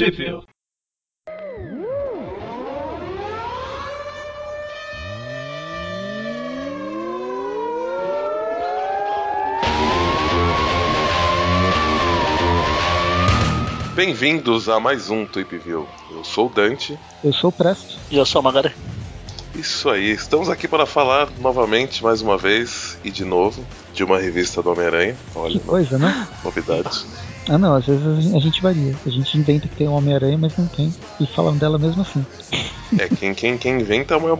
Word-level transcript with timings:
Trivia. 0.00 0.40
Bem-vindos 13.94 14.70
a 14.70 14.80
mais 14.80 15.10
um 15.10 15.26
Tweep 15.26 15.58
View. 15.58 15.86
Eu 16.10 16.24
sou 16.24 16.46
o 16.46 16.48
Dante. 16.48 16.98
Eu 17.22 17.34
sou 17.34 17.50
o 17.50 17.52
Presto. 17.52 17.98
E 18.10 18.16
eu 18.16 18.24
sou 18.24 18.38
a 18.38 18.42
Magari. 18.42 18.72
Isso 19.54 19.90
aí, 19.90 20.10
estamos 20.12 20.48
aqui 20.48 20.66
para 20.66 20.86
falar 20.86 21.28
novamente, 21.40 22.02
mais 22.02 22.22
uma 22.22 22.38
vez 22.38 22.98
e 23.04 23.10
de 23.10 23.26
novo, 23.26 23.62
de 23.92 24.02
uma 24.02 24.18
revista 24.18 24.62
do 24.62 24.70
Homem-Aranha. 24.70 25.14
Olha, 25.34 25.52
Que 25.52 25.60
coisa, 25.60 25.98
né? 25.98 26.26
novidade. 26.42 27.04
Ah 27.50 27.58
não, 27.58 27.74
às 27.74 27.84
vezes 27.84 28.06
a 28.06 28.38
gente- 28.38 28.62
varia. 28.62 28.94
A 29.04 29.10
gente 29.10 29.36
inventa 29.36 29.66
que 29.66 29.74
tem 29.74 29.88
um 29.88 29.94
Homem-Aranha, 29.94 30.38
mas 30.38 30.56
não 30.56 30.68
tem. 30.68 30.94
E 31.18 31.26
falam 31.26 31.56
dela 31.56 31.80
mesmo 31.80 32.00
assim. 32.02 32.24
É, 32.96 33.08
quem, 33.08 33.34
quem, 33.34 33.58
quem 33.58 33.80
inventa 33.80 34.14
é 34.14 34.16
o 34.16 34.38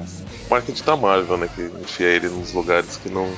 marketing 0.48 0.84
da 0.84 0.96
Marvel, 0.96 1.36
né? 1.36 1.48
Que 1.52 1.62
enfia 1.82 2.06
ele 2.06 2.28
nos 2.28 2.52
lugares 2.52 2.96
que 2.98 3.08
não. 3.08 3.28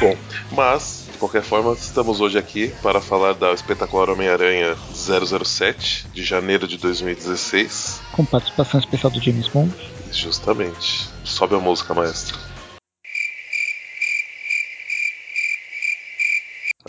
Bom, 0.00 0.16
mas, 0.50 1.06
de 1.12 1.18
qualquer 1.18 1.42
forma, 1.44 1.72
estamos 1.72 2.20
hoje 2.20 2.36
aqui 2.36 2.74
para 2.82 3.00
falar 3.00 3.34
da 3.34 3.52
espetacular 3.52 4.10
Homem-Aranha 4.10 4.76
007, 4.92 6.06
de 6.12 6.24
janeiro 6.24 6.66
de 6.66 6.76
2016. 6.78 8.00
Com 8.10 8.24
participação 8.24 8.80
especial 8.80 9.12
do 9.12 9.20
James 9.22 9.46
Bond. 9.46 9.72
Justamente. 10.10 11.08
Sobe 11.24 11.54
a 11.54 11.60
música, 11.60 11.94
maestro. 11.94 12.36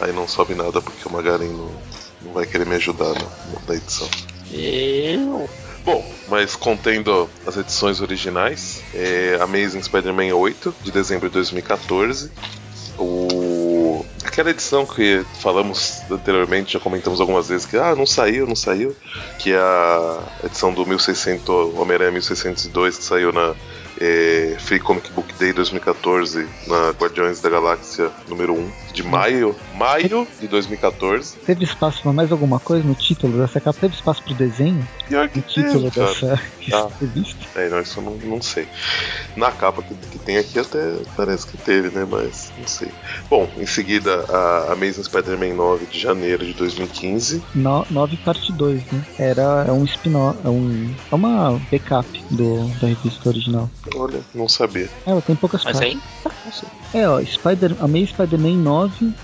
Aí 0.02 0.12
não 0.12 0.28
sobe 0.28 0.56
nada 0.56 0.82
porque 0.82 1.08
o 1.08 1.12
Magarin 1.12 1.50
não, 1.50 1.72
não 2.24 2.34
vai 2.34 2.46
querer 2.46 2.66
me 2.66 2.76
ajudar 2.76 3.14
na, 3.14 3.28
na 3.68 3.76
edição. 3.76 4.10
Eu. 4.52 5.50
Bom, 5.86 6.06
mas 6.30 6.56
contendo 6.56 7.30
as 7.46 7.58
edições 7.58 8.00
originais, 8.00 8.82
é 8.94 9.38
Amazing 9.42 9.84
Spider-Man 9.84 10.34
8, 10.34 10.74
de 10.82 10.92
dezembro 10.92 11.28
de 11.28 11.34
2014. 11.34 12.32
O... 12.98 14.06
Aquela 14.24 14.52
edição 14.52 14.86
que 14.86 15.26
falamos 15.42 16.02
anteriormente, 16.10 16.74
já 16.74 16.80
comentamos 16.80 17.20
algumas 17.20 17.50
vezes 17.50 17.66
que 17.66 17.76
ah, 17.76 17.96
não 17.96 18.06
saiu, 18.06 18.48
não 18.48 18.56
saiu, 18.56 18.96
que 19.40 19.52
é 19.52 19.58
a 19.58 20.20
edição 20.46 20.74
do 20.74 20.86
1600, 20.86 21.76
Homem-Aranha 21.76 22.12
1602, 22.12 22.98
que 22.98 23.04
saiu 23.04 23.34
na 23.34 23.54
é, 24.00 24.56
Free 24.60 24.80
Comic 24.80 25.12
Book 25.12 25.34
Day 25.36 25.54
2014, 25.54 26.48
na 26.68 26.92
Guardiões 26.92 27.42
da 27.42 27.50
Galáxia 27.50 28.10
número 28.28 28.54
1, 28.54 28.72
de 28.94 29.04
maio, 29.04 29.56
maio 29.76 30.28
de 30.40 30.48
2014. 30.48 31.36
Teve 31.46 31.64
espaço 31.64 32.02
pra 32.04 32.14
mais 32.14 32.32
alguma 32.32 32.60
coisa 32.60 32.88
no 32.88 32.94
título 32.94 33.40
dessa 33.40 33.60
capa? 33.60 33.80
Teve 33.80 33.96
espaço 33.96 34.22
pro 34.24 34.34
desenho 34.36 34.88
Pior 35.08 35.28
que 35.28 35.38
no 35.38 35.44
título 35.44 35.92
teve, 35.92 36.06
dessa 36.06 36.40
Tá. 36.70 36.88
revista? 37.00 37.60
É, 37.60 37.70
não, 37.70 37.82
isso 37.82 38.00
eu 38.00 38.04
não, 38.04 38.16
não 38.18 38.42
sei. 38.42 38.68
Na 39.36 39.52
capa 39.52 39.82
que, 39.82 39.94
que 39.96 40.20
tem 40.20 40.38
aqui 40.38 40.60
até 40.60 40.98
parece 41.16 41.48
que 41.48 41.58
teve, 41.58 41.90
né? 41.90 42.08
Mas 42.10 42.52
não 42.58 42.68
sei. 42.68 42.90
Bom, 43.30 43.50
em 43.58 43.66
seguida 43.66 44.24
a 44.30 44.74
Amazing 44.74 45.04
Spider-Man 45.04 45.56
9 45.56 45.86
de 45.88 46.00
janeiro 46.00 46.46
de 46.46 46.54
2015. 46.54 47.44
No, 47.56 47.86
9 47.90 48.16
parte 48.18 48.52
2, 48.54 48.82
né? 48.92 49.06
Era 49.20 49.66
é 49.68 49.72
um 49.72 49.84
spin-off, 49.84 50.38
é, 50.46 50.50
um, 50.50 50.94
é 51.12 51.16
uma 51.16 51.60
backup 51.72 52.08
do, 52.32 52.68
da 52.80 52.88
revista 52.88 53.30
original. 53.30 53.70
Olha, 53.96 54.22
não 54.34 54.48
sabia. 54.48 54.90
Ela 55.06 55.22
tem 55.22 55.36
poucas 55.36 55.64
Mas 55.64 55.80
páginas. 55.80 56.04
aí? 56.24 57.02
É, 57.02 57.08
ó, 57.10 57.20
Spider, 57.24 57.76
Amazing 57.80 58.08
Spider-Man 58.08 58.58
9 58.58 58.83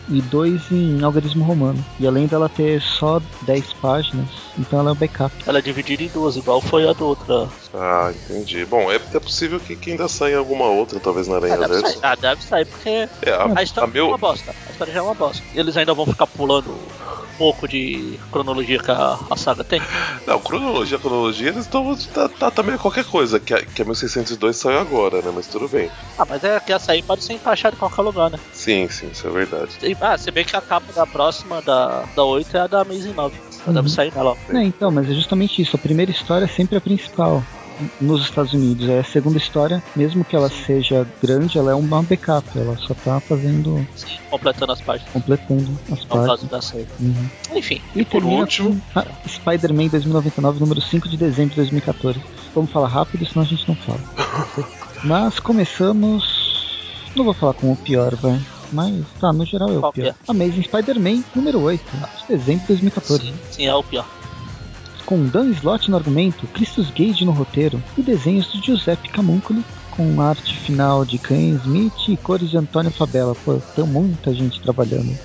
e 0.09 0.21
2 0.21 0.71
em 0.71 1.03
algarismo 1.03 1.43
romano. 1.43 1.83
E 1.99 2.05
além 2.07 2.27
dela 2.27 2.49
ter 2.49 2.81
só 2.81 3.21
10 3.43 3.73
páginas, 3.73 4.27
então 4.57 4.79
ela 4.79 4.89
é 4.89 4.93
um 4.93 4.95
backup. 4.95 5.33
Ela 5.47 5.59
é 5.59 5.61
dividida 5.61 6.03
em 6.03 6.07
duas, 6.07 6.35
igual 6.35 6.61
foi 6.61 6.87
a 6.87 6.93
do 6.93 7.05
outra. 7.07 7.47
Ah, 7.73 8.11
entendi. 8.13 8.65
Bom, 8.65 8.91
é, 8.91 8.95
é 8.95 9.19
possível 9.19 9.59
que, 9.59 9.75
que 9.75 9.91
ainda 9.91 10.07
saia 10.07 10.37
alguma 10.37 10.65
outra, 10.65 10.99
talvez 10.99 11.27
na 11.27 11.35
Aranha 11.37 11.55
Ah, 11.55 11.57
deve 11.57 11.73
Verso. 11.73 11.87
sair. 11.91 11.99
Ah, 12.03 12.15
deve 12.15 12.43
sair, 12.43 12.65
porque 12.65 12.89
É, 13.21 13.31
a, 13.31 13.43
a 13.43 13.59
a 13.59 13.63
história 13.63 13.89
é 13.89 13.93
meu. 13.93 14.07
uma 14.07 14.17
bosta. 14.17 14.53
A 14.67 14.71
história 14.71 14.93
já 14.93 14.99
é 14.99 15.01
uma 15.03 15.13
bosta. 15.15 15.43
E 15.53 15.59
eles 15.59 15.75
ainda 15.77 15.93
vão 15.93 16.05
ficar 16.05 16.27
pulando 16.27 16.75
pouco 17.39 17.65
de 17.69 18.19
cronologia 18.31 18.77
que 18.79 18.91
a, 18.91 19.17
a 19.29 19.35
saga 19.37 19.63
tem. 19.63 19.81
Não, 20.27 20.39
cronologia, 20.41 20.99
cronologia, 20.99 21.47
eles 21.47 21.61
estão. 21.61 21.95
Tá, 22.37 22.51
tá, 22.51 22.61
meio 22.61 22.77
qualquer 22.77 23.05
coisa, 23.05 23.39
que 23.39 23.53
a, 23.53 23.61
que 23.65 23.81
a 23.81 23.85
1602 23.85 24.57
saiu 24.57 24.77
agora, 24.77 25.21
né? 25.21 25.31
Mas 25.33 25.47
tudo 25.47 25.69
bem. 25.69 25.89
Ah, 26.17 26.25
mas 26.27 26.43
é 26.43 26.59
que 26.59 26.73
essa 26.73 26.91
aí 26.91 27.01
pode 27.01 27.23
ser 27.23 27.33
encaixada 27.33 27.75
em 27.75 27.79
qualquer 27.79 28.01
lugar, 28.01 28.29
né? 28.29 28.37
Sim, 28.51 28.89
sim, 28.89 29.07
isso 29.11 29.25
é 29.25 29.31
verdade. 29.31 29.71
E, 29.81 29.95
ah, 30.01 30.17
você 30.17 30.29
vê 30.31 30.43
que 30.43 30.55
a 30.55 30.61
capa 30.61 30.91
da 30.91 31.07
próxima, 31.07 31.61
da, 31.61 32.03
da 32.13 32.23
8, 32.25 32.57
é 32.57 32.59
a 32.59 32.67
da 32.67 32.81
Amazing 32.81 33.13
9. 33.13 33.37
Ela 33.63 33.73
deve 33.73 33.79
Uhum. 33.79 33.87
sair 33.87 34.13
nela. 34.13 34.35
É, 34.49 34.61
então, 34.63 34.91
mas 34.91 35.09
é 35.09 35.13
justamente 35.13 35.61
isso. 35.61 35.77
A 35.77 35.79
primeira 35.79 36.11
história 36.11 36.43
é 36.43 36.47
sempre 36.49 36.77
a 36.77 36.81
principal 36.81 37.41
nos 37.99 38.21
Estados 38.23 38.53
Unidos. 38.53 38.87
É 38.89 38.99
a 38.99 39.03
segunda 39.03 39.37
história, 39.37 39.81
mesmo 39.95 40.23
que 40.25 40.35
ela 40.35 40.49
seja 40.49 41.07
grande, 41.21 41.57
ela 41.57 41.71
é 41.71 41.75
uma 41.75 42.01
backup. 42.03 42.47
Ela 42.57 42.77
só 42.77 42.93
tá 42.93 43.19
fazendo, 43.19 43.85
Sim, 43.95 44.07
completando 44.29 44.71
as 44.71 44.81
páginas. 44.81 45.11
completando 45.11 45.79
as 45.91 46.05
páginas. 46.05 46.43
da 46.49 46.61
série. 46.61 46.87
Uhum. 46.99 47.29
Enfim, 47.55 47.81
E, 47.95 48.03
por 48.03 48.21
termina 48.21 48.41
último- 48.41 48.81
com 48.93 48.99
a 48.99 49.05
Spider-Man 49.27 49.87
2099, 49.87 50.59
número 50.59 50.81
5 50.81 51.07
de 51.09 51.17
dezembro 51.17 51.51
de 51.51 51.55
2014. 51.57 52.21
Vamos 52.53 52.71
falar 52.71 52.87
rápido, 52.87 53.25
senão 53.25 53.43
a 53.43 53.47
gente 53.47 53.67
não 53.67 53.75
fala. 53.75 53.99
Mas 55.03 55.39
começamos. 55.39 56.39
Não 57.15 57.25
vou 57.25 57.33
falar 57.33 57.53
com 57.53 57.71
o 57.71 57.75
pior, 57.77 58.15
vai. 58.15 58.39
Mas 58.71 59.03
tá, 59.19 59.33
no 59.33 59.43
geral 59.45 59.69
é 59.69 59.77
o 59.77 59.79
Qual 59.79 59.91
que 59.93 60.01
pior. 60.01 60.13
Amazing 60.27 60.61
Spider-Man 60.63 61.23
número 61.35 61.59
8, 61.59 61.83
de 62.27 62.37
dezembro 62.37 62.61
de 62.61 62.67
2014. 62.67 63.23
sim, 63.25 63.33
sim, 63.51 63.65
é 63.65 63.73
o 63.73 63.83
pior. 63.83 64.05
Com 65.09 65.25
Dan 65.25 65.49
Slott 65.53 65.89
no 65.89 65.97
argumento, 65.97 66.45
Christus 66.53 66.91
Gage 66.91 67.25
no 67.25 67.31
roteiro 67.31 67.81
e 67.97 68.03
desenhos 68.03 68.51
de 68.51 68.63
Giuseppe 68.63 69.09
Camuncoli, 69.09 69.65
com 69.89 70.21
arte 70.21 70.55
final 70.59 71.03
de 71.03 71.17
Ken 71.17 71.55
Smith 71.65 72.07
e 72.07 72.15
cores 72.15 72.51
de 72.51 72.57
Antônio 72.57 72.91
Fabella. 72.91 73.33
Pô, 73.43 73.59
tem 73.75 73.87
muita 73.87 74.31
gente 74.35 74.61
trabalhando. 74.61 75.17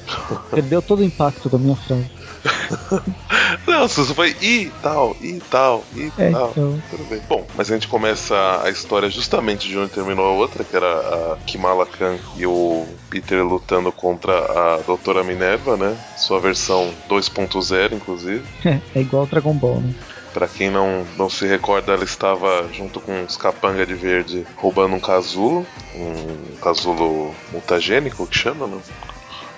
Perdeu 0.50 0.80
todo 0.80 1.00
o 1.00 1.04
impacto 1.04 1.50
da 1.50 1.58
minha 1.58 1.76
frase. 1.76 2.10
Não, 3.66 3.88
você 3.88 4.14
foi 4.14 4.36
e 4.42 4.70
tal, 4.82 5.16
e 5.20 5.40
tal, 5.50 5.84
e 5.94 6.12
É, 6.18 6.30
tal. 6.30 6.50
então. 6.50 6.82
Tudo 6.90 7.04
bem. 7.08 7.20
Bom, 7.28 7.46
mas 7.54 7.70
a 7.70 7.74
gente 7.74 7.88
começa 7.88 8.34
a 8.62 8.68
história 8.70 9.08
justamente 9.08 9.68
de 9.68 9.78
onde 9.78 9.90
terminou 9.90 10.26
a 10.26 10.32
outra, 10.32 10.62
que 10.64 10.76
era 10.76 10.86
a 11.32 11.36
Kimala 11.46 11.86
Khan 11.86 12.16
e 12.36 12.46
o 12.46 12.86
Peter 13.08 13.42
lutando 13.44 13.90
contra 13.90 14.32
a 14.32 14.78
Doutora 14.86 15.24
Minerva, 15.24 15.76
né? 15.76 15.96
Sua 16.16 16.38
versão 16.40 16.92
2.0, 17.08 17.92
inclusive. 17.94 18.42
É 18.94 19.00
igual 19.00 19.26
Dragon 19.26 19.54
Ball, 19.54 19.80
né? 19.80 19.94
Pra 20.32 20.48
quem 20.48 20.68
não, 20.68 21.06
não 21.16 21.30
se 21.30 21.46
recorda, 21.46 21.92
ela 21.92 22.02
estava 22.04 22.68
junto 22.72 23.00
com 23.00 23.22
os 23.24 23.36
capanga 23.36 23.86
de 23.86 23.94
verde 23.94 24.44
roubando 24.56 24.94
um 24.96 25.00
casulo, 25.00 25.64
um 25.94 26.56
casulo 26.60 27.32
mutagênico 27.52 28.26
que 28.26 28.36
chama, 28.36 28.66
né? 28.66 28.78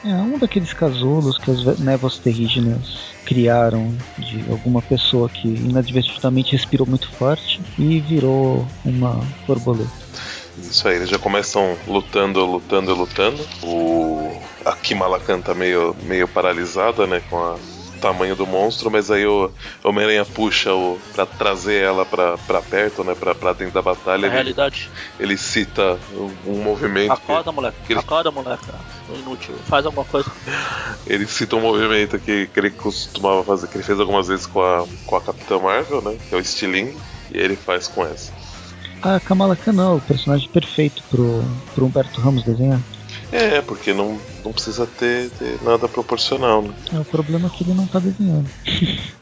É 0.04 0.14
um 0.14 0.38
daqueles 0.38 0.72
casulos 0.74 1.38
que 1.38 1.50
as 1.50 1.78
névoas 1.78 2.18
terrígenas 2.18 3.15
criaram 3.26 3.94
de 4.16 4.42
alguma 4.48 4.80
pessoa 4.80 5.28
que 5.28 5.48
inadvertidamente 5.48 6.52
respirou 6.52 6.86
muito 6.86 7.10
forte 7.16 7.60
e 7.76 8.00
virou 8.00 8.66
uma 8.84 9.20
borboleta. 9.46 9.90
Isso 10.56 10.88
aí, 10.88 10.96
eles 10.96 11.10
já 11.10 11.18
começam 11.18 11.76
lutando, 11.86 12.46
lutando, 12.46 12.94
lutando. 12.94 13.46
O 13.62 14.32
a 14.64 14.72
Kimala 14.72 15.20
tá 15.20 15.54
meio, 15.54 15.94
meio 16.04 16.26
paralisada, 16.26 17.06
né, 17.06 17.20
com 17.28 17.36
a- 17.36 17.56
tamanho 17.96 18.36
do 18.36 18.46
monstro, 18.46 18.90
mas 18.90 19.10
aí 19.10 19.26
o 19.26 19.50
Homem-Aranha 19.84 20.24
puxa 20.24 20.72
o 20.74 20.98
pra 21.14 21.26
trazer 21.26 21.82
ela 21.82 22.04
pra, 22.04 22.36
pra 22.38 22.60
perto, 22.62 23.02
né, 23.04 23.14
pra, 23.14 23.34
pra 23.34 23.52
dentro 23.52 23.74
da 23.74 23.82
batalha. 23.82 24.20
Na 24.22 24.26
Ele, 24.26 24.34
realidade, 24.34 24.90
ele 25.18 25.36
cita 25.36 25.98
um, 26.12 26.30
um 26.52 26.62
movimento. 26.62 27.16
que- 27.16 27.22
acorda, 27.32 27.52
moleque. 27.52 27.76
que 27.86 27.92
ele- 27.92 28.00
Acorda, 28.00 28.30
moleque. 28.30 28.64
Inútil. 29.14 29.54
Faz 29.66 29.86
alguma 29.86 30.04
coisa. 30.04 30.30
Ele 31.06 31.26
cita 31.26 31.54
um 31.54 31.60
movimento 31.60 32.18
que, 32.18 32.48
que 32.48 32.58
ele 32.58 32.70
costumava 32.70 33.44
fazer, 33.44 33.68
que 33.68 33.76
ele 33.76 33.84
fez 33.84 34.00
algumas 34.00 34.26
vezes 34.26 34.44
com 34.46 34.60
a, 34.60 34.84
com 35.06 35.14
a 35.16 35.20
Capitã 35.20 35.58
Marvel, 35.60 36.02
né? 36.02 36.18
Que 36.28 36.34
é 36.34 36.38
o 36.38 36.44
Stiling, 36.44 36.96
e 37.32 37.38
ele 37.38 37.54
faz 37.54 37.86
com 37.86 38.04
essa. 38.04 38.32
A 39.00 39.20
Kamala 39.20 39.54
Khan 39.54 39.72
não, 39.72 39.96
o 39.96 40.00
personagem 40.00 40.48
perfeito 40.48 41.02
pro, 41.08 41.44
pro 41.74 41.84
Humberto 41.86 42.20
Ramos 42.20 42.42
desenhar. 42.42 42.80
É, 43.32 43.60
porque 43.60 43.92
não, 43.92 44.18
não 44.44 44.52
precisa 44.52 44.86
ter, 44.86 45.30
ter 45.30 45.58
nada 45.62 45.88
proporcional, 45.88 46.62
né? 46.62 46.74
É, 46.92 46.98
o 46.98 47.04
problema 47.04 47.48
é 47.48 47.50
que 47.50 47.64
ele 47.64 47.74
não 47.74 47.86
tá 47.86 47.98
desenhando. 47.98 48.48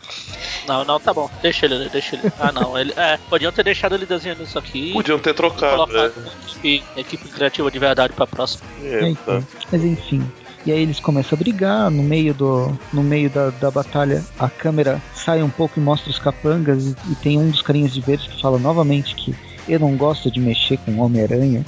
Não, 0.66 0.82
não, 0.82 0.98
tá 0.98 1.12
bom. 1.12 1.30
Deixa 1.42 1.66
ele, 1.66 1.90
deixa 1.90 2.16
ele. 2.16 2.32
Ah, 2.40 2.50
não. 2.50 2.78
Ele, 2.78 2.90
é, 2.96 3.18
podiam 3.28 3.52
ter 3.52 3.62
deixado 3.62 3.94
ele 3.94 4.06
desenhando 4.06 4.44
isso 4.44 4.58
aqui. 4.58 4.94
Podiam 4.94 5.18
ter 5.18 5.30
e 5.30 5.34
trocado, 5.34 5.86
né? 5.92 6.10
equipe, 6.56 6.82
equipe 6.96 7.28
criativa 7.28 7.70
de 7.70 7.78
verdade 7.78 8.14
pra 8.14 8.26
próxima. 8.26 8.62
É, 8.82 9.10
É, 9.10 9.14
tá. 9.14 9.42
Mas 9.70 9.84
enfim. 9.84 10.26
E 10.64 10.72
aí 10.72 10.80
eles 10.80 10.98
começam 10.98 11.36
a 11.36 11.38
brigar, 11.38 11.90
no 11.90 12.02
meio, 12.02 12.32
do, 12.32 12.78
no 12.92 13.02
meio 13.02 13.28
da, 13.28 13.50
da 13.50 13.70
batalha 13.70 14.24
a 14.38 14.48
câmera 14.48 15.00
sai 15.14 15.42
um 15.42 15.50
pouco 15.50 15.78
e 15.78 15.82
mostra 15.82 16.10
os 16.10 16.18
capangas 16.18 16.86
e, 16.86 16.96
e 17.10 17.14
tem 17.16 17.38
um 17.38 17.50
dos 17.50 17.60
carinhas 17.60 17.92
de 17.92 18.00
verde 18.00 18.30
que 18.30 18.40
fala 18.40 18.58
novamente 18.58 19.14
que 19.14 19.34
eu 19.68 19.78
não 19.78 19.96
gosto 19.96 20.30
de 20.30 20.40
mexer 20.40 20.78
com 20.78 20.98
Homem-Aranha. 20.98 21.64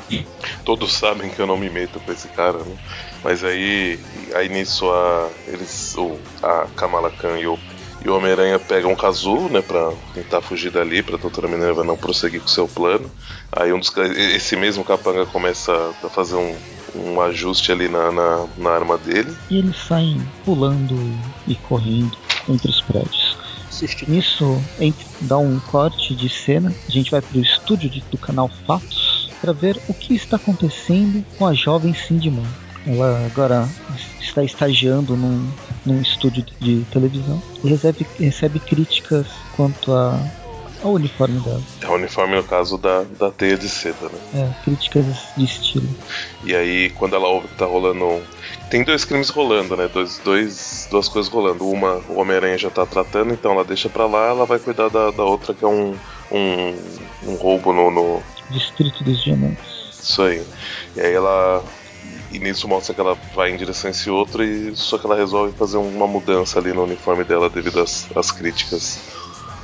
Todos 0.65 0.93
sabem 0.93 1.31
que 1.31 1.41
eu 1.41 1.47
não 1.47 1.57
me 1.57 1.71
meto 1.71 2.01
com 2.01 2.13
esse 2.13 2.29
cara, 2.29 2.59
né? 2.59 2.77
Mas 3.25 3.43
aí, 3.43 3.99
aí 4.35 4.49
nisso 4.49 4.91
a, 4.91 5.29
eles, 5.49 5.95
o, 5.97 6.17
a 6.43 6.67
Kamala 6.77 7.11
Khan 7.11 7.39
e 7.39 7.47
o 7.47 7.59
E 8.05 8.09
o 8.09 8.17
Homem-Aranha 8.17 8.59
pega 8.59 8.87
um 8.87 8.95
casulo, 8.95 9.49
né, 9.49 9.61
pra 9.61 9.93
tentar 10.15 10.41
fugir 10.41 10.71
dali, 10.71 11.03
pra 11.03 11.17
Doutora 11.17 11.49
Minerva 11.49 11.83
não 11.83 11.97
prosseguir 11.97 12.41
com 12.41 12.47
seu 12.47 12.69
plano. 12.69 13.11
Aí 13.51 13.73
um 13.73 13.81
dos, 13.81 13.93
esse 13.97 14.55
mesmo 14.57 14.85
capanga 14.85 15.27
começa 15.27 15.73
a 16.05 16.09
fazer 16.09 16.37
um, 16.37 16.55
um 16.95 17.21
ajuste 17.21 17.73
ali 17.73 17.89
na, 17.89 18.13
na, 18.13 18.47
na 18.59 18.71
arma 18.71 18.97
dele. 18.99 19.35
E 19.51 19.59
eles 19.59 19.77
saem 19.77 20.21
pulando 20.45 20.95
e 21.49 21.55
correndo 21.57 22.17
entre 22.49 22.71
os 22.71 22.81
prédios. 22.83 23.36
Nisso, 24.09 24.63
dá 25.23 25.39
um 25.39 25.59
corte 25.61 26.15
de 26.15 26.29
cena. 26.29 26.73
A 26.89 26.91
gente 26.91 27.11
vai 27.11 27.21
pro 27.21 27.41
estúdio 27.41 27.91
de, 27.91 28.01
do 28.11 28.19
canal 28.19 28.49
Fatos 28.67 29.31
para 29.41 29.53
ver 29.53 29.81
o 29.89 29.95
que 29.95 30.15
está 30.15 30.37
acontecendo 30.37 31.25
com 31.37 31.47
a 31.47 31.55
jovem 31.55 31.95
Cindy 31.95 32.31
Moon. 32.31 32.47
Ela 32.87 33.27
agora 33.27 33.69
está 34.21 34.45
estagiando 34.45 35.17
num, 35.17 35.51
num 35.85 36.01
estúdio 36.01 36.45
de 36.61 36.85
televisão 36.93 37.43
e 37.63 37.69
recebe, 37.69 38.07
recebe 38.19 38.61
críticas 38.61 39.27
quanto 39.57 39.93
a, 39.93 40.21
ao 40.83 40.93
uniforme 40.93 41.41
dela. 41.41 41.63
É 41.81 41.89
o 41.89 41.95
uniforme, 41.95 42.37
no 42.37 42.45
caso, 42.45 42.79
da, 42.79 43.03
da 43.19 43.31
teia 43.31 43.57
de 43.57 43.69
seda, 43.69 44.09
né? 44.09 44.19
É, 44.35 44.65
críticas 44.65 45.05
de 45.37 45.45
estilo. 45.45 45.89
E 46.45 46.55
aí, 46.55 46.91
quando 46.91 47.17
ela 47.17 47.29
ouve 47.29 47.49
que 47.49 47.55
tá 47.57 47.67
rolando. 47.67 48.23
Tem 48.71 48.83
dois 48.83 49.05
crimes 49.05 49.29
rolando, 49.29 49.77
né? 49.77 49.89
Dois, 49.93 50.19
dois, 50.19 50.89
duas 50.91 51.09
coisas 51.09 51.31
rolando. 51.31 51.69
Uma, 51.69 52.01
o 52.09 52.19
Homem-Aranha 52.19 52.59
já 52.59 52.71
tá 52.71 52.85
tratando, 52.85 53.33
então 53.33 53.53
ela 53.53 53.65
deixa 53.65 53.89
pra 53.89 54.07
lá, 54.07 54.27
ela 54.29 54.45
vai 54.45 54.59
cuidar 54.59 54.89
da, 54.89 55.11
da 55.11 55.25
outra, 55.25 55.55
que 55.55 55.65
é 55.65 55.69
um, 55.69 55.97
um, 56.33 56.75
um 57.25 57.35
roubo 57.37 57.73
no, 57.73 57.91
no. 57.91 58.23
Distrito 58.51 59.05
dos 59.05 59.23
Diamantes. 59.23 59.65
Isso 60.03 60.23
aí. 60.23 60.45
E 60.97 61.01
aí 61.01 61.13
ela 61.13 61.65
e 62.33 62.39
nisso 62.39 62.69
mostra 62.69 62.93
que 62.93 63.01
ela 63.01 63.17
vai 63.35 63.51
em 63.51 63.57
direção 63.57 63.89
a 63.89 63.91
esse 63.93 64.11
outro, 64.11 64.43
e 64.43 64.75
só 64.77 64.99
que 64.99 65.07
ela 65.07 65.17
resolve 65.17 65.57
fazer 65.57 65.77
uma 65.77 66.07
mudança 66.07 66.59
ali 66.59 66.73
no 66.73 66.85
uniforme 66.85 67.25
dela 67.25 67.49
devido 67.49 67.81
às, 67.81 68.09
às 68.17 68.31
críticas 68.31 69.01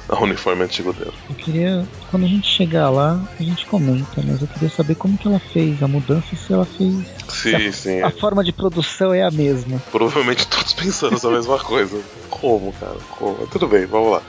ao 0.09 0.23
uniforme 0.23 0.65
antigo 0.65 0.93
dela. 0.93 1.13
Eu 1.29 1.35
queria, 1.35 1.87
quando 2.11 2.25
a 2.25 2.29
gente 2.29 2.49
chegar 2.49 2.91
lá, 2.91 3.21
a 3.39 3.43
gente 3.43 3.67
comenta, 3.67 4.23
mas 4.25 4.41
eu 4.41 4.49
queria 4.49 4.69
saber 4.69 4.95
como 4.95 5.17
que 5.17 5.27
ela 5.27 5.39
fez 5.39 5.83
a 5.83 5.89
mudança, 5.89 6.37
se 6.37 6.53
ela 6.53 6.65
fez. 6.65 6.95
Sim, 7.29 7.55
a, 7.55 7.73
sim. 7.73 8.03
A 8.03 8.11
forma 8.11 8.45
de 8.45 8.53
produção 8.53 9.13
é 9.13 9.23
a 9.23 9.31
mesma. 9.31 9.83
Provavelmente 9.91 10.47
todos 10.47 10.73
pensando 10.73 11.29
a 11.29 11.31
mesma 11.31 11.59
coisa. 11.59 12.01
Como, 12.31 12.73
cara? 12.75 12.97
Como? 13.11 13.47
Tudo 13.47 13.69
bem, 13.69 13.87
vamos 13.87 14.13
lá. 14.13 14.23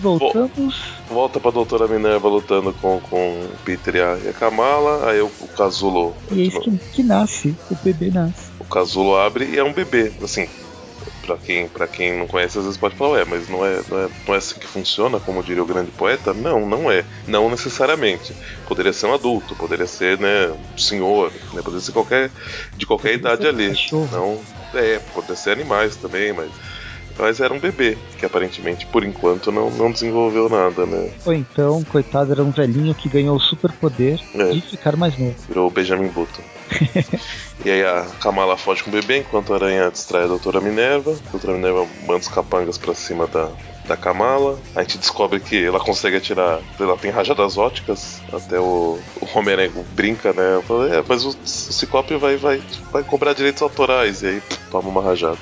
Voltamos. 0.00 0.96
Volta 1.08 1.38
pra 1.38 1.50
doutora 1.50 1.86
Minerva 1.86 2.28
lutando 2.28 2.72
com, 2.74 3.00
com 3.00 3.16
o 3.16 3.56
Peter 3.64 3.96
e 3.96 4.00
a, 4.00 4.18
e 4.24 4.28
a 4.28 4.32
Kamala, 4.32 5.10
aí 5.10 5.20
o, 5.20 5.30
o 5.40 5.48
Casulo. 5.48 6.14
E 6.30 6.42
é 6.42 6.44
isso 6.44 6.60
que, 6.60 6.76
que 6.92 7.02
nasce, 7.02 7.54
o 7.70 7.76
bebê 7.82 8.10
nasce. 8.10 8.50
O 8.58 8.64
Casulo 8.64 9.16
abre 9.16 9.44
e 9.44 9.58
é 9.58 9.64
um 9.64 9.72
bebê. 9.72 10.12
Assim, 10.22 10.48
Pra 11.26 11.36
quem, 11.36 11.68
pra 11.68 11.88
quem 11.88 12.16
não 12.16 12.26
conhece, 12.28 12.56
às 12.56 12.64
vezes 12.64 12.78
pode 12.78 12.94
falar, 12.94 13.10
ué, 13.14 13.24
mas 13.24 13.48
não 13.48 13.66
é, 13.66 13.82
não, 13.90 13.98
é, 13.98 14.08
não 14.28 14.34
é 14.34 14.38
assim 14.38 14.60
que 14.60 14.66
funciona, 14.66 15.18
como 15.18 15.42
diria 15.42 15.62
o 15.62 15.66
grande 15.66 15.90
poeta? 15.90 16.32
Não, 16.32 16.64
não 16.64 16.90
é. 16.90 17.04
Não 17.26 17.50
necessariamente. 17.50 18.32
Poderia 18.68 18.92
ser 18.92 19.06
um 19.06 19.14
adulto, 19.14 19.56
poderia 19.56 19.86
ser, 19.88 20.18
né, 20.20 20.46
um 20.48 20.78
senhor, 20.78 21.32
né, 21.52 21.62
poderia 21.62 21.80
ser 21.80 21.90
qualquer, 21.90 22.30
de 22.76 22.86
qualquer 22.86 23.14
idade 23.14 23.46
ali. 23.46 23.72
Não, 24.12 24.40
é, 24.72 25.00
poderia 25.12 25.34
ser 25.34 25.50
animais 25.50 25.96
também, 25.96 26.32
mas 26.32 26.50
mas 27.18 27.40
era 27.40 27.52
um 27.52 27.58
bebê, 27.58 27.96
que 28.18 28.26
aparentemente, 28.26 28.86
por 28.86 29.04
enquanto, 29.04 29.50
não, 29.50 29.70
não 29.70 29.90
desenvolveu 29.90 30.48
nada, 30.48 30.86
né? 30.86 31.10
Ou 31.24 31.32
então, 31.32 31.82
coitado, 31.84 32.32
era 32.32 32.42
um 32.42 32.50
velhinho 32.50 32.94
que 32.94 33.08
ganhou 33.08 33.36
o 33.36 33.40
superpoder 33.40 34.20
é. 34.34 34.50
de 34.50 34.60
ficar 34.60 34.96
mais 34.96 35.18
novo. 35.18 35.34
Virou 35.48 35.68
o 35.68 35.70
Benjamin 35.70 36.08
Button. 36.08 36.42
e 37.64 37.70
aí 37.70 37.84
a 37.84 38.06
Kamala 38.20 38.56
foge 38.56 38.82
com 38.82 38.90
o 38.90 38.92
bebê, 38.92 39.18
enquanto 39.18 39.52
a 39.52 39.56
aranha 39.56 39.90
distrai 39.90 40.24
a 40.24 40.26
doutora 40.26 40.60
Minerva. 40.60 41.16
A 41.28 41.30
doutora 41.30 41.54
Minerva 41.54 41.86
manda 42.06 42.20
os 42.20 42.28
capangas 42.28 42.76
pra 42.76 42.94
cima 42.94 43.26
da, 43.26 43.50
da 43.86 43.96
Kamala. 43.96 44.58
A 44.74 44.82
gente 44.82 44.98
descobre 44.98 45.40
que 45.40 45.64
ela 45.64 45.80
consegue 45.80 46.16
atirar. 46.16 46.60
Ela 46.78 46.96
tem 46.96 47.10
rajadas 47.10 47.56
óticas. 47.56 48.20
Até 48.32 48.58
o, 48.58 48.98
o 49.20 49.38
Homem-Aranha 49.38 49.70
brinca, 49.94 50.32
né? 50.32 50.62
Falo, 50.66 50.86
é, 50.86 51.02
mas 51.06 51.24
o, 51.24 51.30
o 51.30 51.46
Ciclope 51.46 52.16
vai, 52.16 52.36
vai, 52.36 52.62
vai 52.92 53.02
cobrar 53.04 53.32
direitos 53.32 53.62
autorais. 53.62 54.22
E 54.22 54.26
aí 54.26 54.42
toma 54.70 54.88
uma 54.88 55.02
rajada. 55.02 55.38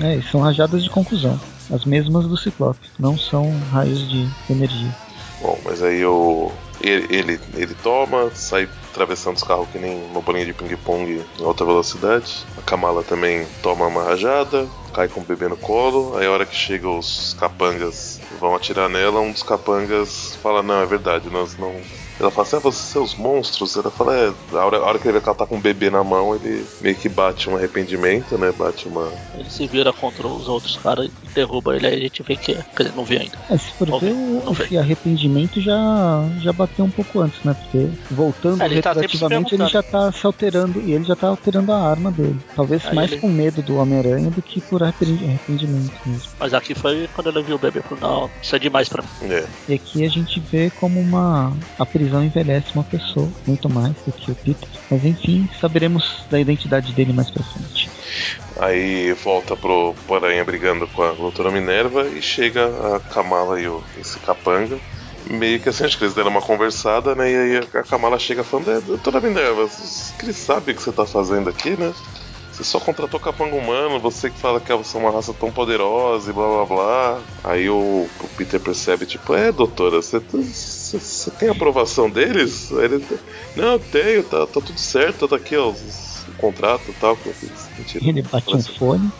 É, 0.00 0.20
são 0.30 0.40
rajadas 0.40 0.82
de 0.82 0.90
conclusão. 0.90 1.38
As 1.70 1.84
mesmas 1.84 2.26
do 2.26 2.36
Ciclope. 2.36 2.88
Não 2.98 3.18
são 3.18 3.58
raios 3.72 4.08
de 4.08 4.28
energia. 4.50 4.94
Bom, 5.40 5.58
mas 5.64 5.82
aí 5.82 6.04
o. 6.04 6.50
Ele, 6.80 7.06
ele, 7.10 7.40
ele 7.54 7.74
toma, 7.82 8.30
sai 8.34 8.68
atravessando 8.90 9.36
os 9.36 9.42
carros 9.42 9.68
que 9.70 9.78
nem 9.78 10.04
uma 10.10 10.20
bolinha 10.20 10.44
de 10.44 10.52
ping-pong 10.52 11.22
em 11.38 11.44
alta 11.44 11.64
velocidade. 11.64 12.44
A 12.56 12.62
Kamala 12.62 13.02
também 13.02 13.46
toma 13.62 13.86
uma 13.86 14.02
rajada, 14.02 14.66
cai 14.92 15.08
com 15.08 15.20
o 15.20 15.24
bebê 15.24 15.48
no 15.48 15.56
colo. 15.56 16.16
Aí 16.16 16.26
a 16.26 16.30
hora 16.30 16.46
que 16.46 16.54
chega 16.54 16.88
os 16.88 17.34
capangas 17.38 18.20
vão 18.38 18.54
atirar 18.54 18.88
nela, 18.88 19.20
um 19.20 19.32
dos 19.32 19.42
capangas 19.42 20.38
fala, 20.42 20.62
não, 20.62 20.82
é 20.82 20.86
verdade, 20.86 21.30
nós 21.30 21.56
não 21.58 21.74
ela 22.18 22.30
fala 22.30 22.46
assim, 22.46 22.56
ah, 22.56 22.60
vocês 22.60 22.86
seus 22.86 23.14
monstros. 23.14 23.76
Ela 23.76 23.90
fala, 23.90 24.16
é, 24.16 24.32
a 24.52 24.64
hora, 24.64 24.78
a 24.78 24.82
hora 24.82 24.98
que 24.98 25.06
ele 25.06 25.14
vê 25.14 25.20
que 25.20 25.28
ela 25.28 25.36
tá 25.36 25.46
com 25.46 25.56
um 25.56 25.60
bebê 25.60 25.90
na 25.90 26.02
mão, 26.02 26.34
ele 26.34 26.64
meio 26.80 26.94
que 26.94 27.08
bate 27.08 27.48
um 27.50 27.56
arrependimento, 27.56 28.36
né? 28.38 28.52
Bate 28.56 28.88
uma. 28.88 29.12
Ele 29.34 29.50
se 29.50 29.66
vira 29.66 29.92
contra 29.92 30.26
os 30.26 30.48
outros 30.48 30.76
caras 30.76 31.06
e 31.06 31.28
derruba 31.34 31.76
ele, 31.76 31.86
aí 31.86 31.94
a 31.94 32.00
gente 32.00 32.22
vê 32.22 32.36
que 32.36 32.52
é. 32.52 32.64
Quer 32.74 32.84
dizer, 32.84 32.96
não 32.96 33.04
vê 33.04 33.18
ainda. 33.18 33.38
É, 33.50 33.58
se 33.58 33.70
for 33.72 34.00
ver, 34.00 34.12
o, 34.12 34.56
esse 34.62 34.78
arrependimento 34.78 35.60
já, 35.60 36.24
já 36.40 36.52
bateu 36.52 36.84
um 36.84 36.90
pouco 36.90 37.20
antes, 37.20 37.42
né? 37.44 37.54
Porque 37.54 37.88
voltando 38.10 38.62
é, 38.62 38.66
ele 38.66 38.80
tá 38.80 38.92
retroativamente, 38.92 39.54
ele 39.54 39.68
já 39.68 39.82
tá 39.82 40.10
se 40.10 40.26
alterando 40.26 40.80
e 40.80 40.92
ele 40.92 41.04
já 41.04 41.16
tá 41.16 41.28
alterando 41.28 41.72
a 41.72 41.82
arma 41.82 42.10
dele. 42.10 42.38
Talvez 42.54 42.84
aí 42.86 42.94
mais 42.94 43.12
ele... 43.12 43.20
com 43.20 43.28
medo 43.28 43.62
do 43.62 43.76
Homem-Aranha 43.76 44.30
do 44.30 44.40
que 44.40 44.60
por 44.60 44.82
arrependimento 44.82 45.92
mesmo. 46.06 46.30
Mas 46.38 46.54
aqui 46.54 46.74
foi 46.74 47.08
quando 47.14 47.28
ele 47.28 47.42
viu 47.42 47.56
o 47.56 47.58
bebê, 47.58 47.82
falou, 47.82 48.00
não, 48.00 48.30
isso 48.42 48.54
é 48.54 48.58
demais 48.58 48.88
pra 48.88 49.02
mim. 49.02 49.32
É. 49.32 49.44
E 49.68 49.74
aqui 49.74 50.04
a 50.04 50.08
gente 50.08 50.40
vê 50.40 50.70
como 50.80 51.00
uma. 51.00 51.52
A 51.78 51.84
prisão 52.06 52.24
envelhece 52.24 52.72
uma 52.72 52.84
pessoa, 52.84 53.28
muito 53.46 53.68
mais 53.68 53.92
do 54.06 54.12
que 54.12 54.30
o 54.30 54.34
Peter. 54.34 54.68
Mas 54.88 55.04
enfim, 55.04 55.48
saberemos 55.60 56.24
da 56.30 56.38
identidade 56.38 56.92
dele 56.92 57.12
mais 57.12 57.28
pra 57.30 57.42
frente. 57.42 57.90
Aí 58.60 59.12
volta 59.12 59.56
pro, 59.56 59.92
pro 60.06 60.14
Aranha 60.14 60.44
brigando 60.44 60.86
com 60.86 61.02
a 61.02 61.12
doutora 61.12 61.50
Minerva 61.50 62.06
e 62.06 62.22
chega 62.22 62.66
a 62.94 63.00
Kamala 63.00 63.60
e 63.60 63.66
o, 63.66 63.82
esse 64.00 64.18
capanga. 64.20 64.78
Meio 65.28 65.58
que 65.58 65.68
assim, 65.68 65.84
acho 65.84 65.98
que 65.98 66.04
eles 66.04 66.14
deram 66.14 66.30
uma 66.30 66.40
conversada, 66.40 67.16
né? 67.16 67.30
E 67.30 67.36
aí 67.36 67.56
a 67.56 67.82
Kamala 67.82 68.18
chega 68.18 68.44
falando, 68.44 68.70
é, 68.70 68.80
doutora 68.80 69.20
Minerva, 69.20 69.68
ele 70.22 70.32
sabe 70.32 70.70
o 70.70 70.74
que 70.76 70.82
você 70.82 70.92
tá 70.92 71.04
fazendo 71.04 71.50
aqui, 71.50 71.70
né? 71.70 71.92
Você 72.52 72.62
só 72.62 72.80
contratou 72.80 73.20
capanga 73.20 73.54
humano, 73.54 74.00
você 74.00 74.30
que 74.30 74.38
fala 74.38 74.60
que 74.60 74.72
você 74.72 74.96
é 74.96 75.00
uma 75.00 75.10
raça 75.10 75.34
tão 75.34 75.50
poderosa 75.50 76.30
e 76.30 76.32
blá 76.32 76.46
blá 76.46 76.64
blá. 76.64 77.20
Aí 77.44 77.68
o, 77.68 78.08
o 78.20 78.28
Peter 78.36 78.58
percebe, 78.58 79.04
tipo, 79.04 79.34
é, 79.34 79.52
doutora, 79.52 80.00
você, 80.00 80.22
você, 80.86 81.30
tem 81.32 81.48
aprovação 81.48 82.08
deles? 82.08 82.70
Ele, 82.70 83.04
não, 83.56 83.72
eu 83.72 83.78
tenho, 83.78 84.22
tá, 84.22 84.46
tá 84.46 84.60
tudo 84.60 84.78
certo, 84.78 85.26
tá 85.26 85.36
aqui, 85.36 85.56
ó, 85.56 85.70
o 85.70 86.32
contrato 86.38 86.90
e 86.90 86.94
tal 86.94 87.16
que 87.16 87.26
eu 87.26 87.34
fiz. 87.34 87.68
Mentira. 87.78 88.04
Ele 88.04 88.22
bate 88.22 88.54
um 88.54 88.62
fone. 88.62 89.10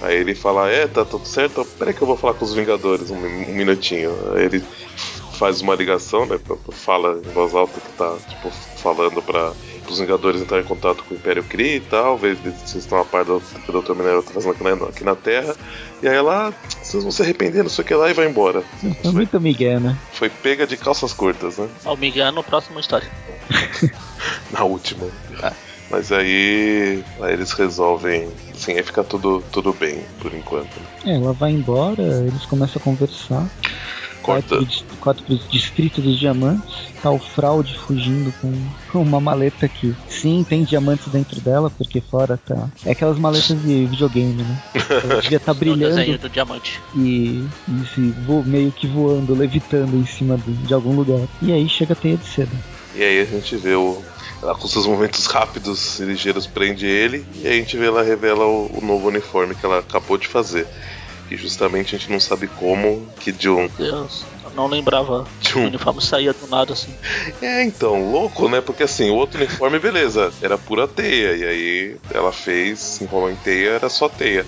Aí 0.00 0.16
ele 0.16 0.34
fala, 0.34 0.70
é, 0.70 0.86
tá 0.86 1.04
tudo 1.04 1.26
certo, 1.26 1.64
peraí 1.78 1.94
que 1.94 2.02
eu 2.02 2.06
vou 2.06 2.16
falar 2.16 2.34
com 2.34 2.44
os 2.44 2.54
Vingadores 2.54 3.10
um, 3.10 3.16
um 3.16 3.54
minutinho. 3.54 4.12
Aí 4.34 4.44
ele 4.44 4.64
faz 5.32 5.60
uma 5.60 5.74
ligação, 5.74 6.26
né? 6.26 6.38
Fala 6.70 7.20
em 7.24 7.30
voz 7.30 7.54
alta 7.54 7.80
que 7.80 7.92
tá, 7.92 8.16
tipo, 8.28 8.50
falando 8.76 9.22
para 9.22 9.52
os 9.92 10.00
Vingadores 10.00 10.40
entrar 10.40 10.60
em 10.60 10.64
contato 10.64 11.04
com 11.04 11.14
o 11.14 11.16
Império 11.16 11.42
Kree 11.44 11.76
e 11.76 11.80
tal, 11.80 12.16
ver 12.16 12.36
se 12.36 12.50
vocês 12.50 12.84
estão 12.84 13.00
a 13.00 13.04
par 13.04 13.24
do 13.24 13.40
que 13.40 13.70
o 13.70 13.82
Dr. 13.82 13.94
Minerva 13.94 14.22
tá 14.22 14.32
fazendo 14.32 14.52
aqui 14.52 14.62
na, 14.62 14.86
aqui 14.86 15.04
na 15.04 15.14
Terra. 15.14 15.54
E 16.02 16.08
aí 16.08 16.14
ela, 16.14 16.52
vocês 16.82 17.02
vão 17.02 17.12
se 17.12 17.22
arrepender, 17.22 17.62
não 17.62 17.70
sei 17.70 17.84
o 17.84 17.86
que 17.86 17.94
lá, 17.94 18.10
e 18.10 18.14
vai 18.14 18.26
embora. 18.26 18.62
Foi 19.02 19.12
muito 19.12 19.40
Miguel, 19.40 19.80
né? 19.80 19.98
Foi 20.12 20.28
pega 20.28 20.66
de 20.66 20.76
calças 20.76 21.12
curtas, 21.12 21.58
né? 21.58 21.68
O 21.84 21.96
Miguel 21.96 22.26
é 22.26 22.30
no 22.30 22.42
próximo 22.42 22.78
história. 22.78 23.08
na 24.52 24.64
última. 24.64 25.06
É. 25.42 25.52
Mas 25.90 26.12
aí, 26.12 27.02
aí 27.20 27.32
eles 27.32 27.52
resolvem. 27.52 28.28
Assim, 28.54 28.72
aí 28.72 28.82
fica 28.82 29.02
tudo, 29.02 29.42
tudo 29.50 29.72
bem 29.72 30.02
por 30.20 30.34
enquanto. 30.34 30.76
É, 31.04 31.14
ela 31.14 31.32
vai 31.32 31.50
embora, 31.50 32.02
eles 32.02 32.44
começam 32.44 32.80
a 32.80 32.84
conversar. 32.84 33.48
Corta. 34.28 34.58
Corta 35.00 35.22
pro 35.22 35.36
distrito 35.50 36.02
dos 36.02 36.18
diamantes. 36.18 36.62
Tá 37.02 37.10
o 37.10 37.18
fraude 37.18 37.78
fugindo 37.78 38.32
com 38.40 38.98
uma 38.98 39.20
maleta 39.20 39.66
aqui. 39.66 39.94
Sim, 40.08 40.44
tem 40.46 40.64
diamantes 40.64 41.08
dentro 41.08 41.40
dela, 41.40 41.70
porque 41.70 42.00
fora 42.00 42.36
tá. 42.36 42.68
É 42.84 42.92
aquelas 42.92 43.18
maletas 43.18 43.60
de 43.62 43.86
videogame, 43.86 44.42
né? 44.42 44.62
Ela 44.90 45.20
devia 45.22 45.38
estar 45.38 45.54
tá 45.54 45.58
brilhando. 45.58 46.18
do 46.18 46.28
diamante. 46.28 46.80
E, 46.94 47.46
e 47.68 47.86
se 47.94 48.10
vo, 48.26 48.42
meio 48.44 48.70
que 48.70 48.86
voando, 48.86 49.34
levitando 49.34 49.96
em 49.96 50.04
cima 50.04 50.36
de, 50.36 50.52
de 50.52 50.74
algum 50.74 50.94
lugar. 50.94 51.26
E 51.40 51.52
aí 51.52 51.68
chega 51.68 51.94
a 51.94 51.96
teia 51.96 52.16
de 52.16 52.26
seda. 52.26 52.52
E 52.94 53.02
aí 53.02 53.20
a 53.20 53.24
gente 53.24 53.56
vê 53.56 53.74
o, 53.74 54.02
ela 54.42 54.54
com 54.54 54.66
seus 54.66 54.86
movimentos 54.86 55.26
rápidos 55.26 56.00
e 56.00 56.04
ligeiros 56.04 56.46
prende 56.46 56.86
ele 56.86 57.24
e 57.42 57.46
aí 57.46 57.54
a 57.54 57.60
gente 57.60 57.76
vê 57.76 57.86
ela 57.86 58.02
revela 58.02 58.44
o, 58.44 58.78
o, 58.78 58.84
novo 58.84 59.08
uniforme 59.08 59.54
que 59.54 59.64
ela 59.64 59.78
acabou 59.78 60.16
de 60.16 60.26
fazer. 60.26 60.66
Que 61.28 61.36
justamente 61.36 61.94
a 61.94 61.98
gente 61.98 62.10
não 62.10 62.20
sabe 62.20 62.46
como 62.46 63.06
que 63.20 63.30
de 63.30 63.48
um. 63.48 63.68
Deus, 63.76 64.24
eu 64.44 64.50
não 64.56 64.66
lembrava 64.66 65.26
de 65.40 65.58
um... 65.58 65.64
o 65.64 65.66
uniforme 65.66 66.00
saía 66.00 66.32
do 66.32 66.46
nada 66.46 66.72
assim. 66.72 66.94
É, 67.42 67.62
então, 67.62 68.10
louco, 68.10 68.48
né? 68.48 68.60
Porque 68.60 68.82
assim, 68.82 69.10
o 69.10 69.14
outro 69.14 69.38
uniforme, 69.38 69.78
beleza, 69.78 70.32
era 70.40 70.56
pura 70.56 70.88
teia. 70.88 71.36
E 71.36 71.44
aí 71.44 71.96
ela 72.12 72.32
fez, 72.32 73.00
enrolou 73.00 73.30
em 73.30 73.36
teia, 73.36 73.70
era 73.70 73.88
só 73.88 74.08
teia. 74.08 74.46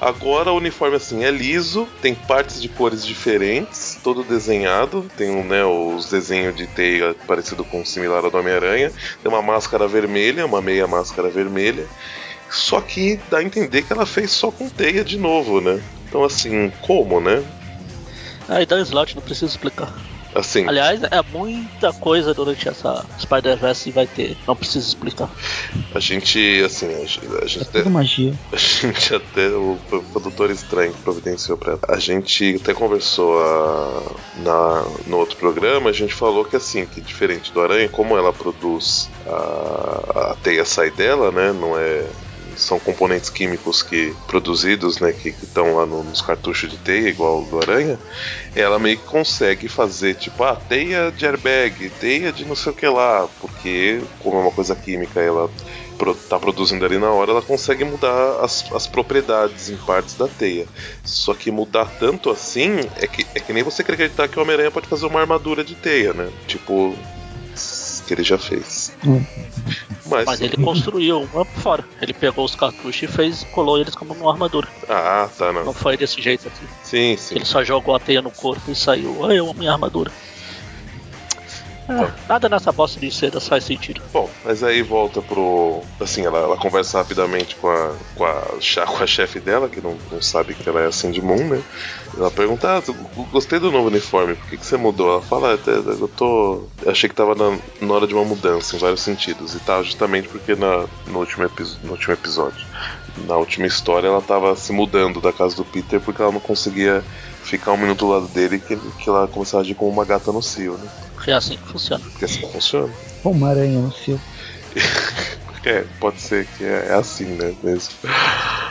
Agora 0.00 0.52
o 0.52 0.56
uniforme 0.56 0.96
assim 0.96 1.24
é 1.24 1.30
liso, 1.30 1.88
tem 2.02 2.14
partes 2.14 2.60
de 2.60 2.68
cores 2.68 3.04
diferentes, 3.04 3.98
todo 4.04 4.22
desenhado, 4.22 5.10
tem 5.16 5.30
um, 5.30 5.42
né, 5.42 5.64
os 5.64 6.10
desenhos 6.10 6.54
de 6.54 6.66
teia 6.66 7.16
parecido 7.26 7.64
com 7.64 7.82
similar 7.82 8.22
ao 8.22 8.30
do 8.30 8.36
Homem-Aranha, 8.36 8.92
tem 9.22 9.32
uma 9.32 9.40
máscara 9.40 9.88
vermelha, 9.88 10.44
uma 10.44 10.60
meia 10.60 10.86
máscara 10.86 11.30
vermelha. 11.30 11.86
Só 12.50 12.80
que 12.80 13.18
dá 13.30 13.38
a 13.38 13.42
entender 13.42 13.82
que 13.82 13.92
ela 13.92 14.04
fez 14.04 14.30
só 14.30 14.50
com 14.50 14.68
teia 14.68 15.02
de 15.02 15.18
novo, 15.18 15.62
né? 15.62 15.82
Então 16.08 16.24
assim, 16.24 16.72
como, 16.80 17.20
né? 17.20 17.44
Aí 18.48 18.64
dá 18.64 18.78
slot, 18.80 19.14
não 19.14 19.22
preciso 19.22 19.46
explicar. 19.46 19.92
Assim, 20.36 20.68
Aliás, 20.68 21.02
é 21.02 21.22
muita 21.32 21.94
coisa 21.94 22.34
durante 22.34 22.68
essa 22.68 23.06
Spider-Verse 23.18 23.90
vai 23.90 24.06
ter, 24.06 24.36
não 24.46 24.54
preciso 24.54 24.86
explicar. 24.86 25.30
a 25.94 25.98
gente, 25.98 26.62
assim, 26.62 26.94
a 26.94 27.06
gente, 27.06 27.20
a 27.42 27.46
gente 27.46 27.58
É 27.58 27.62
até, 27.62 27.78
tudo 27.78 27.90
magia. 27.90 28.34
a 28.52 28.56
gente 28.56 29.14
até 29.14 29.48
o 29.48 29.78
produtor 30.12 30.50
estranho 30.50 30.92
que 30.92 31.00
providenciou 31.00 31.56
pra 31.56 31.72
ela. 31.72 31.80
A 31.88 31.98
gente 31.98 32.60
até 32.62 32.74
conversou 32.74 33.40
a, 33.40 34.02
na, 34.44 34.84
no 35.06 35.16
outro 35.16 35.38
programa, 35.38 35.88
a 35.88 35.94
gente 35.94 36.12
falou 36.12 36.44
que 36.44 36.54
assim, 36.54 36.84
que 36.84 37.00
diferente 37.00 37.50
do 37.50 37.62
Aranha, 37.62 37.88
como 37.88 38.14
ela 38.14 38.30
produz 38.30 39.08
a, 39.26 40.32
a 40.32 40.36
teia 40.42 40.66
sai 40.66 40.90
dela, 40.90 41.32
né? 41.32 41.50
Não 41.50 41.78
é 41.78 42.04
são 42.56 42.78
componentes 42.80 43.30
químicos 43.30 43.82
que 43.82 44.14
produzidos, 44.26 44.98
né, 44.98 45.12
que 45.12 45.28
estão 45.28 45.74
lá 45.76 45.86
no- 45.86 46.02
nos 46.02 46.20
cartuchos 46.22 46.70
de 46.70 46.78
teia, 46.78 47.08
igual 47.08 47.44
do 47.44 47.58
Aranha, 47.58 47.98
ela 48.54 48.78
meio 48.78 48.96
que 48.96 49.04
consegue 49.04 49.68
fazer, 49.68 50.14
tipo, 50.14 50.42
ah, 50.42 50.56
teia 50.56 51.10
de 51.12 51.26
airbag, 51.26 51.90
teia 51.90 52.32
de 52.32 52.44
não 52.44 52.54
sei 52.54 52.72
o 52.72 52.74
que 52.74 52.86
lá, 52.88 53.28
porque 53.40 54.02
como 54.18 54.38
é 54.38 54.40
uma 54.42 54.50
coisa 54.52 54.74
química, 54.74 55.20
ela 55.20 55.50
pro- 55.98 56.14
tá 56.14 56.38
produzindo 56.38 56.84
ali 56.84 56.98
na 56.98 57.10
hora, 57.12 57.30
ela 57.32 57.42
consegue 57.42 57.84
mudar 57.84 58.40
as, 58.40 58.64
as 58.72 58.86
propriedades 58.86 59.68
em 59.68 59.76
partes 59.76 60.14
da 60.14 60.26
teia. 60.28 60.66
Só 61.04 61.34
que 61.34 61.50
mudar 61.50 61.86
tanto 61.98 62.30
assim 62.30 62.76
é 62.96 63.06
que, 63.06 63.26
é 63.34 63.40
que 63.40 63.52
nem 63.52 63.62
você 63.62 63.82
acreditar 63.82 64.28
que 64.28 64.38
o 64.38 64.42
Homem-Aranha 64.42 64.70
pode 64.70 64.88
fazer 64.88 65.06
uma 65.06 65.20
armadura 65.20 65.62
de 65.62 65.74
teia, 65.74 66.12
né? 66.12 66.30
Tipo, 66.46 66.96
que 68.06 68.14
ele 68.14 68.22
já 68.22 68.38
fez. 68.38 68.92
Hum. 69.04 69.22
Mas, 70.06 70.24
Mas 70.24 70.40
ele 70.40 70.56
construiu 70.56 71.22
uma 71.22 71.44
por 71.44 71.60
fora. 71.60 71.84
Ele 72.00 72.12
pegou 72.12 72.44
os 72.44 72.54
cartuchos 72.54 73.02
e 73.02 73.06
fez, 73.06 73.44
colou 73.52 73.78
eles 73.78 73.94
como 73.94 74.14
uma 74.14 74.30
armadura. 74.30 74.68
Ah, 74.88 75.28
tá, 75.36 75.52
não. 75.52 75.64
Não 75.64 75.72
foi 75.72 75.96
desse 75.96 76.22
jeito 76.22 76.46
aqui. 76.46 76.64
Sim, 76.84 77.16
sim. 77.16 77.34
Ele 77.34 77.44
só 77.44 77.64
jogou 77.64 77.94
a 77.94 78.00
teia 78.00 78.22
no 78.22 78.30
corpo 78.30 78.70
e 78.70 78.74
saiu. 78.74 79.20
Olha 79.20 79.34
eu, 79.34 79.52
minha 79.54 79.72
armadura. 79.72 80.12
É, 81.88 82.28
nada 82.28 82.48
nessa 82.48 82.72
bosta 82.72 82.98
de 82.98 83.10
seda 83.10 83.40
faz 83.40 83.64
sentido. 83.64 84.02
Bom, 84.12 84.28
mas 84.44 84.62
aí 84.62 84.82
volta 84.82 85.22
pro. 85.22 85.82
Assim, 86.00 86.26
ela, 86.26 86.38
ela 86.38 86.56
conversa 86.56 86.98
rapidamente 86.98 87.54
com 87.56 87.68
a, 87.68 87.94
com 88.14 88.24
a, 88.24 88.42
com 88.86 89.02
a 89.02 89.06
chefe 89.06 89.38
dela, 89.38 89.68
que 89.68 89.80
não, 89.80 89.96
não 90.10 90.20
sabe 90.20 90.54
que 90.54 90.68
ela 90.68 90.80
é 90.80 90.86
assim 90.86 91.10
de 91.10 91.22
Moon, 91.22 91.48
né? 91.48 91.62
Ela 92.16 92.30
pergunta: 92.30 92.78
Ah, 92.78 92.82
gostei 93.30 93.58
do 93.58 93.70
novo 93.70 93.88
uniforme, 93.88 94.34
por 94.34 94.46
que, 94.48 94.56
que 94.56 94.66
você 94.66 94.76
mudou? 94.76 95.12
Ela 95.12 95.22
fala: 95.22 95.54
"Ah, 95.54 95.70
Eu 95.70 96.08
tô. 96.08 96.64
eu 96.82 96.90
achei 96.90 97.08
que 97.08 97.14
tava 97.14 97.34
na, 97.34 97.56
na 97.80 97.94
hora 97.94 98.06
de 98.06 98.14
uma 98.14 98.24
mudança 98.24 98.74
em 98.74 98.78
vários 98.78 99.00
sentidos. 99.00 99.54
E 99.54 99.60
tá 99.60 99.82
justamente 99.82 100.28
porque 100.28 100.56
na, 100.56 100.86
no, 101.06 101.20
último 101.20 101.48
no 101.84 101.92
último 101.92 102.14
episódio, 102.14 102.66
na 103.26 103.36
última 103.36 103.66
história, 103.66 104.08
ela 104.08 104.20
tava 104.20 104.56
se 104.56 104.72
mudando 104.72 105.20
da 105.20 105.32
casa 105.32 105.54
do 105.56 105.64
Peter 105.64 106.00
porque 106.00 106.20
ela 106.20 106.32
não 106.32 106.40
conseguia 106.40 107.04
ficar 107.42 107.72
um 107.72 107.76
minuto 107.76 108.00
do 108.00 108.08
lado 108.08 108.28
dele 108.28 108.58
que, 108.58 108.76
que 108.76 109.08
ela 109.08 109.28
começava 109.28 109.62
a 109.62 109.62
agir 109.62 109.74
como 109.74 109.90
uma 109.90 110.04
gata 110.04 110.32
no 110.32 110.42
cio, 110.42 110.72
né? 110.72 110.88
É 111.26 111.32
assim 111.32 111.56
que 111.56 111.68
funciona. 111.68 112.02
Porque 112.04 112.24
assim 112.24 112.50
funciona. 112.52 112.92
Como 113.22 113.36
uma 113.36 113.50
aranha 113.50 113.80
no 113.80 113.92
seu. 113.92 114.20
É, 115.66 115.84
pode 115.98 116.20
ser 116.20 116.46
que 116.46 116.64
é, 116.64 116.90
é 116.90 116.94
assim, 116.94 117.24
né? 117.24 117.52
Mesmo. 117.60 117.92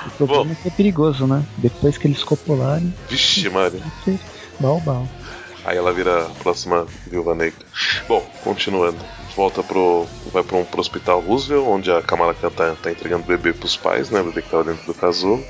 O 0.05 0.11
problema 0.11 0.53
é 0.53 0.55
que 0.55 0.67
é 0.69 0.71
perigoso, 0.71 1.27
né? 1.27 1.43
Depois 1.57 1.97
que 1.97 2.07
eles 2.07 2.23
copularem, 2.23 2.93
Vixe, 3.09 3.49
Mari. 3.49 3.83
você... 4.05 4.17
Bal, 4.61 4.79
bal. 4.79 5.05
Aí 5.65 5.75
ela 5.77 5.91
vira 5.91 6.25
a 6.25 6.29
próxima 6.29 6.87
viúva 7.05 7.35
negra. 7.35 7.59
Bom, 8.07 8.25
continuando. 8.45 8.97
Volta 9.35 9.61
pro. 9.61 10.07
Vai 10.31 10.41
pro, 10.41 10.63
pro 10.63 10.79
hospital 10.79 11.19
Roosevelt, 11.19 11.67
onde 11.67 11.91
a 11.91 12.01
Kamala 12.01 12.33
Khan 12.33 12.51
tá, 12.51 12.73
tá 12.81 12.89
entregando 12.89 13.23
o 13.23 13.27
bebê 13.27 13.51
pros 13.51 13.75
pais, 13.75 14.09
né? 14.09 14.21
O 14.21 14.25
bebê 14.25 14.41
que 14.41 14.49
tava 14.49 14.63
dentro 14.63 14.85
do 14.85 14.93
casulo. 14.93 15.43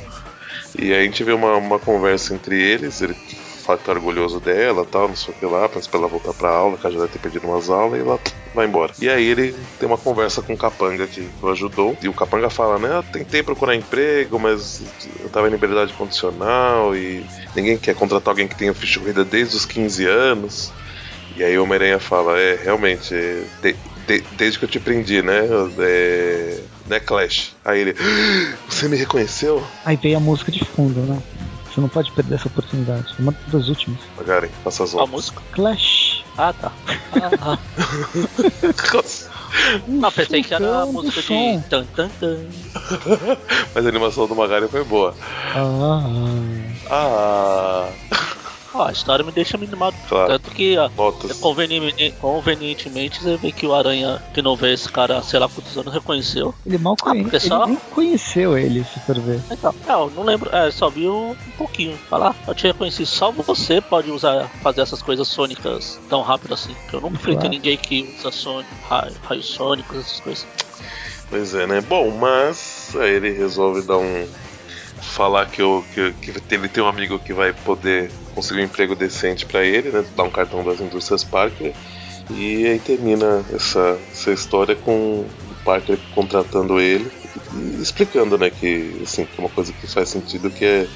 E 0.80 0.94
aí 0.94 1.02
a 1.02 1.04
gente 1.04 1.24
vê 1.24 1.32
uma, 1.32 1.56
uma 1.58 1.78
conversa 1.78 2.34
entre 2.34 2.60
eles, 2.60 3.02
ele 3.02 3.16
fala 3.66 3.78
que 3.80 3.84
tá 3.86 3.92
orgulhoso 3.94 4.40
dela 4.40 4.86
tal, 4.86 5.08
não 5.08 5.16
sei 5.16 5.34
o 5.34 5.38
que 5.38 5.46
lá, 5.46 5.68
pra 5.68 5.82
ela 5.94 6.08
voltar 6.08 6.34
pra 6.34 6.50
aula, 6.50 6.78
que 6.78 6.86
ela 6.86 6.94
já 6.94 7.00
deve 7.02 7.14
ter 7.14 7.20
perdido 7.20 7.48
umas 7.48 7.70
aulas, 7.70 8.00
e 8.00 8.02
ela 8.04 8.20
vai 8.54 8.66
embora. 8.68 8.94
E 9.02 9.10
aí 9.10 9.26
ele 9.26 9.54
tem 9.80 9.88
uma 9.88 9.98
conversa 9.98 10.42
com 10.42 10.54
o 10.54 10.58
Capanga 10.58 11.08
que 11.08 11.28
o 11.42 11.50
ajudou, 11.50 11.98
e 12.02 12.08
o 12.08 12.14
Capanga 12.14 12.50
fala, 12.50 12.78
né, 12.78 12.98
eu 12.98 13.04
tentei 13.04 13.42
procurar 13.44 13.76
emprego, 13.76 14.40
mas 14.40 14.84
eu 15.20 15.30
tava 15.30 15.48
em 15.48 15.52
liberdade 15.52 15.94
condicional 15.94 16.96
e 16.96 17.26
ninguém 17.56 17.78
quer 17.78 17.96
contratar 17.96 18.32
alguém 18.32 18.48
que 18.48 18.56
tenha 18.56 18.74
ficha 18.74 19.00
corrida 19.00 19.26
desde 19.26 19.56
os 19.58 19.66
15 19.66 20.06
anos. 20.06 20.72
E 21.36 21.44
aí 21.44 21.58
o 21.58 21.64
Homem-Aranha 21.64 22.00
fala, 22.00 22.40
é, 22.40 22.56
realmente, 22.64 23.14
é, 23.14 23.44
de- 23.62 23.76
de- 24.08 24.24
desde 24.32 24.60
que 24.60 24.66
eu 24.66 24.70
te 24.70 24.80
prendi, 24.80 25.22
né, 25.22 25.42
é, 25.80 26.62
né, 26.88 27.00
Clash. 27.00 27.56
Aí 27.66 27.82
ele, 27.82 27.96
"Ah, 28.00 28.58
você 28.70 28.88
me 28.88 28.96
reconheceu? 28.96 29.62
Aí 29.84 29.98
veio 29.98 30.18
a 30.18 30.20
música 30.20 30.52
de 30.52 30.64
fundo, 30.64 31.02
né? 31.02 31.18
Você 31.76 31.82
não 31.82 31.90
pode 31.90 32.10
perder 32.14 32.36
essa 32.36 32.48
oportunidade. 32.48 33.14
Uma 33.20 33.36
das 33.48 33.68
últimas. 33.68 34.00
Magaren, 34.16 34.48
passa 34.64 34.86
as 34.86 34.96
A 34.96 35.06
música? 35.06 35.42
Clash. 35.52 36.24
Ah, 36.38 36.54
tá. 36.54 36.72
Ah, 37.12 37.32
ah. 37.42 37.60
Não, 39.86 40.10
pensei 40.10 40.42
que 40.42 40.54
era 40.54 40.84
a 40.84 40.86
música 40.86 41.22
de 41.22 41.62
tan 41.70 41.84
tan 41.86 42.08
tan. 42.18 42.48
Mas 43.74 43.86
a 43.86 43.90
animação 43.90 44.26
do 44.26 44.36
Magaren 44.36 44.70
foi 44.70 44.86
boa. 44.86 45.14
Ah, 45.54 46.02
Ah, 46.90 47.90
Ó, 48.76 48.88
a 48.88 48.92
história 48.92 49.24
me 49.24 49.32
deixa 49.32 49.58
minimado. 49.58 49.96
Claro. 50.10 50.28
Tanto 50.34 50.52
que 50.52 50.78
ó, 50.78 50.90
notas. 50.98 51.40
convenientemente, 51.40 52.14
convenientemente 52.20 53.24
você 53.24 53.38
vê 53.38 53.52
que 53.52 53.66
o 53.66 53.74
Aranha, 53.74 54.22
que 54.34 54.42
não 54.42 54.56
vê 54.56 54.74
esse 54.74 54.92
cara, 54.92 55.22
sei 55.22 55.40
lá 55.40 55.48
quantos 55.48 55.78
anos, 55.78 55.94
reconheceu. 55.94 56.54
ele 56.66 56.78
mal 56.78 56.98
Ah, 57.02 57.04
conhece. 57.12 57.48
só- 57.48 57.64
Ele 57.64 57.72
nem 57.72 57.80
conheceu 57.92 58.58
ele, 58.58 58.84
se 58.84 59.00
for 59.00 59.18
ver. 59.20 59.42
Então, 59.50 59.74
não, 59.88 60.10
não 60.10 60.24
lembro, 60.24 60.54
é, 60.54 60.70
só 60.72 60.90
viu 60.90 61.16
um 61.32 61.52
pouquinho. 61.58 61.98
Falar, 62.10 62.36
eu 62.48 62.54
te 62.54 62.68
reconheci, 62.68 63.06
só 63.06 63.32
você 63.32 63.80
pode 63.80 64.12
usar, 64.12 64.50
fazer 64.62 64.82
essas 64.82 65.02
coisas 65.02 65.28
sônicas 65.28 66.00
tão 66.10 66.22
rápido 66.22 66.54
assim. 66.54 66.76
Que 66.90 66.96
eu 66.96 67.02
não 67.02 67.10
enfrentei 67.10 67.36
Claro. 67.50 67.50
ninguém 67.50 67.78
que 67.78 68.14
usa 68.20 68.32
sônico, 68.32 68.70
raio, 68.90 69.14
raios 69.24 69.46
sônicos, 69.46 69.98
essas 69.98 70.20
coisas. 70.20 70.48
Pois 71.30 71.56
é, 71.56 71.66
né? 71.66 71.82
Bom, 71.82 72.12
mas 72.12 72.96
aí 73.00 73.12
ele 73.16 73.32
resolve 73.32 73.82
dar 73.82 73.98
um. 73.98 74.28
Falar 75.16 75.46
que, 75.46 75.62
eu, 75.62 75.84
que, 75.94 76.12
que 76.14 76.32
ele 76.32 76.68
tem 76.68 76.84
um 76.84 76.88
amigo 76.88 77.18
que 77.18 77.34
vai 77.34 77.54
poder 77.54 78.12
conseguir 78.34 78.60
um 78.60 78.66
emprego 78.66 78.96
decente 78.96 79.46
pra 79.46 79.64
ele, 79.64 79.90
né? 79.90 80.06
Dar 80.16 80.24
um 80.24 80.30
cartão 80.30 80.62
das 80.64 80.82
indústrias 80.82 81.24
Parker. 81.24 81.74
E 82.30 82.68
aí 82.68 82.80
termina 82.80 83.46
essa, 83.54 83.98
essa 84.12 84.32
história 84.34 84.76
com 84.76 85.22
o 85.22 85.30
Parker 85.64 85.98
contratando 86.14 86.80
ele 86.82 87.10
explicando, 87.80 88.38
né, 88.38 88.50
que 88.50 89.02
assim, 89.04 89.28
uma 89.38 89.50
coisa 89.50 89.72
que 89.74 89.88
faz 89.88 90.10
sentido 90.10 90.50
que 90.50 90.66
é 90.66 90.88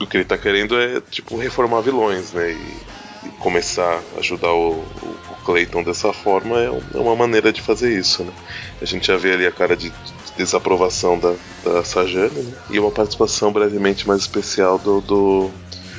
o 0.00 0.06
que 0.06 0.16
ele 0.16 0.24
tá 0.24 0.36
querendo 0.36 0.78
é 0.78 1.00
tipo 1.00 1.36
reformar 1.36 1.80
vilões, 1.80 2.32
né? 2.32 2.52
E, 2.52 3.26
e 3.26 3.30
começar 3.38 4.02
a 4.14 4.20
ajudar 4.20 4.52
o, 4.52 4.72
o, 4.72 5.36
Clayton 5.44 5.82
dessa 5.82 6.12
forma 6.12 6.58
é, 6.58 6.66
é 6.66 6.98
uma 6.98 7.14
maneira 7.14 7.52
de 7.52 7.62
fazer 7.62 7.96
isso, 7.96 8.24
né? 8.24 8.32
A 8.80 8.84
gente 8.84 9.06
já 9.06 9.16
vê 9.16 9.32
ali 9.32 9.46
a 9.46 9.52
cara 9.52 9.76
de 9.76 9.92
desaprovação 10.36 11.18
da, 11.18 11.34
da 11.64 11.84
Sajane, 11.84 12.42
né? 12.42 12.52
E 12.70 12.78
uma 12.78 12.90
participação 12.90 13.52
brevemente 13.52 14.06
mais 14.06 14.22
especial 14.22 14.78
do, 14.78 15.00
do. 15.00 15.50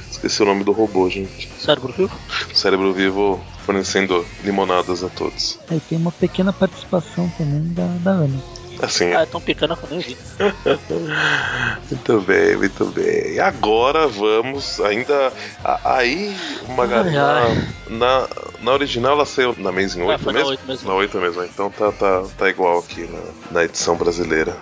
Esqueci 0.09 0.41
o 0.41 0.45
nome 0.45 0.63
do 0.63 0.71
robô, 0.71 1.09
gente. 1.09 1.49
Cérebro 1.59 1.93
vivo? 1.93 2.11
Cérebro 2.53 2.93
vivo 2.93 3.43
fornecendo 3.65 4.25
limonadas 4.43 5.03
a 5.03 5.09
todos. 5.09 5.59
Aí 5.69 5.79
tem 5.81 5.97
uma 5.97 6.11
pequena 6.11 6.53
participação 6.53 7.29
também 7.37 7.73
da, 7.73 7.85
da 7.97 8.11
Ana. 8.11 8.41
Assim, 8.79 9.05
Ah, 9.13 9.21
é 9.21 9.25
tão 9.25 9.41
pequena 9.41 9.75
que 9.75 9.83
eu 9.85 9.89
nem 9.89 9.99
vi. 10.01 10.15
muito 11.89 12.21
bem, 12.21 12.57
muito 12.57 12.85
bem. 12.85 13.33
E 13.33 13.39
agora 13.39 14.07
vamos 14.07 14.79
ainda. 14.81 15.33
a- 15.63 15.97
Aí, 15.97 16.35
Magari, 16.75 17.09
Ai, 17.09 17.17
ai. 17.17 17.73
na, 17.89 18.27
na 18.61 18.71
original 18.73 19.13
ela 19.13 19.25
saiu 19.25 19.55
na 19.57 19.69
Amazing 19.69 20.01
8 20.01 20.11
É, 20.11 20.17
foi 20.17 20.33
na 20.33 20.39
mesmo? 20.39 20.51
8 20.51 20.67
mesmo. 20.67 20.87
Na 20.89 20.95
8 20.95 21.17
mesmo, 21.19 21.43
então 21.43 21.69
tá, 21.69 21.91
tá, 21.91 22.23
tá 22.37 22.49
igual 22.49 22.79
aqui 22.79 23.01
na, 23.07 23.19
na 23.51 23.63
edição 23.65 23.95
brasileira. 23.95 24.57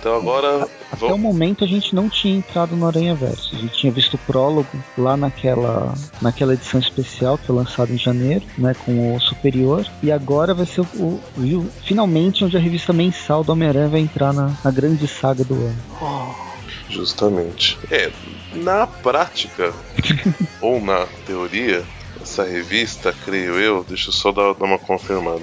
Então 0.00 0.14
agora. 0.16 0.68
Até 0.92 1.04
o 1.04 1.08
Vamos, 1.08 1.20
momento 1.20 1.64
a 1.64 1.66
gente 1.66 1.94
não 1.94 2.08
tinha 2.08 2.36
entrado 2.36 2.76
no 2.76 2.86
Aranha 2.86 3.14
Verso. 3.14 3.54
A 3.54 3.58
gente 3.58 3.74
tinha 3.76 3.92
visto 3.92 4.14
o 4.14 4.18
prólogo 4.18 4.68
lá 4.96 5.16
naquela, 5.16 5.94
naquela 6.22 6.54
edição 6.54 6.78
especial 6.80 7.36
que 7.36 7.46
foi 7.46 7.56
lançada 7.56 7.92
em 7.92 7.98
janeiro, 7.98 8.44
né, 8.56 8.74
com 8.84 9.14
o 9.16 9.20
Superior. 9.20 9.84
E 10.02 10.10
agora 10.12 10.54
vai 10.54 10.64
ser 10.66 10.82
o, 10.82 11.20
o- 11.36 11.70
finalmente 11.84 12.44
onde 12.44 12.56
a 12.56 12.60
revista 12.60 12.92
mensal 12.92 13.42
do 13.44 13.52
Homem-Aranha 13.52 13.88
vai 13.88 14.00
entrar 14.00 14.32
na, 14.32 14.52
na 14.64 14.70
grande 14.70 15.06
saga 15.08 15.44
do 15.44 15.54
ano. 15.54 15.76
Oh, 16.00 16.46
Justamente. 16.88 17.76
É, 17.90 18.10
na 18.54 18.86
prática, 18.86 19.72
ou 20.60 20.80
na 20.80 21.06
teoria, 21.26 21.84
essa 22.26 22.44
revista, 22.44 23.14
creio 23.24 23.54
eu, 23.58 23.84
deixa 23.88 24.08
eu 24.08 24.12
só 24.12 24.32
dar, 24.32 24.52
dar 24.52 24.64
uma 24.64 24.78
confirmada, 24.78 25.42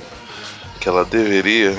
que 0.79 0.87
ela 0.87 1.05
deveria 1.05 1.75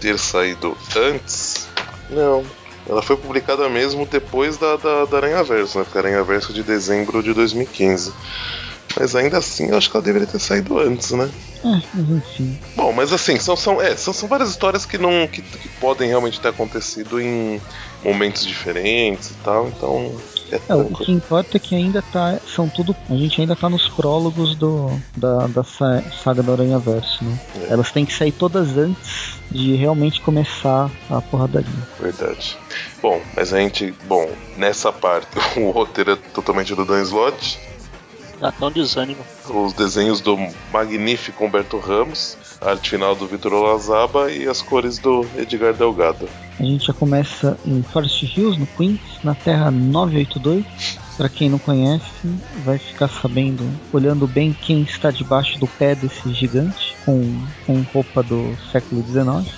ter 0.00 0.18
saído 0.18 0.76
antes. 0.96 1.68
Não, 2.10 2.44
Ela 2.86 3.00
foi 3.00 3.16
publicada 3.16 3.68
mesmo 3.68 4.04
depois 4.04 4.58
da, 4.58 4.76
da, 4.76 5.04
da 5.06 5.16
Aranha 5.16 5.42
Verso, 5.42 5.78
né? 5.78 5.84
Porque 5.84 5.96
a 5.96 6.00
Aranha 6.02 6.22
Verso 6.22 6.50
é 6.50 6.54
de 6.54 6.62
dezembro 6.62 7.22
de 7.22 7.32
2015. 7.32 8.12
Mas 8.98 9.16
ainda 9.16 9.38
assim, 9.38 9.70
eu 9.70 9.78
acho 9.78 9.90
que 9.90 9.96
ela 9.96 10.04
deveria 10.04 10.28
ter 10.28 10.38
saído 10.38 10.78
antes, 10.78 11.12
né? 11.12 11.30
Mas 11.62 12.10
enfim. 12.10 12.58
Bom, 12.76 12.92
mas 12.92 13.12
assim, 13.12 13.38
são, 13.38 13.56
são, 13.56 13.80
é, 13.80 13.96
são, 13.96 14.12
são 14.12 14.28
várias 14.28 14.50
histórias 14.50 14.84
que 14.84 14.98
não 14.98 15.26
que, 15.26 15.40
que 15.40 15.68
podem 15.80 16.08
realmente 16.08 16.40
ter 16.40 16.48
acontecido 16.48 17.20
em 17.20 17.60
momentos 18.04 18.44
diferentes 18.44 19.30
e 19.30 19.34
tal, 19.42 19.68
então. 19.68 20.14
É, 20.68 20.74
o 20.74 20.84
que 20.94 21.10
importa 21.12 21.56
é 21.56 21.60
que 21.60 21.74
ainda 21.74 22.02
tá. 22.02 22.38
São 22.54 22.68
tudo. 22.68 22.94
A 23.10 23.14
gente 23.14 23.40
ainda 23.40 23.54
tá 23.56 23.68
nos 23.68 23.88
prólogos 23.88 24.54
do, 24.56 24.90
da, 25.16 25.46
da 25.48 25.64
sa- 25.64 26.02
saga 26.22 26.42
do 26.42 26.52
Aranha 26.52 26.78
Verso, 26.78 27.24
né? 27.24 27.38
É. 27.68 27.72
Elas 27.72 27.90
têm 27.92 28.04
que 28.06 28.12
sair 28.12 28.32
todas 28.32 28.76
antes 28.76 29.34
de 29.50 29.74
realmente 29.76 30.20
começar 30.20 30.90
a 31.10 31.20
porradaria. 31.20 31.68
Verdade. 32.00 32.56
Bom, 33.02 33.20
mas 33.36 33.52
a 33.52 33.58
gente. 33.58 33.92
Bom, 34.06 34.30
nessa 34.56 34.92
parte, 34.92 35.28
o 35.58 35.70
roteiro 35.70 36.12
é 36.12 36.16
totalmente 36.16 36.74
do 36.74 36.84
Dan 36.84 37.02
Slott. 37.02 37.58
Dá 38.40 38.48
até 38.48 38.64
um 38.66 38.70
desânimo. 38.70 39.20
Os 39.48 39.72
desenhos 39.72 40.20
do 40.20 40.36
magnífico 40.72 41.44
Humberto 41.44 41.78
Ramos, 41.78 42.36
arte 42.64 42.90
final 42.90 43.14
do 43.14 43.26
Vitor 43.26 43.52
Olazaba 43.52 44.32
e 44.32 44.48
as 44.48 44.62
cores 44.62 44.98
do 44.98 45.26
Edgar 45.36 45.74
Delgado. 45.74 46.28
A 46.58 46.62
gente 46.62 46.86
já 46.86 46.92
começa 46.92 47.58
em 47.66 47.82
Forest 47.82 48.24
Hills, 48.24 48.58
no 48.58 48.66
Queens, 48.66 49.00
na 49.22 49.34
Terra 49.34 49.70
982. 49.70 50.64
Pra 51.16 51.28
quem 51.28 51.48
não 51.48 51.58
conhece, 51.58 52.04
vai 52.64 52.76
ficar 52.76 53.08
sabendo, 53.08 53.64
olhando 53.92 54.26
bem 54.26 54.52
quem 54.52 54.82
está 54.82 55.12
debaixo 55.12 55.58
do 55.60 55.66
pé 55.66 55.94
desse 55.94 56.32
gigante, 56.32 56.96
com, 57.04 57.40
com 57.66 57.82
roupa 57.92 58.20
do 58.22 58.56
século 58.72 59.04
XIX. 59.06 59.54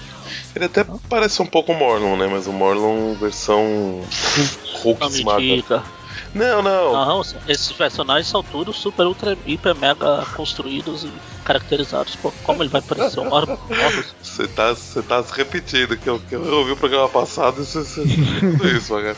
Ele 0.55 0.67
até 0.67 0.85
parece 1.09 1.41
um 1.41 1.47
pouco 1.47 1.73
Morlun, 1.73 2.17
né? 2.17 2.27
Mas 2.31 2.47
o 2.47 2.53
Morlun 2.53 3.15
versão 3.15 4.03
Hulk 4.83 5.01
Não 5.01 5.09
esmaga. 5.09 5.83
Não, 6.35 6.63
não. 6.63 6.93
Não, 6.93 7.23
esses 7.49 7.73
personagens 7.73 8.27
são 8.27 8.43
todos 8.43 8.77
super, 8.77 9.07
ultra, 9.07 9.37
hiper, 9.47 9.75
mega 9.75 10.27
construídos 10.35 11.05
e 11.05 11.11
caracterizados. 11.47 12.17
Pô, 12.17 12.33
como 12.43 12.63
ele 12.63 12.69
vai 12.71 12.83
parecer 12.83 13.21
um 13.21 13.25
Morbius? 13.31 13.59
Você 14.21 14.47
tá, 14.49 14.75
tá 15.09 15.23
se 15.23 15.33
repetindo, 15.35 15.97
que 15.97 16.09
eu, 16.11 16.19
que 16.19 16.35
eu 16.35 16.43
ouvi 16.59 16.73
o 16.73 16.77
programa 16.77 17.09
passado 17.09 17.63
e 17.63 17.65
você, 17.65 17.83
tudo 18.41 18.69
isso, 18.69 18.93
cara. 18.95 19.17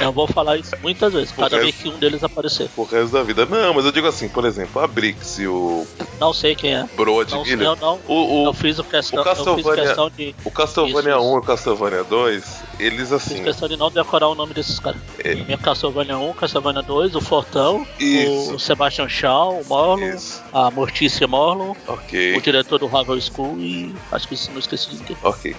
Eu 0.00 0.12
vou 0.12 0.26
falar 0.26 0.56
isso 0.56 0.70
muitas 0.82 1.12
vezes, 1.12 1.32
cada 1.32 1.56
O 1.56 1.60
vez 1.60 1.74
resto- 1.74 1.82
que 1.82 1.88
um 1.94 1.98
deles 1.98 2.22
aparecer. 2.24 2.70
O 2.76 2.84
resto 2.84 3.12
da 3.12 3.22
vida. 3.22 3.44
Não, 3.46 3.74
mas 3.74 3.84
eu 3.84 3.92
digo 3.92 4.06
assim, 4.06 4.28
por 4.28 4.44
exemplo, 4.44 4.80
a 4.80 4.86
Brix 4.86 5.38
e 5.38 5.46
o 5.46 5.86
Não 6.20 6.32
sei 6.32 6.54
quem 6.54 6.74
é. 6.74 6.84
Broad 6.96 7.30
Não, 7.32 7.42
Guilherme. 7.42 7.64
eu 7.64 7.76
não. 7.76 8.00
O, 8.06 8.42
o, 8.42 8.46
eu 8.46 8.52
fiz 8.54 8.78
o 8.78 8.84
questão, 8.84 9.22
o 9.22 9.26
eu 9.26 9.34
fiz 9.34 9.44
Castlevania- 9.44 9.84
questão 9.84 10.10
de. 10.10 10.34
o 10.44 10.50
Castlevania 10.50 11.16
Isso, 11.16 11.20
1 11.20 11.26
isso. 11.28 11.34
e 11.34 11.38
o 11.38 11.42
Castlevania 11.42 12.04
2, 12.04 12.62
eles 12.78 12.98
Fiz 13.00 13.12
assim. 13.12 13.42
questão 13.44 13.68
de 13.68 13.76
não 13.76 13.90
decorar 13.90 14.28
o 14.28 14.34
nome 14.34 14.54
desses 14.54 14.78
caras. 14.78 15.00
É. 15.18 15.34
Minha 15.34 15.58
Castlevania 15.58 16.16
1, 16.18 16.32
Castlevania 16.34 16.82
2, 16.82 17.14
o 17.16 17.20
Fortão, 17.20 17.86
Isso. 17.98 18.54
o 18.54 18.58
Sebastian 18.60 19.08
Shaw, 19.08 19.60
o 19.60 19.64
Morlon, 19.66 19.98
Isso. 20.14 20.42
a 20.52 20.70
Mortícia 20.70 21.26
Morlon, 21.26 21.63
Ok. 21.86 22.36
o 22.36 22.40
diretor 22.40 22.78
do 22.78 22.86
Harvard 22.86 23.22
School 23.22 23.58
e 23.58 23.94
acho 24.12 24.28
que 24.28 24.34
isso 24.34 24.50
não 24.50 24.58
esqueci 24.58 24.90
de 24.90 24.96
ninguém. 24.96 25.16
Ok. 25.22 25.56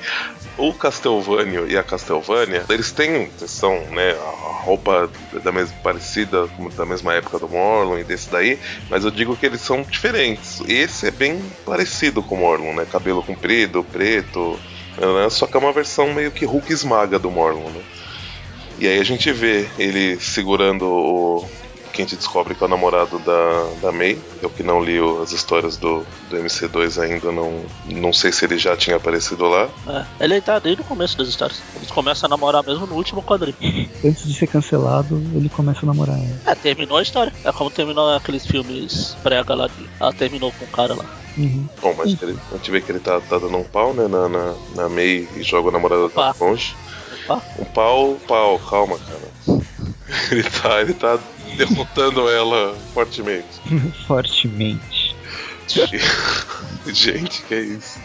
O 0.58 0.74
Castlevania 0.74 1.62
e 1.68 1.78
a 1.78 1.84
Castlevania, 1.84 2.66
eles 2.70 2.92
têm, 2.92 3.30
são, 3.48 3.74
né, 3.92 4.12
a 4.12 4.64
roupa 4.64 5.10
da 5.44 5.52
mesma 5.52 5.76
parecida, 5.84 6.48
da 6.78 6.86
mesma 6.86 7.14
época 7.14 7.40
do 7.40 7.50
Morlun 7.50 8.00
e 8.00 8.04
desse 8.04 8.30
daí, 8.30 8.60
mas 8.90 9.04
eu 9.04 9.12
digo 9.12 9.36
que 9.36 9.46
eles 9.46 9.62
são 9.62 9.82
diferentes. 9.84 10.62
Esse 10.68 11.08
é 11.08 11.12
bem 11.12 11.42
parecido 11.66 12.22
com 12.24 12.36
o 12.36 12.40
Morlun, 12.40 12.74
né? 12.74 12.86
Cabelo 12.86 13.24
comprido, 13.24 13.84
preto, 13.84 14.60
né, 14.98 15.30
só 15.30 15.46
que 15.46 15.56
é 15.56 15.60
uma 15.60 15.74
versão 15.74 16.14
meio 16.14 16.32
que 16.32 16.46
Hulk 16.46 16.72
esmaga 16.72 17.20
do 17.20 17.30
Morlun, 17.30 17.70
né? 17.70 17.82
E 18.78 18.88
aí 18.88 19.00
a 19.00 19.04
gente 19.04 19.32
vê 19.32 19.68
ele 19.78 20.20
segurando 20.20 20.86
o. 20.86 21.50
Que 21.96 22.02
a 22.02 22.06
gente 22.06 22.18
descobre 22.18 22.54
que 22.54 22.62
é 22.62 22.68
o 22.68 22.70
namorado 22.70 23.18
da, 23.20 23.70
da 23.82 23.90
May. 23.90 24.20
Eu 24.42 24.50
que 24.50 24.62
não 24.62 24.84
li 24.84 24.98
as 25.24 25.32
histórias 25.32 25.78
do, 25.78 26.06
do 26.30 26.36
MC2 26.36 27.02
ainda, 27.02 27.32
não, 27.32 27.64
não 27.86 28.12
sei 28.12 28.34
se 28.34 28.44
ele 28.44 28.58
já 28.58 28.76
tinha 28.76 28.98
aparecido 28.98 29.46
lá. 29.46 29.70
É, 29.88 30.26
ele 30.26 30.42
tá 30.42 30.60
desde 30.60 30.82
o 30.82 30.86
começo 30.86 31.18
das 31.18 31.30
histórias. 31.30 31.62
Eles 31.78 31.90
começam 31.90 32.28
a 32.28 32.30
namorar 32.30 32.66
mesmo 32.66 32.86
no 32.86 32.96
último 32.96 33.24
quadrinho. 33.24 33.56
Antes 34.04 34.28
de 34.28 34.34
ser 34.34 34.48
cancelado, 34.48 35.24
ele 35.34 35.48
começa 35.48 35.86
a 35.86 35.86
namorar 35.86 36.18
ela. 36.18 36.42
É, 36.46 36.54
terminou 36.54 36.98
a 36.98 37.02
história. 37.02 37.32
É 37.46 37.52
como 37.54 37.72
terminou 37.72 38.14
aqueles 38.14 38.46
filmes 38.46 39.16
prega 39.24 39.56
lá 39.56 39.68
de. 39.68 39.90
Ela 39.98 40.12
terminou 40.12 40.52
com 40.52 40.66
o 40.66 40.68
cara 40.68 40.94
lá. 40.94 41.06
Uhum. 41.38 41.66
Bom, 41.82 41.96
mas 41.98 42.22
ele, 42.22 42.38
a 42.52 42.58
gente 42.58 42.72
vê 42.72 42.82
que 42.82 42.92
ele 42.92 43.00
tá, 43.00 43.22
tá 43.22 43.38
dando 43.38 43.56
um 43.56 43.64
pau, 43.64 43.94
né, 43.94 44.06
na, 44.08 44.28
na, 44.28 44.54
na 44.76 44.90
May 44.90 45.30
e 45.36 45.44
joga 45.44 45.70
o 45.70 45.72
namorado 45.72 46.08
Opa. 46.08 46.36
longe. 46.42 46.76
Opa. 47.24 47.42
Um 47.58 47.64
pau, 47.64 48.18
pau, 48.28 48.60
calma, 48.60 48.98
cara. 48.98 49.62
Ele 50.32 50.44
tá, 50.44 50.82
ele 50.82 50.94
tá 50.94 51.20
derrotando 51.58 52.30
ela 52.30 52.76
fortemente. 52.94 53.60
Fortemente. 54.08 55.16
Gente, 56.86 57.42
que 57.44 57.54
é 57.56 57.60
isso? 57.62 58.00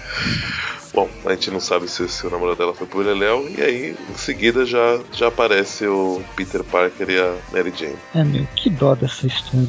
Bom, 0.95 1.09
a 1.25 1.31
gente 1.31 1.51
não 1.51 1.61
sabe 1.61 1.87
se, 1.89 2.09
se 2.09 2.27
o 2.27 2.31
namorado 2.31 2.59
dela 2.59 2.75
foi 2.75 2.87
pro 2.87 3.01
Leléu, 3.01 3.49
e 3.49 3.63
aí 3.63 3.97
em 4.09 4.15
seguida 4.17 4.65
já, 4.67 4.99
já 5.13 5.29
aparece 5.29 5.87
o 5.87 6.23
Peter 6.35 6.65
Parker 6.65 7.09
e 7.09 7.19
a 7.19 7.37
Mary 7.53 7.73
Jane. 7.77 7.97
É, 8.15 8.25
meu, 8.25 8.47
que 8.57 8.69
dó 8.71 8.95
dessa 8.95 9.27
história. 9.27 9.69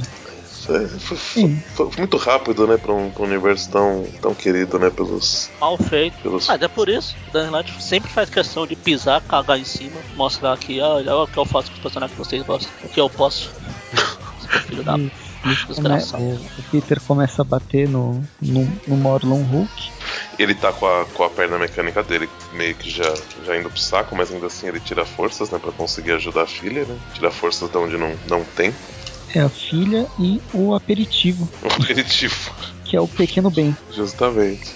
Foi, 0.71 0.88
foi- 0.88 1.17
foi- 1.17 1.60
foi 1.73 1.89
muito 1.97 2.17
rápido, 2.17 2.65
né, 2.67 2.77
pra 2.77 2.93
um, 2.93 3.12
pra 3.12 3.23
um 3.23 3.27
universo 3.27 3.69
tão, 3.69 4.03
tão 4.21 4.34
querido, 4.34 4.77
né, 4.79 4.89
pelos. 4.89 5.51
Mal 5.60 5.77
feito. 5.77 6.17
pelos 6.21 6.47
Mas 6.47 6.62
é 6.62 6.67
por 6.67 6.88
isso, 6.89 7.15
o 7.27 7.31
Dan 7.31 7.45
Slott 7.45 7.84
sempre 7.84 8.10
faz 8.12 8.29
questão 8.29 8.65
de 8.65 8.75
pisar, 8.75 9.21
cagar 9.21 9.60
em 9.60 9.65
cima, 9.65 9.99
mostrar 10.15 10.57
que, 10.57 10.79
ah, 10.79 10.88
olha 10.89 11.15
o 11.15 11.27
que 11.27 11.38
eu 11.39 11.45
faço 11.45 11.67
com 11.69 11.75
os 11.75 11.79
personagens 11.81 12.17
que 12.17 12.25
vocês 12.25 12.43
gostam, 12.43 12.71
o 12.84 12.89
que 12.89 12.99
eu 13.01 13.10
posso. 13.10 13.51
Filho 14.67 14.84
da. 14.84 14.97
E, 14.97 15.05
e 15.05 15.12
come- 15.43 15.55
Desgraçado. 15.67 16.23
o, 16.23 16.34
o 16.36 16.63
Peter 16.71 16.99
começa 17.01 17.41
a 17.41 17.45
bater 17.45 17.88
no, 17.88 18.23
no, 18.41 18.67
no 18.88 18.97
Morlon 18.97 19.41
Hulk. 19.43 19.91
Ele 20.38 20.53
tá 20.55 20.71
com 20.73 20.86
a, 20.86 21.05
com 21.05 21.23
a 21.23 21.29
perna 21.29 21.57
mecânica 21.57 22.03
dele 22.03 22.29
meio 22.53 22.75
que 22.75 22.89
já, 22.89 23.12
já 23.45 23.57
indo 23.57 23.69
pro 23.69 23.79
saco, 23.79 24.15
mas 24.15 24.31
ainda 24.31 24.47
assim 24.47 24.67
ele 24.67 24.79
tira 24.79 25.05
forças, 25.05 25.49
né, 25.49 25.60
pra 25.60 25.71
conseguir 25.71 26.12
ajudar 26.13 26.43
a 26.43 26.47
filha, 26.47 26.86
né? 26.86 26.97
Tira 27.13 27.31
forças 27.31 27.69
de 27.69 27.77
onde 27.77 27.97
não, 27.97 28.13
não 28.29 28.43
tem. 28.43 28.73
É 29.34 29.39
a 29.39 29.50
filha 29.50 30.08
e 30.20 30.41
o 30.54 30.74
aperitivo, 30.74 31.48
Um 31.63 31.84
aperitivo. 31.84 32.52
que 32.84 32.98
é 32.98 33.02
o 33.02 33.08
pequeno 33.08 33.50
bem. 33.50 33.76
Justamente. 33.96 34.76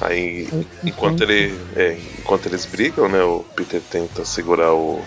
Aí, 0.00 0.46
enquanto 0.84 1.24
Então, 1.24 1.34
ele, 1.34 1.58
é, 1.74 1.96
enquanto 2.18 2.46
eles 2.46 2.66
brigam, 2.66 3.08
né, 3.08 3.22
o 3.22 3.40
Peter 3.56 3.80
tenta 3.90 4.24
segurar 4.24 4.72
o 4.72 5.00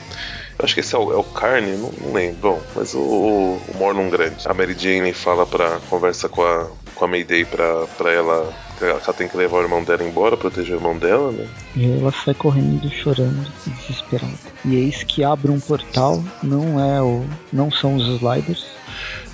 eu 0.59 0.65
acho 0.65 0.73
que 0.73 0.81
esse 0.81 0.93
é 0.93 0.97
o, 0.97 1.13
é 1.13 1.15
o 1.15 1.23
Carne, 1.23 1.71
não, 1.77 1.89
não 2.01 2.11
lembro. 2.11 2.41
Bom, 2.41 2.61
mas 2.75 2.93
o, 2.93 2.99
o, 2.99 3.55
o 3.55 4.09
grande. 4.09 4.45
A 4.45 4.53
Mary 4.53 4.75
Jane 4.77 5.13
fala 5.13 5.45
pra. 5.45 5.79
conversa 5.89 6.27
com 6.27 6.43
a, 6.43 6.67
com 6.99 7.05
a 7.05 7.07
Mayday 7.07 7.45
pra, 7.45 7.87
pra 7.97 8.11
ela. 8.11 8.53
que 8.77 8.83
ela 8.83 8.99
tem 9.13 9.27
que 9.27 9.37
levar 9.37 9.57
o 9.57 9.61
irmão 9.61 9.83
dela 9.83 10.03
embora, 10.03 10.35
proteger 10.35 10.75
o 10.75 10.79
irmão 10.79 10.97
dela, 10.97 11.31
né? 11.31 11.47
E 11.75 11.85
aí 11.85 11.99
ela 11.99 12.11
sai 12.11 12.33
correndo, 12.33 12.89
chorando, 12.91 13.49
desesperada. 13.65 14.33
E 14.65 14.75
eis 14.75 15.01
que 15.03 15.23
abre 15.23 15.49
um 15.49 15.59
portal, 15.59 16.21
não 16.43 16.79
é 16.79 17.01
o. 17.01 17.25
não 17.53 17.71
são 17.71 17.95
os 17.95 18.05
sliders, 18.05 18.65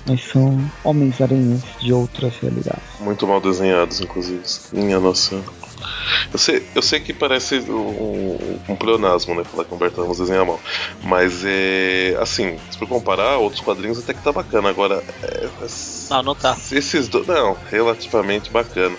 mas 0.06 0.22
são 0.22 0.58
homens-aranhas 0.84 1.62
de 1.80 1.92
outras 1.92 2.36
realidades. 2.36 2.84
Muito 3.00 3.26
mal 3.26 3.40
desenhados, 3.40 4.00
inclusive. 4.00 4.42
Minha 4.72 5.00
nossa. 5.00 5.42
Eu 6.32 6.38
sei, 6.38 6.66
eu 6.74 6.82
sei 6.82 7.00
que 7.00 7.12
parece 7.12 7.58
um, 7.70 8.58
um, 8.68 8.76
pleonasmo, 8.76 9.34
né? 9.34 9.44
Falar 9.44 9.64
que 9.64 9.72
o 9.72 9.76
Humberto 9.76 10.00
Ramos 10.00 10.18
desenha 10.18 10.44
mal. 10.44 10.60
Mas 11.02 11.42
é. 11.44 12.16
Assim, 12.20 12.58
se 12.70 12.78
for 12.78 12.88
comparar 12.88 13.38
outros 13.38 13.60
quadrinhos, 13.60 13.98
até 13.98 14.14
que 14.14 14.22
tá 14.22 14.32
bacana. 14.32 14.68
Agora. 14.68 15.02
É, 15.22 15.48
Não, 16.10 16.22
não 16.22 16.34
tá. 16.34 16.56
Esses 16.70 17.08
dois. 17.08 17.26
Não, 17.26 17.56
relativamente 17.70 18.50
bacana. 18.50 18.96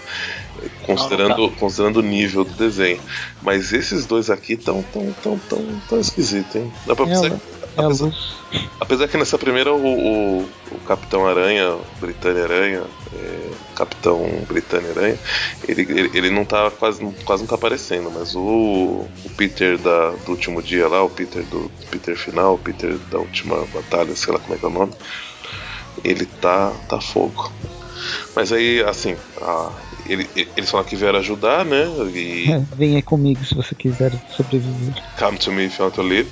Considerando, 0.85 1.37
Não, 1.37 1.47
não 1.47 1.49
considerando 1.51 1.97
o 1.97 2.01
nível 2.01 2.43
do 2.43 2.53
desenho. 2.53 2.99
Mas 3.41 3.73
esses 3.73 4.05
dois 4.05 4.29
aqui 4.29 4.57
tão 4.57 4.81
tão, 4.83 5.13
tão, 5.23 5.39
tão, 5.49 5.81
tão 5.87 5.99
esquisitos, 5.99 6.55
hein? 6.55 6.71
Dá 6.85 6.95
pra 6.95 7.05
pensar. 7.05 7.39
É 7.77 7.81
a 7.81 7.85
apesar- 7.85 8.05
luz. 8.05 8.37
Apesar 8.79 9.07
que 9.07 9.17
nessa 9.17 9.37
primeira 9.37 9.73
o, 9.73 9.77
o, 9.85 10.41
o 10.71 10.79
Capitão 10.85 11.27
Aranha, 11.27 11.77
Britânia 11.99 12.43
Aranha, 12.43 12.83
é, 13.13 13.49
Capitão 13.75 14.23
Britânia 14.47 14.91
Aranha, 14.91 15.17
ele, 15.67 15.81
ele, 15.81 16.11
ele 16.13 16.29
não 16.29 16.45
tá 16.45 16.71
quase, 16.71 17.03
quase 17.25 17.43
não 17.43 17.47
tá 17.49 17.55
aparecendo, 17.55 18.09
mas 18.11 18.35
o, 18.35 18.41
o 19.25 19.29
Peter 19.35 19.77
da, 19.77 20.11
do 20.11 20.31
último 20.31 20.61
dia 20.61 20.87
lá, 20.87 21.03
o 21.03 21.09
Peter 21.09 21.43
do 21.45 21.69
Peter 21.91 22.15
final, 22.15 22.53
o 22.53 22.57
Peter 22.57 22.97
da 23.11 23.19
última 23.19 23.65
batalha, 23.73 24.15
sei 24.15 24.31
lá 24.33 24.39
como 24.39 24.53
é 24.53 24.57
que 24.57 24.65
é 24.65 24.69
o 24.69 24.71
nome, 24.71 24.93
ele 26.03 26.25
tá, 26.25 26.71
tá 26.87 27.01
fogo. 27.01 27.51
Mas 28.35 28.51
aí, 28.53 28.81
assim, 28.83 29.17
a- 29.41 29.73
ele, 30.05 30.29
eles 30.55 30.69
falam 30.69 30.85
que 30.85 30.95
vieram 30.95 31.19
ajudar, 31.19 31.65
né? 31.65 31.85
E 32.13 32.51
É, 32.51 32.59
venha 32.75 33.01
comigo 33.01 33.43
se 33.43 33.55
você 33.55 33.73
quiser 33.75 34.11
sobreviver. 34.29 34.93
Come 35.17 35.37
to 35.39 35.51
me 35.51 35.65
if 35.65 35.77
you 35.79 35.85
want 35.85 35.95
to 35.95 36.03
live. 36.03 36.29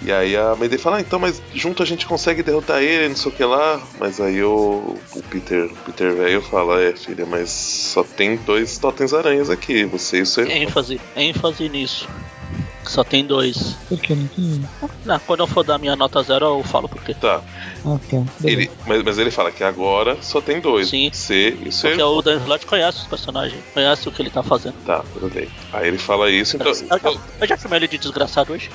E 0.00 0.12
aí 0.12 0.36
a 0.36 0.54
Mayday 0.54 0.78
fala, 0.78 0.98
ah, 0.98 1.00
então, 1.00 1.18
mas 1.18 1.42
junto 1.52 1.82
a 1.82 1.86
gente 1.86 2.06
consegue 2.06 2.42
derrotar 2.42 2.82
ele, 2.82 3.08
não 3.08 3.16
sei 3.16 3.32
o 3.32 3.34
que 3.34 3.44
lá. 3.44 3.80
Mas 3.98 4.20
aí 4.20 4.42
o, 4.42 4.96
o 5.14 5.22
Peter, 5.28 5.64
o 5.64 5.76
Peter 5.86 6.14
velho 6.14 6.40
fala, 6.40 6.80
é 6.80 6.94
filha, 6.94 7.26
mas 7.26 7.50
só 7.50 8.04
tem 8.04 8.36
dois 8.36 8.78
totens 8.78 9.12
aranhas 9.12 9.50
aqui, 9.50 9.84
você 9.84 10.18
e 10.18 10.22
o 10.22 10.26
seu 10.26 10.44
irmão. 10.44 10.56
ênfase, 10.56 11.00
ênfase 11.16 11.68
nisso. 11.68 12.08
só 12.84 13.02
tem 13.02 13.24
dois. 13.26 13.76
Por 13.88 13.98
que? 14.00 14.14
Não 14.14 14.22
entendi. 14.22 14.62
Não, 15.04 15.18
quando 15.20 15.40
eu 15.40 15.46
for 15.46 15.64
dar 15.64 15.78
minha 15.78 15.96
nota 15.96 16.22
zero, 16.22 16.46
eu 16.46 16.62
falo 16.62 16.88
por 16.88 17.02
quê. 17.02 17.14
Tá. 17.14 17.42
Ah, 17.84 17.98
tá. 18.08 18.24
Ele, 18.44 18.70
mas, 18.86 19.02
mas 19.02 19.18
ele 19.18 19.30
fala 19.30 19.50
que 19.50 19.64
agora 19.64 20.16
só 20.22 20.40
tem 20.40 20.60
dois. 20.60 20.88
Sim. 20.88 21.10
C 21.12 21.56
e 21.66 21.72
C. 21.72 21.88
Porque 21.88 22.02
o 22.02 22.22
Dan 22.22 22.38
Slott 22.38 22.66
conhece 22.66 22.98
os 22.98 23.06
personagens, 23.06 23.62
conhece 23.74 24.08
o 24.08 24.12
que 24.12 24.22
ele 24.22 24.30
tá 24.30 24.42
fazendo. 24.42 24.74
Tá, 24.86 25.04
tudo 25.12 25.28
bem. 25.28 25.48
Aí 25.72 25.88
ele 25.88 25.98
fala 25.98 26.30
isso, 26.30 26.56
então. 26.56 26.68
Eu 26.68 26.98
já, 26.98 27.20
eu 27.40 27.46
já 27.46 27.56
chamei 27.56 27.80
ele 27.80 27.88
de 27.88 27.98
desgraçado 27.98 28.52
hoje? 28.52 28.70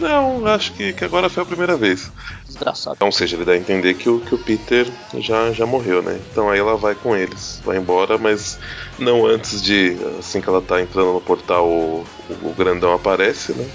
Não, 0.00 0.46
acho 0.46 0.72
que, 0.72 0.92
que 0.92 1.04
agora 1.04 1.28
foi 1.28 1.42
a 1.42 1.46
primeira 1.46 1.76
vez. 1.76 2.10
Desgraçado. 2.46 2.96
Então, 2.96 3.08
ou 3.08 3.12
seja, 3.12 3.36
ele 3.36 3.44
dá 3.44 3.52
a 3.52 3.56
entender 3.56 3.94
que 3.94 4.08
o, 4.08 4.20
que 4.20 4.34
o 4.34 4.38
Peter 4.38 4.90
já, 5.18 5.52
já 5.52 5.66
morreu, 5.66 6.02
né? 6.02 6.18
Então 6.30 6.48
aí 6.48 6.58
ela 6.58 6.76
vai 6.76 6.94
com 6.94 7.16
eles, 7.16 7.60
vai 7.64 7.76
embora, 7.76 8.18
mas 8.18 8.58
não 8.98 9.26
antes 9.26 9.62
de. 9.62 9.96
Assim 10.18 10.40
que 10.40 10.48
ela 10.48 10.62
tá 10.62 10.80
entrando 10.80 11.12
no 11.12 11.20
portal, 11.20 11.68
o, 11.68 12.06
o, 12.28 12.48
o 12.48 12.54
grandão 12.54 12.92
aparece, 12.92 13.52
né? 13.52 13.68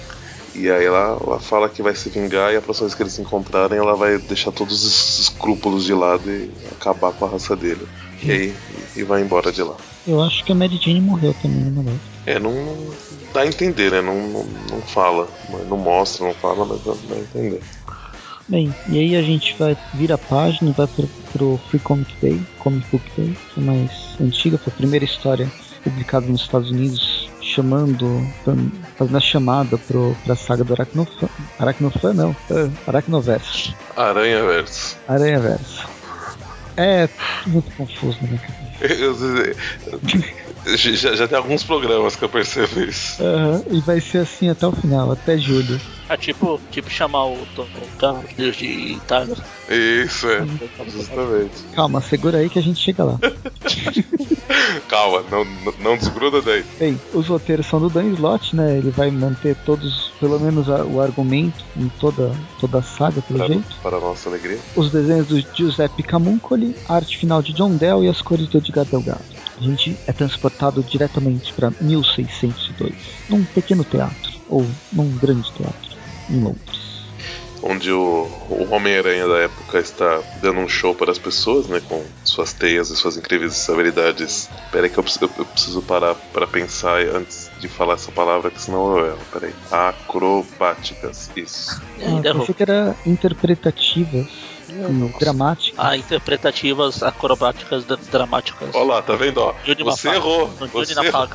E 0.55 0.69
aí 0.69 0.85
ela, 0.85 1.17
ela 1.21 1.39
fala 1.39 1.67
que 1.67 1.83
vai 1.83 1.93
se 1.93 2.09
vingar 2.09 2.53
e 2.53 2.55
a 2.55 2.61
próxima 2.61 2.87
vez 2.87 2.95
que 2.95 3.03
eles 3.03 3.13
se 3.13 3.21
encontrarem, 3.21 3.77
ela 3.77 3.95
vai 3.95 4.17
deixar 4.17 4.51
todos 4.51 4.85
os 4.85 5.19
escrúpulos 5.19 5.83
de 5.83 5.93
lado 5.93 6.31
e 6.31 6.49
acabar 6.71 7.11
com 7.11 7.25
a 7.25 7.29
raça 7.29 7.55
dele. 7.55 7.85
E 8.23 8.31
aí 8.31 8.55
e 8.95 9.03
vai 9.03 9.21
embora 9.21 9.51
de 9.51 9.61
lá. 9.61 9.75
Eu 10.07 10.21
acho 10.21 10.43
que 10.45 10.51
a 10.51 10.55
Mary 10.55 10.79
Jane 10.81 11.01
morreu 11.01 11.33
também, 11.41 11.59
na 11.59 11.81
verdade. 11.81 12.14
É, 12.25 12.39
não, 12.39 12.51
não 12.51 12.93
dá 13.33 13.41
a 13.41 13.47
entender, 13.47 13.91
né? 13.91 14.01
Não, 14.01 14.15
não, 14.27 14.45
não 14.71 14.81
fala, 14.81 15.27
não 15.67 15.77
mostra, 15.77 16.25
não 16.25 16.33
fala, 16.33 16.65
mas 16.65 16.83
dá, 16.83 17.15
a 17.15 17.19
entender. 17.19 17.61
Bem, 18.47 18.73
e 18.87 18.99
aí 18.99 19.15
a 19.15 19.21
gente 19.21 19.55
vai 19.57 19.75
vir 19.95 20.11
a 20.11 20.17
página 20.17 20.69
e 20.69 20.73
vai 20.73 20.87
pro, 20.87 21.07
pro 21.33 21.59
Free 21.69 21.79
Comic 21.79 22.13
Day, 22.21 22.39
Comic 22.59 22.87
Book 22.91 23.05
Day, 23.17 23.35
que 23.53 23.59
é 23.59 23.63
mais 23.63 23.91
antiga, 24.21 24.57
foi 24.57 24.71
a 24.71 24.75
primeira 24.75 25.05
história 25.05 25.51
publicada 25.83 26.27
nos 26.27 26.41
Estados 26.41 26.71
Unidos, 26.71 27.29
chamando, 27.41 28.07
fazendo 28.97 29.17
a 29.17 29.21
chamada 29.21 29.77
pro, 29.77 30.15
pra 30.23 30.35
saga 30.35 30.63
do 30.63 30.73
Aracnofan. 30.73 31.29
Aracnofan 31.59 32.13
não, 32.13 32.35
ah, 32.51 32.69
Aracnoverso. 32.87 33.75
Aranha 33.95 34.43
Verso. 34.43 34.97
Aranha 35.07 35.39
Verso. 35.39 35.87
É 36.77 37.07
muito 37.47 37.71
confuso 37.75 38.17
na 38.21 38.27
minha 38.27 38.39
cabeça. 38.39 38.65
já, 40.65 41.15
já 41.15 41.27
tem 41.27 41.37
alguns 41.37 41.63
programas 41.63 42.15
que 42.15 42.23
eu 42.23 42.29
percebo 42.29 42.79
isso. 42.81 43.21
Aham, 43.23 43.63
e 43.71 43.79
vai 43.81 44.01
ser 44.01 44.19
assim 44.19 44.49
até 44.49 44.65
o 44.65 44.71
final, 44.71 45.11
até 45.11 45.37
julho. 45.37 45.79
É 46.07 46.15
tipo, 46.17 46.61
tipo 46.71 46.89
chamar 46.89 47.25
o 47.25 47.37
Tom 47.55 48.23
Deus 48.37 48.55
de 48.57 48.65
Itália. 48.93 49.35
Isso, 49.69 50.27
é. 50.29 50.45
Justamente. 50.87 51.63
Calma, 51.73 51.99
segura 52.01 52.37
aí 52.37 52.49
que 52.49 52.59
a 52.59 52.61
gente 52.61 52.79
chega 52.79 53.03
lá. 53.03 53.19
Calma, 54.87 55.23
não, 55.31 55.43
não 55.79 55.97
desgruda 55.97 56.41
daí. 56.41 56.63
Bem, 56.77 56.99
os 57.13 57.27
roteiros 57.27 57.65
são 57.65 57.79
do 57.79 57.89
Dan 57.89 58.05
Slott, 58.13 58.55
né? 58.55 58.77
Ele 58.77 58.91
vai 58.91 59.09
manter 59.09 59.55
todos, 59.65 60.11
pelo 60.19 60.39
menos 60.39 60.69
a- 60.69 60.85
o 60.85 61.01
argumento 61.01 61.63
em 61.75 61.89
toda, 61.99 62.35
toda 62.59 62.79
a 62.79 62.83
saga, 62.83 63.21
pelo 63.23 63.39
Para, 63.39 63.47
jeito. 63.47 63.75
para 63.81 63.97
a 63.97 63.99
nossa 63.99 64.29
alegria. 64.29 64.59
Os 64.75 64.91
desenhos 64.91 65.27
do 65.27 65.43
Giuseppe 65.55 66.03
Camuncoli, 66.03 66.75
a 66.87 66.95
arte 66.95 67.17
final 67.17 67.41
de 67.41 67.53
John 67.53 67.75
Dell 67.75 68.03
e 68.03 68.07
as 68.09 68.21
cores 68.21 68.47
do 68.47 68.57
Edgar 68.59 68.85
Delgado. 68.85 69.25
A 69.57 69.61
gente 69.61 69.97
é 70.05 70.11
transportado 70.11 70.83
diretamente 70.83 71.53
para 71.53 71.71
1602, 71.79 72.93
num 73.29 73.45
pequeno 73.45 73.85
teatro, 73.85 74.31
ou 74.49 74.67
num 74.91 75.17
grande 75.17 75.53
teatro, 75.53 75.97
em 76.29 76.39
Londres. 76.41 76.85
Onde 77.63 77.89
o, 77.89 78.27
o 78.49 78.73
Homem-Aranha 78.73 79.27
da 79.27 79.39
época 79.39 79.79
está 79.79 80.21
dando 80.41 80.59
um 80.59 80.67
show 80.67 80.93
para 80.93 81.09
as 81.09 81.17
pessoas, 81.17 81.67
né? 81.67 81.79
Com 81.79 82.03
suas 82.23 82.53
teias 82.53 82.89
e 82.89 82.97
suas 82.97 83.17
incríveis 83.17 83.67
habilidades. 83.69 84.49
Pera 84.71 84.85
aí 84.85 84.89
que 84.89 84.99
eu 84.99 85.03
preciso, 85.03 85.31
eu 85.37 85.45
preciso 85.45 85.81
parar 85.81 86.15
para 86.33 86.45
pensar 86.45 86.99
antes 87.15 87.49
de 87.59 87.69
falar 87.69 87.93
essa 87.93 88.11
palavra, 88.11 88.51
que 88.51 88.61
senão 88.61 88.97
eu 88.97 89.05
erro. 89.07 89.19
Pera 89.31 89.47
aí. 89.47 89.53
Acrobáticas. 89.71 91.31
Isso. 91.35 91.81
Ah, 92.01 92.21
errou. 92.23 92.41
pensei 92.41 92.53
que 92.53 92.61
era 92.61 92.95
interpretativas 93.05 94.54
e 94.75 95.19
dramáticas. 95.19 95.73
Ah, 95.77 95.95
interpretativas, 95.97 97.01
acrobáticas, 97.03 97.85
dra- 97.85 97.97
dramáticas. 98.11 98.69
Olha 98.73 98.85
lá, 98.85 99.01
tá 99.01 99.15
vendo? 99.15 99.39
Ó, 99.41 99.53
você 99.65 99.83
Mafaga. 99.83 100.15
errou. 100.15 100.47
No 100.59 100.67
Você 100.67 100.93
errou. 100.99 101.29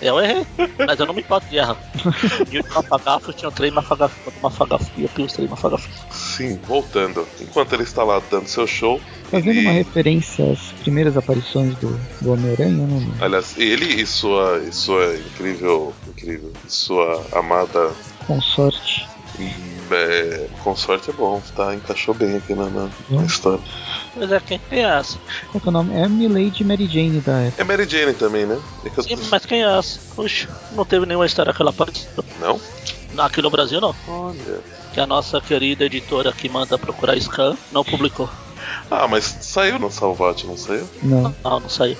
Eu 0.00 0.20
errei, 0.20 0.46
mas 0.86 1.00
eu 1.00 1.06
não 1.06 1.12
me 1.12 1.22
importo 1.22 1.48
de 1.48 1.56
errar. 1.56 1.76
Yuri 2.52 2.68
Mafagafo 2.72 3.32
tinha 3.32 3.50
três 3.50 3.74
Mafagafo, 3.74 4.32
Mafagafo 4.40 4.88
e 4.96 5.02
eu 5.02 5.08
pus 5.08 5.32
três 5.32 5.50
Mafagafo. 5.50 5.88
Sim, 6.12 6.56
voltando. 6.68 7.26
Enquanto 7.40 7.72
ele 7.72 7.82
está 7.82 8.04
lá 8.04 8.22
dando 8.30 8.46
seu 8.46 8.64
show, 8.64 9.00
Fazendo 9.28 9.50
ele- 9.50 9.62
uma 9.62 9.72
referência 9.72 10.52
às 10.52 10.60
primeiras 10.84 11.16
aparições 11.16 11.74
do, 11.78 11.98
do 12.20 12.32
Homem-Aranha, 12.32 12.86
né? 12.86 13.00
no- 13.18 13.24
Aliás, 13.24 13.58
ele 13.58 13.86
e 14.00 14.06
sua, 14.06 14.58
e 14.64 14.72
sua 14.72 15.16
incrível, 15.16 15.92
incrível, 16.06 16.52
e 16.64 16.70
sua 16.72 17.20
amada 17.32 17.90
Consorte. 18.24 19.08
É, 19.96 20.48
consorte 20.62 21.10
é 21.10 21.12
bom, 21.12 21.40
tá? 21.56 21.74
Encaixou 21.74 22.14
bem 22.14 22.36
aqui 22.36 22.54
na, 22.54 22.64
na- 22.70 22.88
na 23.08 23.20
Hum. 23.20 23.24
história. 23.24 23.60
Mas 24.16 24.32
é 24.32 24.40
quem 24.40 24.60
é 24.70 24.80
essa? 24.80 25.18
Qual 25.50 25.60
que 25.60 25.68
é 25.68 25.70
o 25.70 25.72
nome? 25.72 25.94
É 25.94 26.04
a 26.04 26.08
Milady 26.08 26.64
Mary 26.64 26.86
Jane 26.86 27.20
da 27.20 27.40
época. 27.40 27.62
É 27.62 27.64
Mary 27.64 27.88
Jane 27.88 28.14
também, 28.14 28.46
né? 28.46 28.58
É 28.84 28.90
que 28.90 28.98
eu- 28.98 29.04
Sim, 29.04 29.16
mas 29.30 29.46
quem 29.46 29.62
é 29.64 29.78
essa? 29.78 30.00
Puxa, 30.14 30.48
não 30.72 30.84
teve 30.84 31.06
nenhuma 31.06 31.26
história 31.26 31.52
que 31.52 31.62
ela 31.62 31.70
apareceu. 31.70 32.24
Não? 32.40 32.60
Aqui 33.24 33.40
no 33.42 33.50
Brasil 33.50 33.80
não. 33.80 33.94
Olha. 34.06 34.60
Que 34.92 35.00
a 35.00 35.06
nossa 35.06 35.40
querida 35.40 35.84
editora 35.84 36.32
que 36.32 36.48
manda 36.48 36.78
procurar 36.78 37.18
Scan 37.20 37.56
não 37.70 37.84
publicou. 37.84 38.28
Ah, 38.90 39.06
mas 39.06 39.24
saiu 39.40 39.78
no 39.78 39.90
Salvate, 39.90 40.46
não 40.46 40.56
saiu? 40.56 40.88
Não. 41.02 41.34
Não, 41.44 41.60
não 41.60 41.68
saiu. 41.68 41.96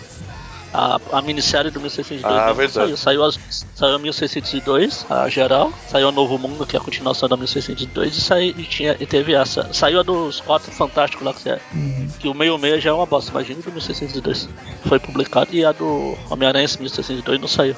A, 0.72 1.00
a 1.12 1.22
minissérie 1.22 1.70
do 1.70 1.81
1602 1.81 2.24
Ah, 2.24 2.48
não 2.48 2.54
verdade. 2.54 2.72
saiu. 2.72 2.96
Saiu, 2.96 3.24
as, 3.24 3.66
saiu 3.74 3.94
a 3.94 3.98
1602, 3.98 5.07
a 5.09 5.28
geral. 5.28 5.72
Saiu 5.88 6.09
a 6.09 6.12
Novo 6.12 6.38
Mundo, 6.38 6.66
que 6.66 6.76
é 6.76 6.78
a 6.78 6.83
continuação 6.83 7.28
da 7.28 7.37
1602. 7.37 8.16
E, 8.16 8.20
saiu, 8.20 8.54
e, 8.57 8.64
tinha, 8.64 8.96
e 9.00 9.07
teve 9.07 9.33
essa. 9.35 9.72
Saiu 9.72 10.00
a 10.00 10.02
dos 10.02 10.40
Quatro 10.40 10.70
Fantásticos 10.70 11.24
lá, 11.24 11.33
que, 11.33 11.48
é, 11.48 11.59
Uhum. 11.72 12.09
que 12.18 12.28
o 12.28 12.35
meio-meio 12.35 12.78
já 12.81 12.90
é 12.90 12.92
uma 12.92 13.07
bosta. 13.07 13.31
Imagina 13.31 13.62
do 13.62 13.70
1602. 13.72 14.48
Foi 14.87 14.98
publicado 14.98 15.48
e 15.54 15.64
a 15.64 15.72
do 15.72 16.16
Homem-Aranha 16.31 16.66
1602 16.68 17.40
não 17.40 17.48
saiu. 17.48 17.74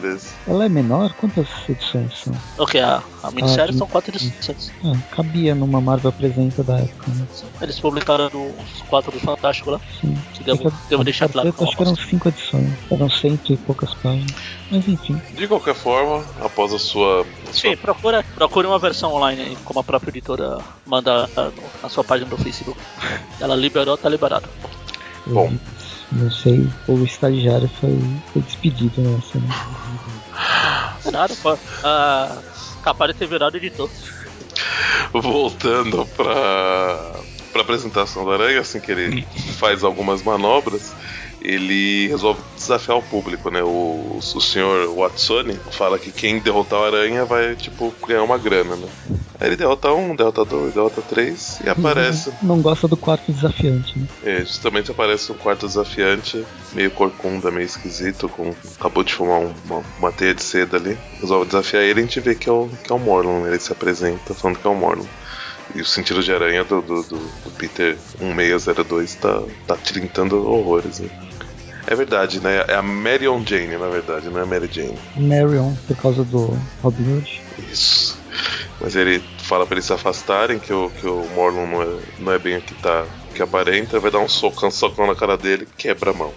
Beleza. 0.00 0.28
Ela 0.48 0.64
é 0.64 0.68
menor? 0.70 1.12
Quantas 1.14 1.46
edições 1.68 2.16
são? 2.18 2.32
O 2.58 2.64
que? 2.66 2.78
A, 2.78 3.02
a 3.22 3.30
minissérie 3.30 3.74
Ah, 3.74 3.78
são 3.78 3.86
quatro 3.86 4.16
edições. 4.16 4.72
Ah, 4.82 4.96
cabia 5.14 5.54
numa 5.54 5.82
Marvel 5.82 6.08
Apresenta 6.08 6.62
da 6.64 6.78
época, 6.78 7.10
né? 7.10 7.26
Eles 7.60 7.78
publicaram 7.78 8.30
os 8.34 8.82
quatro 8.88 9.12
do 9.12 9.20
Fantástico 9.20 9.70
lá. 9.70 9.80
Sim. 10.00 10.16
Que 10.32 10.44
devo, 10.44 10.62
É 10.62 10.66
a- 10.68 10.72
devo 10.88 11.02
a 11.02 11.04
deixar 11.04 11.28
claro 11.28 11.54
acho 11.60 11.76
que 11.76 11.82
eram 11.82 11.94
cinco 11.94 12.28
edições. 12.28 12.72
Eram 12.90 13.10
cento 13.10 13.52
e 13.52 13.56
poucas 13.58 13.92
páginas. 13.96 14.32
Mas 14.70 14.88
enfim. 14.88 15.20
De 15.34 15.46
qualquer 15.46 15.74
forma, 15.74 16.24
após 16.40 16.72
a 16.72 16.78
sua. 16.78 17.20
a 17.22 17.52
sua 17.52 17.70
Sim, 17.70 17.76
procura, 17.76 18.24
procure 18.34 18.66
uma 18.66 18.78
versão 18.78 19.12
online 19.12 19.42
aí, 19.42 19.56
como 19.64 19.78
a 19.80 19.84
própria 19.84 20.08
editora 20.10 20.58
manda 20.86 21.28
ah, 21.36 21.50
na 21.82 21.88
sua 21.90 22.02
página 22.02 22.30
do 22.30 22.38
Facebook. 22.38 22.80
Ela 23.38 23.54
liberou, 23.54 23.98
tá 23.98 24.08
liberado. 24.08 24.48
Bom. 25.26 25.52
Não 26.12 26.30
sei, 26.30 26.68
o 26.86 27.02
estagiário 27.04 27.68
foi, 27.80 27.98
foi 28.32 28.42
despedido 28.42 29.00
nessa, 29.00 29.38
né? 29.38 29.48
Não 31.04 31.08
é 31.08 31.10
nada, 31.10 31.34
pô. 31.36 31.58
Ah, 31.82 32.42
capaz 32.82 33.12
de 33.12 33.18
ter 33.18 33.26
virado 33.26 33.56
editor. 33.56 33.90
voltando 35.12 36.06
pra, 36.16 37.14
pra 37.52 37.62
apresentação 37.62 38.24
do 38.24 38.32
Aranha, 38.32 38.60
assim 38.60 38.80
que 38.80 38.92
ele 38.92 39.26
faz 39.58 39.82
algumas 39.82 40.22
manobras, 40.22 40.94
ele 41.44 42.08
resolve 42.08 42.40
desafiar 42.56 42.96
o 42.98 43.02
público, 43.02 43.50
né? 43.50 43.62
O, 43.62 44.18
o 44.18 44.40
senhor 44.40 44.94
Watsoni 44.94 45.58
fala 45.70 45.98
que 45.98 46.10
quem 46.12 46.38
derrotar 46.38 46.80
o 46.80 46.84
Aranha 46.84 47.24
vai, 47.24 47.54
tipo, 47.56 47.92
ganhar 48.06 48.22
uma 48.22 48.38
grana, 48.38 48.76
né? 48.76 48.88
Aí 49.40 49.48
ele 49.48 49.56
derrota 49.56 49.92
um, 49.92 50.14
derrota 50.14 50.44
dois, 50.44 50.72
derrota 50.74 51.02
três 51.02 51.58
e 51.64 51.68
aparece. 51.68 52.30
Não, 52.42 52.56
não 52.56 52.62
gosta 52.62 52.86
do 52.86 52.96
quarto 52.96 53.32
desafiante, 53.32 53.98
né? 53.98 54.06
É, 54.22 54.40
justamente 54.40 54.90
aparece 54.90 55.32
um 55.32 55.36
quarto 55.36 55.66
desafiante, 55.66 56.44
meio 56.72 56.90
corcunda, 56.92 57.50
meio 57.50 57.66
esquisito, 57.66 58.28
com 58.28 58.54
acabou 58.78 59.02
de 59.02 59.12
fumar 59.12 59.40
um- 59.40 59.52
uma, 59.64 59.82
uma 59.98 60.12
teia 60.12 60.34
de 60.34 60.42
seda 60.44 60.76
ali. 60.76 60.96
Resolve 61.20 61.46
desafiar 61.46 61.82
ele 61.82 62.00
e 62.00 62.02
a 62.02 62.06
gente 62.06 62.20
vê 62.20 62.34
que 62.36 62.48
é 62.48 62.52
o, 62.52 62.68
que 62.84 62.92
é 62.92 62.94
o 62.94 62.98
Morlun, 63.00 63.40
né? 63.42 63.48
Ele 63.50 63.58
se 63.58 63.72
apresenta 63.72 64.32
falando 64.32 64.58
que 64.58 64.66
é 64.66 64.70
o 64.70 64.74
Morlun. 64.74 65.06
E 65.74 65.80
o 65.80 65.86
sentido 65.86 66.22
de 66.22 66.32
aranha 66.32 66.62
do, 66.64 66.82
do, 66.82 67.02
do, 67.02 67.16
do 67.18 67.50
Peter 67.56 67.96
1602 68.20 69.14
tá, 69.16 69.42
tá 69.66 69.74
trintando 69.76 70.46
horrores, 70.46 71.00
né? 71.00 71.08
É 71.86 71.94
verdade, 71.94 72.40
né? 72.40 72.64
É 72.68 72.74
a 72.74 72.82
Marion 72.82 73.44
Jane, 73.44 73.76
na 73.76 73.88
verdade, 73.88 74.28
não 74.28 74.38
é 74.38 74.42
a 74.42 74.46
Mary 74.46 74.68
Jane. 74.70 74.98
Marion, 75.16 75.74
por 75.86 75.96
causa 75.96 76.24
do 76.24 76.56
Robin 76.82 77.16
Hood. 77.16 77.42
Isso. 77.70 78.18
Mas 78.80 78.96
ele 78.96 79.22
fala 79.38 79.66
pra 79.66 79.74
eles 79.74 79.84
se 79.84 79.92
afastarem, 79.92 80.58
que 80.58 80.72
o, 80.72 80.90
que 80.90 81.06
o 81.06 81.26
Morlun 81.34 81.66
não 81.66 81.82
é, 81.82 81.98
não 82.18 82.32
é 82.32 82.38
bem 82.38 82.56
o 82.56 82.62
que 82.62 82.74
tá 82.74 83.04
que 83.34 83.42
aparenta, 83.42 83.98
vai 83.98 84.10
dar 84.10 84.18
um 84.18 84.28
socão, 84.28 84.70
socão 84.70 85.06
na 85.06 85.14
cara 85.14 85.36
dele 85.36 85.66
quebra 85.76 86.10
a 86.10 86.14
mão. 86.14 86.32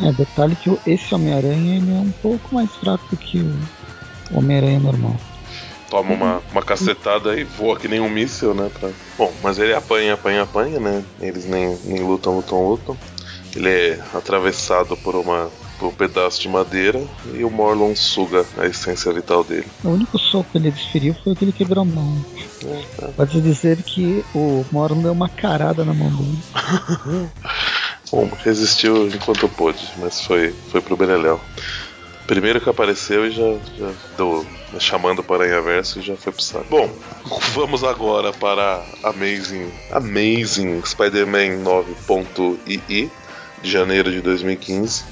É, 0.00 0.12
detalhe 0.12 0.56
que 0.56 0.70
esse 0.86 1.14
Homem-Aranha 1.14 1.76
ele 1.76 1.90
é 1.90 2.00
um 2.00 2.12
pouco 2.22 2.54
mais 2.54 2.70
fraco 2.76 3.04
do 3.10 3.16
que 3.16 3.38
o 3.38 4.38
Homem-Aranha 4.38 4.80
normal. 4.80 5.16
Toma 5.90 6.14
uma, 6.14 6.42
uma 6.50 6.62
cacetada 6.62 7.38
e 7.38 7.44
voa 7.44 7.78
que 7.78 7.86
nem 7.86 8.00
um 8.00 8.08
míssil, 8.08 8.54
né? 8.54 8.70
Pra... 8.72 8.88
Bom, 9.18 9.30
mas 9.42 9.58
ele 9.58 9.74
apanha, 9.74 10.14
apanha, 10.14 10.42
apanha, 10.42 10.80
né? 10.80 11.04
Eles 11.20 11.44
nem, 11.44 11.76
nem 11.84 12.02
lutam, 12.02 12.36
lutam, 12.36 12.66
lutam. 12.66 12.96
Ele 13.54 13.68
é 13.68 14.00
atravessado 14.14 14.96
por 14.96 15.14
uma, 15.14 15.50
um 15.80 15.90
pedaço 15.90 16.40
de 16.40 16.48
madeira 16.48 17.02
e 17.34 17.44
o 17.44 17.50
Morlon 17.50 17.94
suga 17.94 18.46
a 18.56 18.66
essência 18.66 19.12
vital 19.12 19.44
dele. 19.44 19.66
O 19.84 19.90
único 19.90 20.18
soco 20.18 20.50
que 20.50 20.58
ele 20.58 20.70
desferiu 20.70 21.14
foi 21.22 21.32
o 21.32 21.36
que 21.36 21.44
ele 21.44 21.52
quebrou 21.52 21.82
a 21.82 21.84
mão. 21.84 22.24
É, 22.64 23.04
é. 23.04 23.08
Pode 23.08 23.40
dizer 23.40 23.82
que 23.82 24.24
o 24.34 24.64
Morlon 24.72 25.02
deu 25.02 25.12
uma 25.12 25.28
carada 25.28 25.84
na 25.84 25.92
mão 25.92 26.10
dele. 26.10 26.38
Bom, 28.10 28.30
resistiu 28.44 29.08
enquanto 29.08 29.48
pôde, 29.48 29.82
mas 29.98 30.20
foi, 30.20 30.54
foi 30.70 30.80
pro 30.82 30.96
Beleléu. 30.96 31.40
Primeiro 32.26 32.60
que 32.60 32.68
apareceu 32.68 33.26
e 33.26 33.30
já, 33.30 33.54
já 33.78 33.90
deu 34.16 34.46
chamando 34.78 35.22
para 35.22 35.44
Aranha 35.44 35.60
Verso 35.60 35.98
e 35.98 36.02
já 36.02 36.16
foi 36.16 36.32
pro 36.32 36.42
saco. 36.42 36.66
Bom, 36.70 36.90
vamos 37.54 37.82
agora 37.82 38.32
para 38.32 38.82
Amazing, 39.02 39.70
Amazing 39.90 40.82
Spider-Man 40.84 41.64
9.ii 41.64 43.10
de 43.62 43.70
janeiro 43.70 44.10
de 44.10 44.20
2015. 44.20 45.04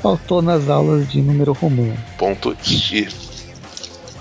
Faltou 0.00 0.42
nas 0.42 0.68
aulas 0.68 1.08
de 1.10 1.22
número 1.22 1.52
romano. 1.52 1.96
Ponto 2.18 2.56
I. 2.66 3.08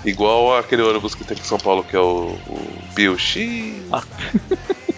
Igual 0.05 0.57
aquele 0.57 0.81
ônibus 0.81 1.13
que 1.13 1.23
tem 1.23 1.35
aqui 1.35 1.45
em 1.45 1.47
São 1.47 1.59
Paulo, 1.59 1.83
que 1.83 1.95
é 1.95 1.99
o, 1.99 2.35
o 2.47 2.93
Pio 2.95 3.17
X. 3.17 3.75
Ah. 3.91 4.03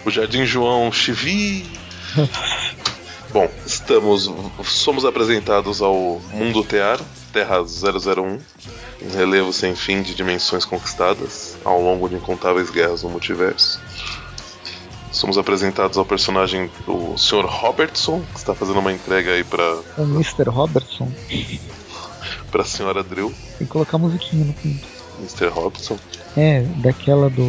o 0.04 0.10
Jardim 0.10 0.44
João 0.44 0.90
Chivi. 0.92 1.66
Bom, 3.32 3.50
estamos. 3.66 4.30
Somos 4.64 5.04
apresentados 5.04 5.82
ao 5.82 6.20
Mundo 6.32 6.62
Tear, 6.62 7.00
Terra 7.32 7.60
001, 7.62 8.22
um 9.02 9.16
relevo 9.16 9.52
sem 9.52 9.74
fim 9.74 10.02
de 10.02 10.14
dimensões 10.14 10.64
conquistadas 10.64 11.56
ao 11.64 11.82
longo 11.82 12.08
de 12.08 12.14
incontáveis 12.14 12.70
guerras 12.70 13.02
no 13.02 13.10
multiverso. 13.10 13.80
Somos 15.14 15.38
apresentados 15.38 15.96
ao 15.96 16.04
personagem 16.04 16.68
do 16.84 17.16
Sr. 17.16 17.46
Robertson, 17.46 18.20
que 18.32 18.38
está 18.38 18.52
fazendo 18.52 18.80
uma 18.80 18.92
entrega 18.92 19.30
aí 19.30 19.44
para. 19.44 19.62
O 19.96 20.02
Mr. 20.02 20.50
Robertson. 20.50 21.08
para 22.50 22.62
a 22.62 22.64
Senhora 22.64 23.02
Drill. 23.02 23.32
Tem 23.56 23.66
que 23.66 23.72
colocar 23.72 23.96
musiquinha 23.96 24.44
no 24.44 24.52
fundo. 24.54 24.80
Mr. 25.20 25.46
Robson. 25.48 25.96
É, 26.36 26.62
daquela 26.78 27.30
do, 27.30 27.44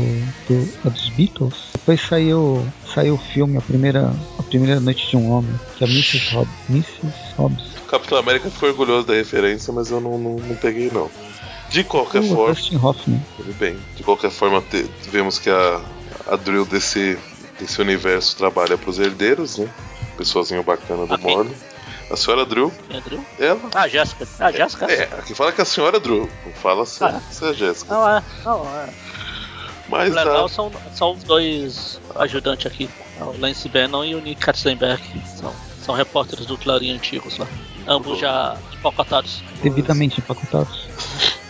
do 0.48 0.70
é 0.86 0.90
dos 0.92 1.10
Beatles. 1.10 1.56
Depois 1.74 2.00
saiu 2.02 2.64
saiu 2.94 3.16
o 3.16 3.18
filme 3.18 3.58
a 3.58 3.62
primeira 3.62 4.14
a 4.38 4.44
primeira 4.44 4.80
noite 4.80 5.10
de 5.10 5.18
um 5.18 5.32
homem, 5.32 5.60
que 5.76 5.84
é 5.84 5.88
Mrs. 5.88 6.36
Hob, 6.36 6.48
Mrs. 6.70 7.02
Capitão 7.90 8.20
América 8.20 8.52
foi 8.52 8.70
orgulhoso 8.70 9.08
da 9.08 9.14
referência, 9.16 9.74
mas 9.74 9.90
eu 9.90 10.00
não, 10.00 10.20
não, 10.20 10.36
não 10.36 10.56
peguei 10.56 10.92
não. 10.92 11.10
De 11.70 11.84
qualquer 11.84 12.22
o 12.22 12.28
forma, 12.28 12.56
Hoffman. 12.84 13.22
Bem. 13.60 13.76
De 13.96 14.04
qualquer 14.04 14.30
forma, 14.30 14.62
te, 14.62 14.86
vemos 15.10 15.40
que 15.40 15.50
a, 15.50 15.82
a 16.28 16.36
Drill 16.36 16.66
desse 16.66 17.18
desse 17.60 17.82
universo 17.82 18.36
trabalha 18.36 18.78
para 18.78 18.90
os 18.90 19.00
herdeiros, 19.00 19.58
né? 19.58 19.70
Pessoazinho 20.18 20.64
bacana 20.64 21.06
do 21.06 21.14
okay. 21.14 21.36
Morley. 21.36 21.56
A 22.10 22.16
senhora 22.16 22.46
Drew. 22.46 22.72
Quem 22.88 22.98
é 22.98 23.02
Drew? 23.02 23.26
Ela. 23.40 23.60
Ah, 23.74 23.88
Jéssica. 23.88 24.28
Ah, 24.40 24.52
Jéssica. 24.52 24.86
É, 24.86 25.04
aqui 25.18 25.34
fala 25.34 25.52
que 25.52 25.60
é 25.60 25.64
a 25.64 25.66
senhora 25.66 26.00
Drew. 26.00 26.30
Não 26.46 26.54
fala 26.54 26.86
se, 26.86 27.04
ah, 27.04 27.20
se 27.32 27.46
é 27.46 27.54
Jéssica. 27.54 27.94
Não 27.94 28.08
é, 28.08 28.24
não 28.44 28.66
é. 28.80 28.90
Mas 29.90 30.12
o 30.12 30.16
legal 30.16 30.46
a... 30.46 30.50
são, 30.50 30.72
são 30.94 31.14
os 31.14 31.24
dois 31.24 32.00
ajudantes 32.16 32.66
aqui. 32.68 32.90
O 33.20 33.40
Lance 33.40 33.68
Bannon 33.70 34.04
e 34.04 34.16
o 34.16 34.22
Nick 34.22 34.42
Katzenberg. 34.42 35.02
São, 35.26 35.54
são 35.82 35.96
repórteres 35.96 36.46
do 36.46 36.58
Clarim 36.58 36.92
antigos 36.92 37.38
lá. 37.38 37.48
Ambos 37.88 38.20
já 38.20 38.58
empacotados. 38.74 39.44
Devidamente 39.64 40.20
empacotados. 40.20 40.88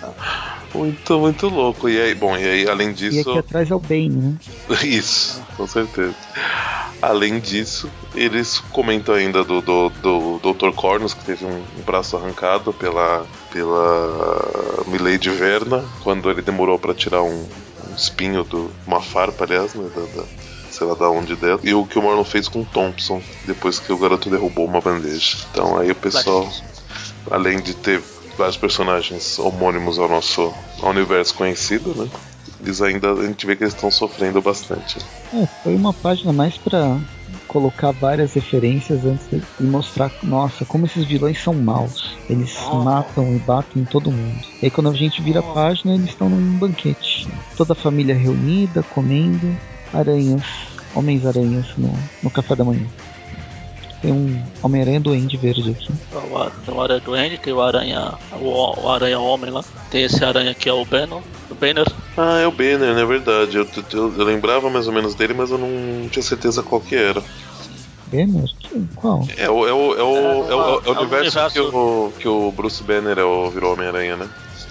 Muito, 0.76 1.20
muito 1.20 1.48
louco. 1.48 1.90
E 1.90 2.00
aí, 2.00 2.14
bom, 2.14 2.38
e 2.38 2.44
aí, 2.44 2.70
além 2.70 2.94
disso. 2.94 3.18
E 3.18 3.22
aqui 3.22 3.40
atrás 3.40 3.72
é 3.72 3.76
o 3.76 3.80
Bane, 3.80 4.10
né? 4.10 4.38
Isso, 4.84 5.42
com 5.56 5.66
certeza. 5.66 6.16
Além 7.02 7.40
disso, 7.40 7.90
eles 8.16 8.60
comentam 8.72 9.14
ainda 9.14 9.44
do, 9.44 9.62
do, 9.62 9.90
do 9.90 10.40
Dr. 10.54 10.72
Cornus, 10.74 11.14
que 11.14 11.24
teve 11.24 11.46
um, 11.46 11.62
braço 11.86 12.18
arrancado 12.18 12.74
pela, 12.74 13.26
pela 13.52 14.84
Milady 14.88 15.30
Verna, 15.30 15.84
quando 16.04 16.32
ele 16.32 16.42
demorou 16.42 16.80
para 16.80 16.94
tirar 16.94 17.22
um, 17.22 17.44
um, 17.44 17.96
espinho 17.96 18.44
do. 18.44 18.72
uma 18.88 19.02
farpa, 19.02 19.44
aliás, 19.44 19.76
né? 19.76 19.88
Da, 19.94 20.02
da, 20.02 20.28
sei 20.72 20.88
lá 20.88 20.96
da 20.96 21.10
onde 21.10 21.36
dela. 21.36 21.60
E 21.64 21.74
o 21.74 21.86
que 21.86 22.00
o 22.00 22.02
Marlon 22.02 22.24
fez 22.24 22.48
com 22.48 22.62
o 22.62 22.66
Thompson, 22.66 23.22
depois 23.46 23.78
que 23.78 23.94
o 23.94 23.98
garoto 23.98 24.30
derrubou 24.30 24.66
uma 24.66 24.82
bandeja. 24.82 25.38
Então 25.52 25.78
aí 25.78 25.92
o 25.92 25.96
pessoal, 25.96 26.50
além 27.30 27.62
de 27.62 27.76
ter 27.76 28.02
vários 28.38 28.58
personagens 28.58 29.40
homônimos 29.40 29.98
ao 30.00 30.10
nosso 30.10 30.54
ao 30.82 30.90
universo 30.90 31.36
conhecido, 31.36 31.94
né? 31.96 32.10
Eles 32.62 32.82
ainda 32.82 33.12
a 33.12 33.26
gente 33.26 33.46
vê 33.46 33.56
que 33.56 33.64
eles 33.64 33.74
estão 33.74 33.92
sofrendo 33.92 34.42
bastante. 34.42 34.98
É, 35.34 35.46
foi 35.64 35.76
uma 35.76 35.94
página 35.94 36.34
mais 36.34 36.58
para 36.58 36.98
colocar 37.48 37.92
várias 37.92 38.34
referências 38.34 39.06
antes 39.06 39.30
de, 39.30 39.42
e 39.60 39.64
mostrar, 39.64 40.12
nossa, 40.24 40.66
como 40.66 40.86
esses 40.86 41.06
vilões 41.06 41.42
são 41.42 41.54
maus. 41.54 42.18
Eles 42.30 42.58
oh. 42.70 42.84
matam 42.84 43.36
e 43.36 43.40
batem 43.40 43.84
em 43.84 43.86
todo 43.86 44.12
mundo. 44.12 44.40
E 44.62 44.66
aí 44.66 44.72
quando 44.72 44.90
a 44.90 44.94
gente 44.94 45.22
vira 45.22 45.40
a 45.40 45.44
página, 45.44 45.94
eles 45.94 46.10
estão 46.10 46.30
num 46.30 46.58
banquete. 46.58 47.28
Toda 47.56 47.74
a 47.74 47.76
família 47.76 48.16
reunida, 48.16 48.84
comendo 48.84 49.56
aranhas, 49.94 50.44
homens-aranhas 50.94 51.68
no, 51.78 51.94
no 52.24 52.30
café 52.30 52.56
da 52.56 52.64
manhã. 52.64 52.88
Tem 54.06 54.14
um 54.14 54.40
Homem-Aranha 54.62 55.00
Duende 55.00 55.36
verde 55.36 55.72
aqui. 55.72 55.92
Tem 56.64 56.76
o 56.76 56.80
Aranha 56.80 57.02
Duende, 57.04 57.38
tem 57.40 57.54
o 57.54 57.60
Aranha. 57.60 58.14
O, 58.40 58.82
o 58.82 58.92
Aranha 58.92 59.20
Homem 59.20 59.50
lá. 59.50 59.64
Tem 59.90 60.04
esse 60.04 60.24
aranha 60.24 60.52
aqui, 60.52 60.70
é 60.70 60.74
o 60.74 60.86
Banner. 60.86 61.24
O 61.50 61.56
Banner. 61.56 61.92
Ah, 62.16 62.38
é 62.38 62.46
o 62.46 62.52
Banner, 62.52 62.96
é 62.96 63.04
verdade. 63.04 63.58
Eu, 63.58 63.68
eu, 63.94 64.14
eu, 64.16 64.24
lembrava 64.24 64.70
mais 64.70 64.86
ou 64.86 64.94
menos 64.94 65.16
dele, 65.16 65.34
mas 65.34 65.50
eu 65.50 65.58
não 65.58 66.08
tinha 66.08 66.22
certeza 66.22 66.62
qual 66.62 66.80
que 66.82 66.96
era. 66.96 67.20
Banner? 68.06 68.48
Qual? 68.94 69.28
É 69.38 69.50
o, 69.50 69.68
é 69.68 69.74
o, 69.74 69.96
é 69.96 70.04
o, 70.04 70.04
é 70.04 70.04
o, 70.04 70.52
é 70.52 70.56
o, 70.56 70.82
é 70.86 70.90
o 70.90 71.02
universo, 71.02 71.40
Que, 71.52 71.60
o, 71.60 72.14
que 72.20 72.28
o 72.28 72.52
Bruce 72.52 72.84
Banner 72.84 73.18
é 73.18 73.24
o, 73.24 73.50
virou 73.50 73.74
Homem-Aranha, 73.74 74.18
né? 74.18 74.30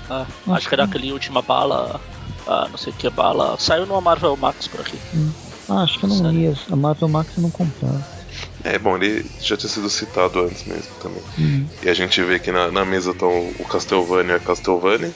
Ah, 0.08 0.26
acho 0.50 0.68
que 0.68 0.76
era 0.76 0.84
aquele 0.84 1.10
última 1.12 1.42
bala. 1.42 2.00
Ah, 2.46 2.68
não 2.70 2.78
sei 2.78 2.92
o 2.92 2.96
que 2.96 3.10
bala. 3.10 3.56
Saiu 3.58 3.84
no 3.84 4.00
Marvel 4.00 4.36
Max 4.36 4.68
por 4.68 4.80
aqui. 4.80 4.96
Hum. 5.12 5.32
Ah, 5.68 5.82
acho 5.82 5.98
que 5.98 6.04
eu 6.04 6.08
não 6.08 6.18
Sério? 6.18 6.38
ia. 6.38 6.54
A 6.70 6.76
Marvel 6.76 7.08
Max 7.08 7.36
eu 7.36 7.42
não 7.42 7.50
comprava. 7.50 8.13
É, 8.64 8.78
bom, 8.78 8.96
ele 8.96 9.24
já 9.40 9.56
tinha 9.56 9.68
sido 9.68 9.90
citado 9.90 10.40
antes 10.40 10.64
mesmo 10.64 10.90
também. 11.02 11.22
Uhum. 11.38 11.66
E 11.82 11.88
a 11.88 11.94
gente 11.94 12.22
vê 12.22 12.38
que 12.38 12.50
na, 12.50 12.70
na 12.70 12.84
mesa 12.84 13.10
estão 13.10 13.30
o 13.58 13.64
Castlevania 13.64 14.34
e 14.34 14.36
a 14.36 14.40
Castlevania. 14.40 15.12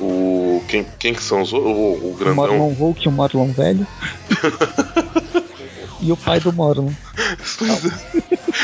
O. 0.00 0.62
Quem, 0.68 0.86
quem 0.98 1.12
que 1.12 1.22
são 1.22 1.42
os 1.42 1.52
o, 1.52 1.58
o 1.58 2.16
grandão? 2.16 2.44
O 2.44 2.48
Morlon 2.48 2.72
Hulk 2.72 3.04
e 3.04 3.08
o 3.08 3.12
Morlon 3.12 3.52
velho. 3.52 3.86
e 6.00 6.12
o 6.12 6.16
pai 6.16 6.38
do 6.38 6.52
Morlon. 6.52 6.90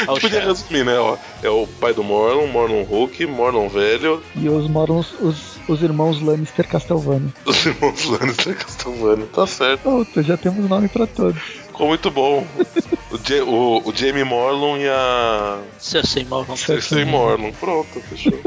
A 0.06 0.12
gente 0.12 0.20
podia 0.20 0.44
resumir, 0.44 0.84
né? 0.84 0.98
Ó, 0.98 1.16
é 1.42 1.48
o 1.48 1.66
pai 1.66 1.92
do 1.92 2.04
Morlon, 2.04 2.46
Morlon 2.46 2.84
Hulk, 2.84 3.26
Morlon 3.26 3.68
velho. 3.68 4.22
E 4.36 4.48
os 4.48 4.68
Morlons, 4.68 5.12
os, 5.20 5.58
os 5.68 5.82
irmãos 5.82 6.20
Lannister 6.20 6.68
Castlevania. 6.68 7.32
Os 7.44 7.66
irmãos 7.66 8.04
Lannister 8.04 8.56
Castlevania, 8.56 9.26
tá 9.26 9.46
certo. 9.46 9.82
Puta, 9.82 10.22
já 10.22 10.36
temos 10.36 10.68
nome 10.68 10.88
pra 10.88 11.06
todos. 11.06 11.63
Ficou 11.74 11.88
muito 11.88 12.08
bom. 12.08 12.46
o, 13.10 13.18
J, 13.18 13.40
o, 13.42 13.82
o 13.84 13.92
Jamie 13.92 14.22
Morlon 14.22 14.76
e 14.76 14.88
a. 14.88 15.60
Cersei 15.76 16.24
Morlon. 16.24 16.54
Cersei 16.54 17.04
Morlon, 17.04 17.50
pronto, 17.50 18.00
fechou. 18.02 18.38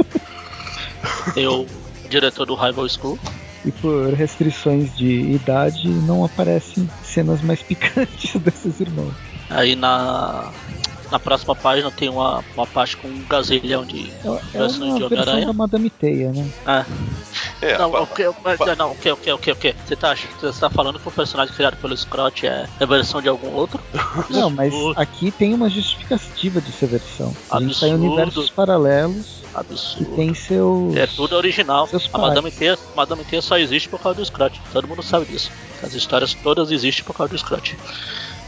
Tem 1.36 1.46
o 1.46 1.68
diretor 2.10 2.46
do 2.46 2.56
Rival 2.56 2.88
School. 2.88 3.20
E 3.66 3.72
por 3.74 4.14
restrições 4.14 4.96
de 4.96 5.34
idade 5.34 5.90
não 5.90 6.24
aparecem 6.24 6.90
cenas 7.04 7.42
mais 7.42 7.62
picantes 7.62 8.34
desses 8.40 8.80
irmãos. 8.80 9.14
Aí 9.50 9.76
na 9.76 10.54
na 11.12 11.20
próxima 11.20 11.56
página 11.56 11.92
tem 11.92 12.08
uma, 12.08 12.44
uma 12.56 12.66
parte 12.66 12.96
com 12.96 13.08
um 13.08 13.26
gazelhão 13.28 13.86
de 13.86 14.10
é, 14.24 14.58
versões 14.58 14.94
é 14.94 14.98
de 14.98 15.04
Homem-Aranha. 15.04 15.46
da 15.48 15.54
Madame 15.54 15.90
Teia, 15.90 16.32
né? 16.32 16.50
É. 16.66 16.86
É, 17.62 17.78
não, 17.78 17.92
o 17.92 18.08
que, 18.08 18.24
não, 18.78 18.92
o 18.92 18.96
que, 18.96 19.12
o 19.12 19.18
que, 19.18 19.32
o 19.32 19.38
que, 19.38 19.52
o 19.52 19.56
que? 19.56 19.76
Você 19.86 19.96
tá, 19.96 20.16
você 20.16 20.60
tá 20.60 20.70
falando 20.70 21.00
que 21.00 21.08
o 21.08 21.12
personagem 21.12 21.54
criado 21.56 21.78
pelo 21.78 21.96
Scrot 21.98 22.46
é 22.46 22.68
a 22.80 22.86
versão 22.86 23.22
de 23.22 23.28
algum 23.28 23.52
outro? 23.54 23.80
Não, 24.30 24.50
mas 24.50 24.74
aqui 24.96 25.32
tem 25.32 25.54
uma 25.54 25.70
justificativa 25.70 26.62
de 26.62 26.72
ser 26.72 26.88
versão. 26.88 27.36
A 27.50 27.60
gente 27.60 27.80
tá 27.80 27.88
em 27.88 27.96
universos 27.96 28.50
paralelos. 28.50 29.38
Absurdo. 29.54 30.14
E 30.14 30.16
tem 30.16 30.34
seus. 30.36 30.96
É 30.96 31.08
tudo 31.08 31.36
original. 31.36 31.90
a 32.14 32.18
Madame 32.18 32.52
Teia, 32.52 32.78
Madame 32.96 33.24
Teia 33.24 33.42
só 33.42 33.58
existe 33.58 33.90
por 33.90 34.00
causa 34.00 34.20
do 34.20 34.26
Scrot. 34.26 34.62
Todo 34.72 34.88
mundo 34.88 35.02
sabe 35.02 35.26
disso. 35.26 35.50
As 35.82 35.94
histórias 35.94 36.36
todas 36.36 36.70
existem 36.70 37.04
por 37.04 37.16
causa 37.16 37.34
do 37.34 37.40
Scrot. 37.40 37.76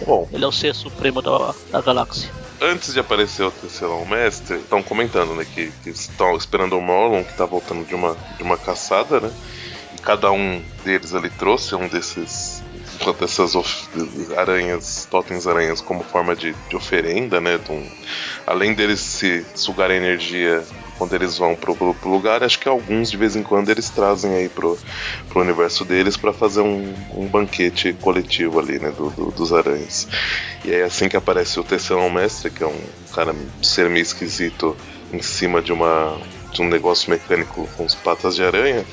Bom, 0.06 0.28
ele 0.32 0.44
é 0.44 0.48
o 0.48 0.52
ser 0.52 0.74
supremo 0.74 1.22
da, 1.22 1.54
da 1.72 1.82
galáxia. 1.82 2.30
Antes 2.62 2.94
de 2.94 3.00
aparecer 3.00 3.44
o 3.44 3.52
terceirão 3.52 4.06
mestre, 4.06 4.58
estão 4.58 4.84
comentando, 4.84 5.34
né, 5.34 5.46
que, 5.46 5.72
que 5.84 5.90
estão 5.90 6.36
esperando 6.36 6.78
o 6.78 6.82
Morlon, 6.82 7.24
que 7.24 7.32
está 7.32 7.46
voltando 7.46 7.86
de 7.86 7.96
uma, 7.96 8.18
de 8.38 8.44
uma 8.44 8.58
caçada, 8.58 9.20
né? 9.20 9.32
E 9.98 10.02
cada 10.02 10.32
um 10.32 10.62
deles 10.84 11.14
ali 11.14 11.30
trouxe 11.30 11.74
um 11.76 11.88
desses 11.88 12.62
dessas 13.20 13.54
aranhas, 14.38 15.08
totens 15.10 15.48
aranhas 15.48 15.80
como 15.80 16.04
forma 16.04 16.36
de, 16.36 16.54
de 16.70 16.76
oferenda, 16.76 17.40
né? 17.40 17.60
Um, 17.70 17.90
além 18.46 18.74
deles 18.74 19.00
se 19.00 19.46
sugarem 19.56 19.98
energia 19.98 20.64
quando 21.00 21.14
eles 21.14 21.38
vão 21.38 21.56
pro, 21.56 21.74
pro, 21.74 21.94
pro, 21.94 22.12
lugar, 22.12 22.44
acho 22.44 22.60
que 22.60 22.68
alguns 22.68 23.10
de 23.10 23.16
vez 23.16 23.38
em 23.38 23.42
quando 23.42 23.70
eles 23.70 23.90
trazem 23.90 24.36
aí 24.36 24.50
pro, 24.50 24.78
pro 25.30 25.40
universo 25.40 25.86
deles 25.86 26.18
para 26.18 26.34
fazer 26.34 26.60
um, 26.60 26.94
um, 27.16 27.26
banquete 27.26 27.94
coletivo 27.94 28.60
ali, 28.60 28.78
né, 28.78 28.92
do, 28.92 29.10
do, 29.10 29.32
dos 29.32 29.54
aranhas. 29.54 30.10
E 30.66 30.74
é 30.74 30.84
assim 30.84 31.08
que 31.08 31.16
aparece 31.16 31.58
o 31.58 31.64
Terceirão 31.64 32.10
Mestre, 32.10 32.52
que 32.52 32.62
é 32.62 32.68
um 32.68 32.82
cara 33.16 33.34
ser 33.64 33.90
meio 33.90 34.04
esquisito 34.04 34.76
em 35.14 35.22
cima 35.22 35.62
de 35.62 35.72
uma 35.72 36.20
de 36.52 36.62
um 36.62 36.68
negócio 36.68 37.10
mecânico 37.12 37.70
com 37.78 37.86
as 37.86 37.94
patas 37.94 38.36
de 38.36 38.44
aranha, 38.44 38.84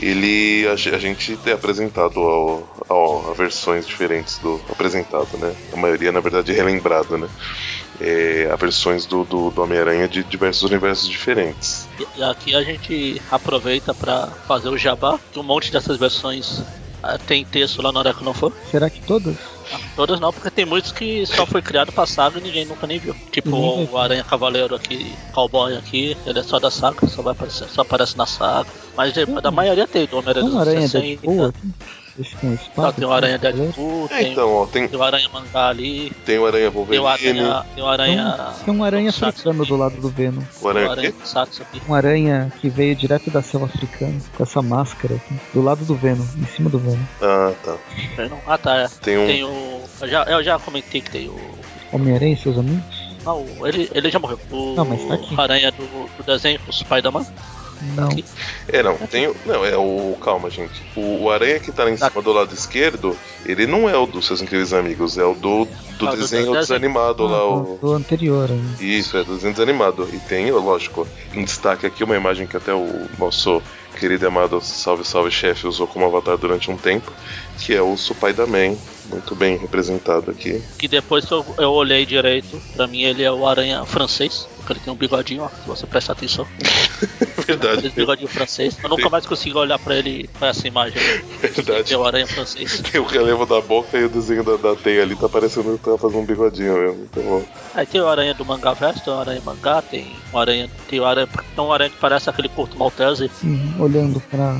ele 0.00 0.66
a, 0.66 0.72
a 0.72 0.98
gente 0.98 1.38
é 1.44 1.52
apresentado 1.52 2.18
ao, 2.20 2.84
ao, 2.88 3.30
a 3.30 3.34
versões 3.34 3.86
diferentes 3.86 4.38
do 4.38 4.60
apresentado, 4.70 5.36
né? 5.38 5.54
A 5.72 5.76
maioria, 5.76 6.10
na 6.12 6.20
verdade, 6.20 6.52
é 6.52 6.54
relembrado, 6.54 7.18
né? 7.18 7.28
é, 8.00 8.48
a 8.50 8.56
versões 8.56 9.06
do, 9.06 9.24
do, 9.24 9.50
do 9.50 9.62
Homem-Aranha 9.62 10.08
de 10.08 10.22
diversos 10.22 10.62
universos 10.62 11.08
diferentes. 11.08 11.88
E 12.16 12.22
aqui 12.22 12.54
a 12.54 12.62
gente 12.62 13.20
aproveita 13.30 13.92
para 13.94 14.28
fazer 14.46 14.68
o 14.68 14.78
jabá, 14.78 15.18
que 15.32 15.38
um 15.38 15.42
monte 15.42 15.72
dessas 15.72 15.96
versões 15.98 16.62
ah, 17.02 17.18
tem 17.18 17.44
texto 17.44 17.80
lá 17.80 17.92
na 17.92 18.00
hora 18.00 18.14
que 18.14 18.24
não 18.24 18.34
for. 18.34 18.52
Será 18.70 18.90
que 18.90 19.00
todas? 19.00 19.36
Ah, 19.72 19.78
todas 19.94 20.18
não, 20.18 20.32
porque 20.32 20.50
tem 20.50 20.64
muitos 20.64 20.90
que 20.90 21.24
só 21.26 21.46
foi 21.46 21.62
criado 21.62 21.92
pra 21.92 22.06
saga 22.06 22.38
e 22.38 22.42
ninguém 22.42 22.64
nunca 22.64 22.86
nem 22.86 22.98
viu. 22.98 23.14
Tipo 23.30 23.56
o 23.56 23.98
Aranha 23.98 24.24
Cavaleiro 24.24 24.74
aqui, 24.74 25.12
Cowboy 25.32 25.76
aqui, 25.76 26.16
ele 26.26 26.38
é 26.38 26.42
só 26.42 26.58
da 26.58 26.70
saga, 26.70 27.06
só, 27.06 27.22
vai 27.22 27.32
aparecer, 27.32 27.68
só 27.68 27.82
aparece 27.82 28.16
na 28.16 28.26
saga. 28.26 28.68
Mas 28.96 29.16
eh, 29.16 29.24
uhum. 29.24 29.40
da 29.40 29.50
maioria 29.50 29.86
tem 29.86 30.06
do 30.06 30.18
Homem-Aranha 30.18 30.48
260. 30.48 31.54
Eles 32.18 32.34
é 32.34 32.36
têm 32.38 32.56
tem 32.56 32.74
o 32.76 32.84
assim, 32.84 33.04
Aranha 33.04 33.38
de 33.38 33.46
é, 33.46 33.52
tem, 34.08 34.32
então, 34.32 34.52
ó, 34.52 34.66
tem... 34.66 34.88
tem 34.88 34.98
o 34.98 35.02
Aranha 35.02 35.28
Mangá 35.32 35.68
ali. 35.68 36.10
Tem 36.26 36.38
o 36.38 36.46
Aranha 36.46 36.70
Wolverine. 36.70 36.98
Tem 36.98 37.04
o 37.04 37.06
Aranha... 37.06 37.64
Tem, 37.74 37.84
o 37.84 37.86
aranha... 37.86 38.54
tem 38.64 38.74
um 38.74 38.84
Aranha 38.84 39.10
africano 39.10 39.64
do 39.64 39.76
lado 39.76 40.00
do 40.00 40.08
Venom. 40.08 40.42
O 40.60 40.68
Aranha, 40.68 41.14
o 41.14 41.90
Um 41.90 41.94
aranha 41.94 42.52
que 42.60 42.68
veio 42.68 42.96
direto 42.96 43.30
da 43.30 43.40
selva 43.40 43.66
africana, 43.66 44.20
com 44.36 44.42
essa 44.42 44.60
máscara 44.60 45.14
aqui, 45.14 45.34
do 45.54 45.62
lado 45.62 45.84
do 45.84 45.94
Venom, 45.94 46.24
em 46.36 46.46
cima 46.46 46.68
do 46.68 46.80
Venom. 46.80 47.04
Ah, 47.22 47.52
tá. 47.64 47.76
Ah, 48.46 48.58
tá, 48.58 48.76
é. 48.78 48.88
Tem, 49.00 49.16
um... 49.16 49.26
tem 49.26 49.44
o... 49.44 49.80
Eu 50.00 50.08
já, 50.08 50.24
eu 50.24 50.42
já 50.42 50.58
comentei 50.58 51.00
que 51.00 51.10
tem 51.10 51.28
o... 51.28 51.38
Homem-Aranha 51.92 52.34
e 52.34 52.36
seus 52.36 52.58
amigos? 52.58 52.82
Não, 53.24 53.46
ele, 53.66 53.88
ele 53.94 54.10
já 54.10 54.18
morreu. 54.18 54.40
O 54.50 54.74
não, 54.74 54.84
mas 54.84 55.04
tá 55.04 55.14
aqui. 55.14 55.40
Aranha 55.40 55.70
do, 55.70 55.84
do 56.16 56.22
desenho, 56.24 56.60
o 56.66 56.84
pai 56.84 57.00
da. 57.02 57.10
Não. 57.94 58.08
É, 58.68 58.82
não, 58.82 58.96
tem. 58.98 59.32
Não, 59.46 59.64
é 59.64 59.76
o. 59.76 60.16
Calma, 60.20 60.50
gente. 60.50 60.82
O, 60.96 61.24
o 61.24 61.30
aranha 61.30 61.60
que 61.60 61.70
tá 61.70 61.84
lá 61.84 61.90
em 61.90 61.96
cima 61.96 62.22
do 62.22 62.32
lado 62.32 62.52
esquerdo, 62.52 63.16
ele 63.46 63.66
não 63.66 63.88
é 63.88 63.96
o 63.96 64.06
dos 64.06 64.26
seus 64.26 64.42
incríveis 64.42 64.72
amigos, 64.72 65.16
é 65.16 65.24
o 65.24 65.34
do, 65.34 65.66
do 65.98 66.08
ah, 66.08 66.14
desenho 66.14 66.46
do 66.46 66.52
desanimado 66.52 67.24
ah, 67.26 67.30
lá. 67.30 67.48
O... 67.48 67.78
Do 67.80 67.92
anterior, 67.92 68.50
hein? 68.50 68.62
Isso, 68.80 69.16
é 69.16 69.24
do 69.24 69.34
desenho 69.34 69.52
desanimado. 69.52 70.08
E 70.12 70.18
tem, 70.18 70.50
lógico, 70.50 71.06
em 71.34 71.44
destaque 71.44 71.86
aqui 71.86 72.02
uma 72.02 72.16
imagem 72.16 72.46
que 72.46 72.56
até 72.56 72.74
o 72.74 73.06
nosso 73.18 73.62
querido 73.98 74.24
e 74.24 74.28
amado 74.28 74.60
Salve 74.60 75.04
Salve 75.04 75.30
Chefe 75.30 75.66
usou 75.66 75.86
como 75.86 76.04
avatar 76.04 76.36
durante 76.36 76.70
um 76.70 76.76
tempo, 76.76 77.12
que 77.58 77.74
é 77.74 77.82
o 77.82 77.96
Supai 77.96 78.32
da 78.32 78.46
Man, 78.46 78.76
muito 79.08 79.34
bem 79.34 79.56
representado 79.56 80.30
aqui. 80.30 80.62
Que 80.78 80.88
depois 80.88 81.24
que 81.24 81.32
eu, 81.32 81.44
eu 81.58 81.70
olhei 81.70 82.04
direito, 82.04 82.60
pra 82.74 82.86
mim 82.86 83.02
ele 83.02 83.22
é 83.22 83.32
o 83.32 83.46
aranha 83.46 83.84
francês, 83.84 84.48
porque 84.56 84.72
ele 84.74 84.80
tem 84.80 84.92
um 84.92 84.96
bigodinho, 84.96 85.42
ó, 85.42 85.48
se 85.48 85.66
você 85.66 85.86
prestar 85.86 86.12
atenção. 86.12 86.46
Verdade. 87.46 87.78
Aquele 87.78 87.94
bigodinho 87.94 88.28
francês. 88.28 88.76
Eu 88.82 88.88
nunca 88.90 89.08
mais 89.08 89.24
consigo 89.24 89.58
olhar 89.58 89.78
pra 89.78 89.96
ele 89.96 90.28
com 90.38 90.44
essa 90.44 90.68
imagem. 90.68 91.00
Verdade. 91.40 91.84
Tem 91.84 91.96
o 91.96 92.04
aranha 92.04 92.26
francês. 92.26 92.80
Tem 92.92 93.00
o 93.00 93.04
relevo 93.04 93.46
da 93.46 93.60
boca 93.60 93.96
e 93.98 94.04
o 94.04 94.08
desenho 94.08 94.44
da, 94.44 94.56
da 94.56 94.76
teia 94.76 95.02
ali 95.02 95.16
tá 95.16 95.28
parecendo 95.28 95.78
que 95.78 95.84
tá 95.84 95.96
fazendo 95.96 96.20
um 96.20 96.26
bigodinho 96.26 96.74
mesmo. 96.74 96.96
Muito 96.98 97.22
bom. 97.22 97.44
Aí 97.74 97.86
tem 97.86 98.00
o 98.00 98.08
aranha 98.08 98.34
do 98.34 98.44
mangá 98.44 98.72
verso, 98.72 99.04
tem 99.04 99.12
o 99.12 99.16
aranha 99.16 99.40
mangá, 99.44 99.80
tem 99.80 100.06
o 100.32 100.38
aranha. 100.38 100.70
Tem 100.88 101.00
o 101.00 101.04
aranha. 101.04 101.26
Tem 101.26 101.64
um 101.64 101.72
aranha 101.72 101.90
que 101.90 101.96
parece 101.96 102.28
aquele 102.28 102.48
curto 102.48 102.78
maltese. 102.78 103.30
Uhum, 103.42 103.74
olhando 103.80 104.20
para 104.20 104.56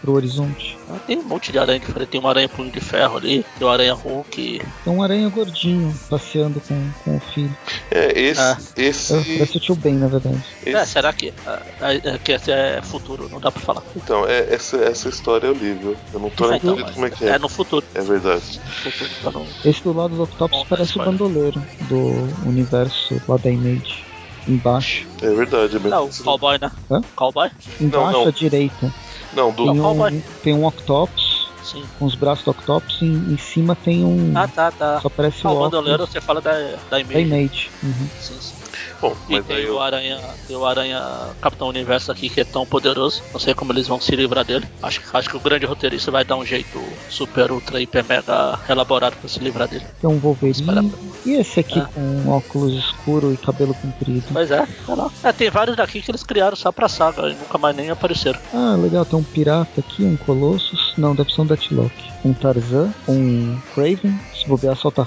pro 0.00 0.12
horizonte. 0.12 0.76
Ah, 0.92 0.98
tem 1.06 1.18
um 1.18 1.22
monte 1.22 1.50
de 1.50 1.58
aranha 1.58 1.78
diferente. 1.78 2.08
Tem 2.08 2.20
um 2.20 2.28
aranha 2.28 2.48
punho 2.48 2.70
de 2.70 2.80
ferro 2.80 3.16
ali, 3.16 3.44
tem 3.58 3.66
o 3.66 3.70
aranha 3.70 3.94
Hulk. 3.94 4.62
Tem 4.84 4.92
um 4.92 5.02
aranha 5.02 5.28
gordinho 5.28 5.94
passeando 6.10 6.60
com, 6.60 6.90
com 7.04 7.16
o 7.16 7.20
filho. 7.20 7.56
É, 7.90 8.20
esse. 8.20 8.40
Ah. 8.40 8.58
esse... 8.76 9.14
Parece 9.14 9.56
o 9.56 9.60
tio 9.60 9.74
Ben, 9.74 9.94
na 9.94 10.08
verdade. 10.08 10.44
Esse... 10.66 10.76
É, 10.76 10.84
será 10.84 11.12
que, 11.12 11.32
é, 11.80 12.18
que 12.18 12.32
esse 12.32 12.50
é 12.52 12.82
futuro? 12.82 13.28
Não 13.30 13.40
dá 13.40 13.50
pra 13.50 13.62
falar. 13.62 13.82
Então, 13.96 14.26
é, 14.26 14.52
essa, 14.52 14.76
essa 14.76 15.08
história 15.08 15.46
eu 15.46 15.54
li, 15.54 15.72
viu? 15.72 15.96
Eu 16.12 16.20
não 16.20 16.30
tô 16.30 16.48
nem 16.48 16.58
então, 16.58 16.76
como 16.76 17.06
é 17.06 17.10
que 17.10 17.24
é. 17.24 17.28
É 17.30 17.38
no 17.38 17.48
futuro. 17.48 17.86
É 17.94 18.02
verdade. 18.02 18.60
Futuro, 18.82 19.10
tá 19.22 19.68
Esse 19.68 19.82
do 19.82 19.92
lado 19.92 20.14
do 20.14 20.24
Octopus 20.24 20.58
Bom, 20.58 20.66
parece 20.68 20.98
o 20.98 21.04
bandoleiro 21.04 21.62
do 21.88 22.48
universo 22.48 23.20
lá 23.26 23.36
da 23.38 23.50
Image. 23.50 24.04
Embaixo. 24.46 25.06
É 25.22 25.30
verdade, 25.30 25.76
é 25.76 25.78
bem 25.78 25.90
Não, 25.90 26.06
o 26.06 26.24
cowboy, 26.24 26.58
né? 26.60 26.70
Hã? 26.90 27.00
Cowboy? 27.14 27.48
Embaixo 27.80 28.12
não, 28.12 28.22
não. 28.22 28.28
à 28.28 28.30
direita. 28.32 28.92
Não, 29.34 29.52
do 29.52 29.64
tem 29.64 29.80
um, 29.80 30.22
tem 30.42 30.54
um 30.54 30.64
Octopus. 30.66 31.42
Sim. 31.62 31.84
Com 31.98 32.06
os 32.06 32.14
braços 32.16 32.44
do 32.44 32.50
Octopus 32.50 33.00
e 33.00 33.06
em, 33.06 33.34
em 33.34 33.38
cima 33.38 33.76
tem 33.76 34.04
um. 34.04 34.32
Ah, 34.36 34.48
tá, 34.48 34.70
tá. 34.72 35.00
Só 35.00 35.08
parece 35.08 35.46
ah, 35.46 35.50
o. 35.50 35.56
O 35.56 35.60
bandoleiro 35.60 36.06
você 36.06 36.20
fala 36.20 36.40
da, 36.40 36.52
da 36.90 37.00
Image. 37.00 37.12
Da 37.14 37.20
Image. 37.20 37.70
Uhum. 37.82 38.08
Sim, 38.20 38.40
sim. 38.40 38.61
Bom, 39.02 39.16
e 39.28 39.42
tem 39.42 39.56
eu... 39.56 39.74
o 39.74 39.80
Aranha, 39.80 40.20
tem 40.46 40.56
o 40.56 40.64
Aranha 40.64 41.02
Capitão 41.40 41.66
Universo 41.66 42.12
aqui 42.12 42.28
que 42.28 42.40
é 42.40 42.44
tão 42.44 42.64
poderoso. 42.64 43.20
Não 43.32 43.40
sei 43.40 43.52
como 43.52 43.72
eles 43.72 43.88
vão 43.88 44.00
se 44.00 44.14
livrar 44.14 44.44
dele. 44.44 44.64
Acho, 44.80 45.02
acho 45.12 45.28
que 45.28 45.36
o 45.36 45.40
grande 45.40 45.66
roteirista 45.66 46.12
vai 46.12 46.24
dar 46.24 46.36
um 46.36 46.44
jeito 46.44 46.80
super, 47.10 47.50
ultra, 47.50 47.80
hiper, 47.80 48.04
mega 48.08 48.60
elaborado 48.68 49.16
pra 49.16 49.28
se 49.28 49.40
livrar 49.40 49.66
dele. 49.66 49.84
Tem 50.00 50.08
um 50.08 50.20
Wolverine. 50.20 50.92
E 51.26 51.32
esse 51.32 51.58
aqui 51.58 51.80
é. 51.80 51.82
com 51.82 52.30
óculos 52.30 52.74
escuro 52.74 53.32
e 53.32 53.36
cabelo 53.36 53.74
comprido? 53.74 54.24
Pois 54.32 54.52
é, 54.52 54.66
tá 54.86 54.94
lá. 54.94 55.10
É, 55.24 55.32
tem 55.32 55.50
vários 55.50 55.76
daqui 55.76 56.00
que 56.00 56.10
eles 56.10 56.22
criaram 56.22 56.56
só 56.56 56.70
pra 56.70 56.88
saga 56.88 57.28
e 57.28 57.34
nunca 57.34 57.58
mais 57.58 57.74
nem 57.74 57.90
apareceram. 57.90 58.38
Ah, 58.54 58.76
legal. 58.78 59.04
Tem 59.04 59.18
um 59.18 59.24
pirata 59.24 59.80
aqui, 59.80 60.04
um 60.04 60.16
Colossus. 60.16 60.94
Não, 60.96 61.12
deve 61.12 61.32
ser 61.32 61.40
um 61.40 61.46
Deathlock. 61.46 61.92
Um 62.24 62.32
Tarzan, 62.32 62.94
um 63.08 63.58
Craven. 63.74 64.16
Se 64.32 64.46
bobear, 64.46 64.76
solta 64.76 65.04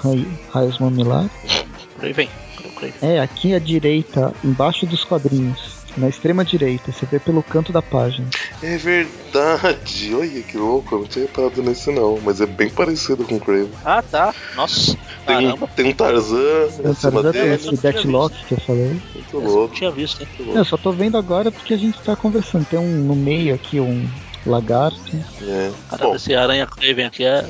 raios 0.52 0.78
mamilar. 0.78 1.30
Craven. 2.76 2.94
É, 3.02 3.20
aqui 3.20 3.54
à 3.54 3.58
direita, 3.58 4.32
embaixo 4.44 4.86
dos 4.86 5.04
quadrinhos. 5.04 5.76
Na 5.96 6.10
extrema 6.10 6.44
direita, 6.44 6.92
você 6.92 7.06
vê 7.06 7.18
pelo 7.18 7.42
canto 7.42 7.72
da 7.72 7.80
página. 7.80 8.28
É 8.62 8.76
verdade! 8.76 10.12
Olha 10.14 10.42
que 10.42 10.58
louco, 10.58 10.94
eu 10.94 10.98
não 11.00 11.06
tinha 11.06 11.24
reparado 11.24 11.62
nisso 11.62 11.90
não, 11.90 12.20
mas 12.22 12.38
é 12.38 12.44
bem 12.44 12.68
parecido 12.68 13.24
com 13.24 13.36
o 13.36 13.40
Crave. 13.40 13.70
Ah 13.82 14.02
tá, 14.02 14.34
nossa. 14.54 14.94
Tem, 15.26 15.48
um, 15.50 15.56
tem 15.68 15.86
um 15.86 15.92
Tarzan. 15.94 16.68
Tem 16.68 16.90
um 16.90 16.94
Tarzan, 16.94 17.32
tem 17.32 17.54
esse 17.54 17.76
Deathlock 17.76 18.44
que 18.44 18.54
eu 18.54 18.60
falei. 18.60 19.00
Muito 19.14 19.38
louco. 19.38 19.72
Eu 19.72 19.78
tinha 19.78 19.90
visto, 19.90 20.20
né? 20.20 20.52
Eu 20.54 20.64
só 20.66 20.76
tô 20.76 20.92
vendo 20.92 21.16
agora 21.16 21.50
porque 21.50 21.72
a 21.72 21.78
gente 21.78 21.98
tá 22.02 22.14
conversando. 22.14 22.66
Tem 22.66 22.78
um 22.78 23.04
no 23.04 23.16
meio 23.16 23.54
aqui, 23.54 23.80
um 23.80 24.06
lagarto. 24.44 25.16
É. 25.42 25.72
Cara, 25.88 26.14
esse 26.14 26.34
aranha 26.34 26.66
Craven 26.66 27.06
aqui 27.06 27.24
é. 27.24 27.48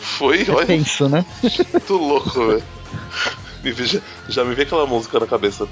Foi, 0.00 0.46
é 0.48 0.50
olha. 0.50 0.66
Tenso, 0.66 1.10
né? 1.10 1.26
Muito 1.72 1.94
louco, 1.94 2.46
velho 2.46 2.62
já, 3.72 4.00
já, 4.28 4.44
me 4.44 4.54
vê 4.54 4.62
aquela 4.62 4.86
música 4.86 5.18
na 5.18 5.26
cabeça. 5.26 5.68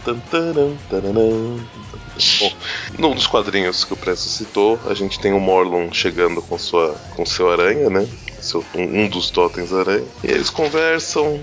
Bom, 2.40 2.52
num 2.98 3.14
dos 3.14 3.26
quadrinhos 3.26 3.85
que 3.85 3.92
o 3.92 3.96
Presto 3.96 4.28
citou, 4.28 4.78
a 4.87 4.94
gente 4.94 5.18
tem 5.18 5.33
o 5.33 5.40
Morlun 5.40 5.92
chegando 5.92 6.40
com 6.40 6.59
sua 6.59 6.94
com 7.16 7.26
seu 7.26 7.50
aranha, 7.50 7.90
né? 7.90 8.07
Seu, 8.40 8.64
um, 8.74 9.04
um 9.04 9.09
dos 9.09 9.30
totens 9.30 9.72
aranha. 9.72 10.07
E 10.22 10.28
eles 10.28 10.50
conversam, 10.50 11.40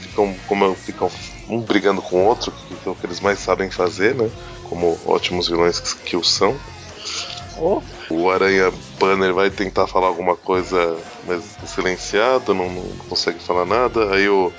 ficam, 0.00 0.34
como, 0.46 0.74
ficam 0.74 1.10
um 1.48 1.60
brigando 1.60 2.02
com 2.02 2.24
o 2.24 2.26
outro, 2.26 2.52
que 2.82 2.88
é 2.88 2.92
o 2.92 2.94
que 2.94 3.06
eles 3.06 3.20
mais 3.20 3.38
sabem 3.38 3.70
fazer, 3.70 4.14
né? 4.14 4.30
Como 4.68 4.98
ótimos 5.06 5.48
vilões 5.48 5.80
que, 5.80 5.96
que 6.10 6.16
o 6.16 6.22
são. 6.22 6.56
Oh. 7.60 7.82
O 8.08 8.30
Aranha 8.30 8.72
Banner 9.00 9.34
vai 9.34 9.50
tentar 9.50 9.86
falar 9.86 10.06
alguma 10.06 10.36
coisa, 10.36 10.96
mas 11.26 11.42
silenciado, 11.66 12.54
não, 12.54 12.70
não 12.70 12.84
consegue 13.08 13.40
falar 13.40 13.66
nada. 13.66 14.14
Aí 14.14 14.28
o, 14.28 14.52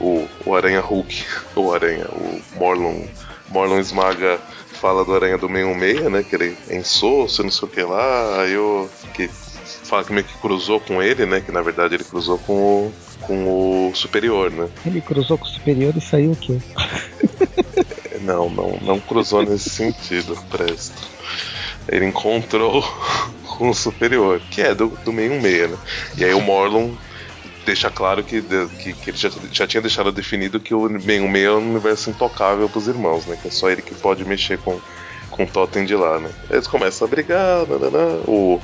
o, 0.00 0.26
o 0.46 0.54
Aranha 0.54 0.80
Hulk, 0.80 1.24
o 1.54 1.72
Aranha, 1.72 2.06
o 2.06 2.40
Morlun, 2.56 3.06
Morlun 3.48 3.78
esmaga, 3.78 4.40
fala 4.80 5.04
do 5.04 5.14
Aranha 5.14 5.36
do 5.36 5.48
616, 5.48 6.10
né? 6.10 6.22
Que 6.22 6.36
ele 6.36 6.56
é 6.68 6.76
insosso, 6.76 7.42
não 7.42 7.50
sei 7.50 7.68
o 7.68 7.70
que 7.70 7.82
lá. 7.82 8.40
Aí 8.40 8.56
o. 8.56 8.88
Que 9.14 9.28
fala 9.28 10.04
que 10.04 10.12
meio 10.12 10.24
que 10.24 10.38
cruzou 10.38 10.80
com 10.80 11.02
ele, 11.02 11.26
né? 11.26 11.40
Que 11.40 11.52
na 11.52 11.60
verdade 11.60 11.94
ele 11.94 12.04
cruzou 12.04 12.38
com 12.38 12.54
o, 12.54 12.92
com 13.20 13.88
o 13.90 13.94
Superior, 13.94 14.50
né? 14.50 14.68
Ele 14.86 15.00
cruzou 15.00 15.36
com 15.36 15.44
o 15.44 15.48
Superior 15.48 15.94
e 15.96 16.00
saiu 16.00 16.32
o 16.32 16.36
quê? 16.36 16.58
não, 18.22 18.48
não, 18.48 18.78
não 18.80 19.00
cruzou 19.00 19.42
nesse 19.42 19.68
sentido, 19.68 20.36
presta. 20.48 20.96
Ele 21.88 22.06
encontrou 22.06 22.82
com 23.58 23.68
o 23.68 23.74
Superior, 23.74 24.40
que 24.50 24.62
é 24.62 24.74
do, 24.74 24.88
do 25.04 25.12
616, 25.12 25.70
né? 25.70 25.78
E 26.16 26.24
aí 26.24 26.32
o 26.34 26.40
Morlun 26.40 26.94
deixa 27.70 27.88
claro 27.88 28.24
que, 28.24 28.42
que, 28.42 28.92
que 28.94 29.10
ele 29.10 29.16
já, 29.16 29.30
já, 29.52 29.64
tinha 29.64 29.80
deixado 29.80 30.10
definido 30.10 30.58
que 30.58 30.74
o 30.74 30.88
meio 30.88 31.46
é 31.46 31.52
um 31.52 31.70
universo 31.70 32.10
intocável 32.10 32.68
pros 32.68 32.88
irmãos, 32.88 33.26
né? 33.26 33.38
Que 33.40 33.46
é 33.46 33.50
só 33.50 33.70
ele 33.70 33.80
que 33.80 33.94
pode 33.94 34.24
mexer 34.24 34.58
com, 34.58 34.80
com 35.30 35.44
o 35.44 35.46
totem 35.46 35.84
de 35.84 35.94
lá, 35.94 36.18
né? 36.18 36.30
Eles 36.50 36.66
começam 36.66 37.06
a 37.06 37.10
brigar, 37.10 37.64
nanana, 37.68 38.20
o, 38.26 38.60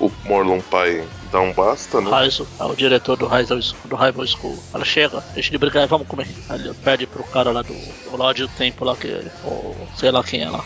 o 0.00 0.10
Morlon 0.24 0.60
pai 0.60 1.04
dá 1.30 1.40
um 1.40 1.52
basta, 1.52 2.00
né? 2.00 2.10
Raizo, 2.10 2.46
é 2.58 2.64
o 2.64 2.74
diretor 2.74 3.16
do 3.16 3.26
Rival, 3.26 3.58
do 3.84 3.96
Rival 3.96 4.26
School. 4.26 4.58
Ela 4.72 4.84
chega, 4.84 5.22
deixa 5.34 5.50
de 5.50 5.58
brigar 5.58 5.84
e 5.84 5.86
vamos 5.86 6.06
comer. 6.06 6.28
Ele 6.50 6.72
pede 6.84 7.06
pro 7.06 7.24
cara 7.24 7.50
lá 7.50 7.62
do, 7.62 7.74
do 7.74 8.16
Lorde 8.16 8.42
do 8.42 8.48
Tempo 8.48 8.84
lá, 8.84 8.96
que, 8.96 9.20
ou 9.44 9.76
sei 9.96 10.10
lá 10.10 10.22
quem 10.22 10.42
é 10.42 10.50
lá. 10.50 10.64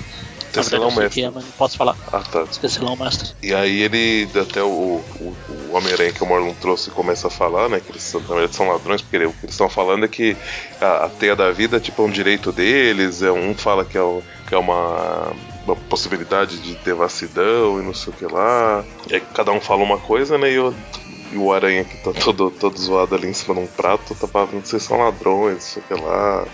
Tecelão 0.52 0.90
Mestre. 0.90 1.22
É, 1.22 1.30
mas 1.30 1.44
não 1.44 1.52
posso 1.52 1.78
falar. 1.78 1.96
Ah, 2.12 2.20
tá. 2.20 2.44
Tecelão 2.60 2.94
Mestre. 2.94 3.30
E 3.42 3.54
aí 3.54 3.82
ele, 3.82 4.28
até 4.38 4.62
o, 4.62 4.66
o, 5.18 5.36
o 5.48 5.72
Homem-Aranha 5.72 6.12
que 6.12 6.22
o 6.22 6.26
Morlon 6.26 6.52
trouxe 6.60 6.90
começa 6.90 7.28
a 7.28 7.30
falar, 7.30 7.70
né, 7.70 7.80
que 7.80 7.90
eles 7.90 8.02
são, 8.02 8.22
eles 8.38 8.54
são 8.54 8.68
ladrões, 8.68 9.00
porque 9.00 9.16
ele, 9.16 9.26
o 9.26 9.32
que 9.32 9.46
eles 9.46 9.54
estão 9.54 9.68
falando 9.68 10.04
é 10.04 10.08
que 10.08 10.36
a, 10.80 11.06
a 11.06 11.08
teia 11.08 11.34
da 11.34 11.50
vida 11.50 11.80
tipo, 11.80 12.02
é 12.02 12.04
um 12.04 12.10
direito 12.10 12.52
deles, 12.52 13.22
é, 13.22 13.32
um 13.32 13.54
fala 13.54 13.84
que 13.84 13.96
é, 13.96 14.02
o, 14.02 14.22
que 14.46 14.54
é 14.54 14.58
uma 14.58 15.32
uma 15.64 15.76
possibilidade 15.76 16.58
de 16.58 16.74
devassidão 16.76 17.80
e 17.80 17.82
não 17.82 17.94
sei 17.94 18.12
o 18.12 18.16
que 18.16 18.26
lá. 18.26 18.84
E 19.08 19.14
aí 19.14 19.20
cada 19.34 19.52
um 19.52 19.60
fala 19.60 19.82
uma 19.82 19.98
coisa, 19.98 20.36
né? 20.38 20.50
E, 20.50 20.54
eu, 20.54 20.74
e 21.32 21.36
o 21.36 21.52
aranha 21.52 21.84
que 21.84 21.96
tá 21.98 22.12
todo, 22.12 22.50
todo 22.50 22.78
zoado 22.78 23.14
ali 23.14 23.28
em 23.28 23.32
cima 23.32 23.54
de 23.54 23.60
um 23.60 23.66
prato 23.66 24.14
tá 24.14 24.26
falando 24.26 24.62
que 24.62 24.68
vocês 24.68 24.82
são 24.82 24.98
ladrões, 24.98 25.54
não 25.54 25.60
sei 25.60 25.82
o 25.82 25.86
que 25.86 26.02
lá. 26.02 26.46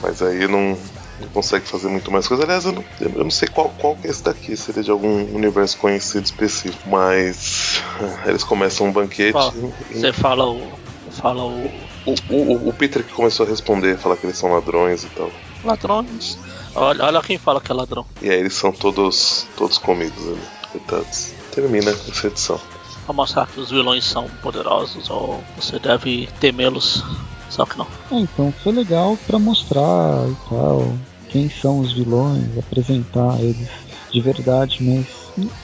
Mas 0.00 0.22
aí 0.22 0.46
não, 0.48 0.76
não 1.20 1.28
consegue 1.32 1.66
fazer 1.66 1.88
muito 1.88 2.10
mais 2.10 2.26
coisa. 2.26 2.42
Aliás, 2.44 2.64
eu 2.64 2.72
não, 2.72 2.84
eu 3.00 3.24
não 3.24 3.30
sei 3.30 3.48
qual, 3.48 3.72
qual 3.78 3.96
que 3.96 4.06
é 4.06 4.10
esse 4.10 4.22
daqui, 4.22 4.56
se 4.56 4.70
ele 4.70 4.80
é 4.80 4.82
de 4.82 4.90
algum 4.90 5.34
universo 5.34 5.78
conhecido 5.78 6.24
específico. 6.24 6.88
Mas 6.88 7.82
eles 8.26 8.44
começam 8.44 8.86
um 8.86 8.92
banquete. 8.92 9.38
E, 9.90 9.98
você 9.98 10.12
fala 10.12 10.46
o. 10.46 10.72
Fala 11.10 11.44
o... 11.44 11.70
O, 12.06 12.34
o. 12.34 12.68
O 12.68 12.72
Peter 12.72 13.02
que 13.02 13.12
começou 13.12 13.46
a 13.46 13.48
responder, 13.48 13.96
falar 13.96 14.16
que 14.16 14.26
eles 14.26 14.36
são 14.36 14.52
ladrões 14.52 15.04
e 15.04 15.08
tal. 15.08 15.30
Ladrões? 15.64 16.38
Olha, 16.74 17.04
olha 17.04 17.22
quem 17.22 17.38
fala 17.38 17.60
que 17.60 17.70
é 17.70 17.74
ladrão. 17.74 18.04
E 18.20 18.28
aí 18.28 18.40
eles 18.40 18.54
são 18.54 18.72
todos 18.72 19.46
todos 19.56 19.78
comidos 19.78 20.26
ali. 20.26 20.42
Coitados. 20.72 21.32
Termina 21.52 21.90
essa 21.90 22.26
edição. 22.26 22.60
Pra 23.04 23.14
mostrar 23.14 23.46
que 23.46 23.60
os 23.60 23.70
vilões 23.70 24.04
são 24.04 24.28
poderosos 24.42 25.08
ou 25.10 25.42
você 25.56 25.78
deve 25.78 26.28
temê-los. 26.40 27.04
Só 27.48 27.64
que 27.64 27.78
não. 27.78 27.86
É, 28.10 28.18
então 28.18 28.52
foi 28.62 28.72
legal 28.72 29.16
para 29.26 29.38
mostrar 29.38 30.26
e 30.28 30.48
tal 30.48 30.92
quem 31.28 31.50
são 31.50 31.80
os 31.80 31.92
vilões, 31.92 32.56
apresentar 32.56 33.40
eles 33.40 33.68
de 34.12 34.20
verdade, 34.20 34.78
mas 34.80 35.04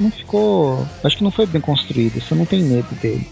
não 0.00 0.10
ficou. 0.10 0.84
Acho 1.04 1.16
que 1.16 1.22
não 1.22 1.30
foi 1.30 1.46
bem 1.46 1.60
construído. 1.60 2.20
Você 2.20 2.34
não 2.34 2.44
tem 2.44 2.62
medo 2.62 2.92
dele. 2.96 3.30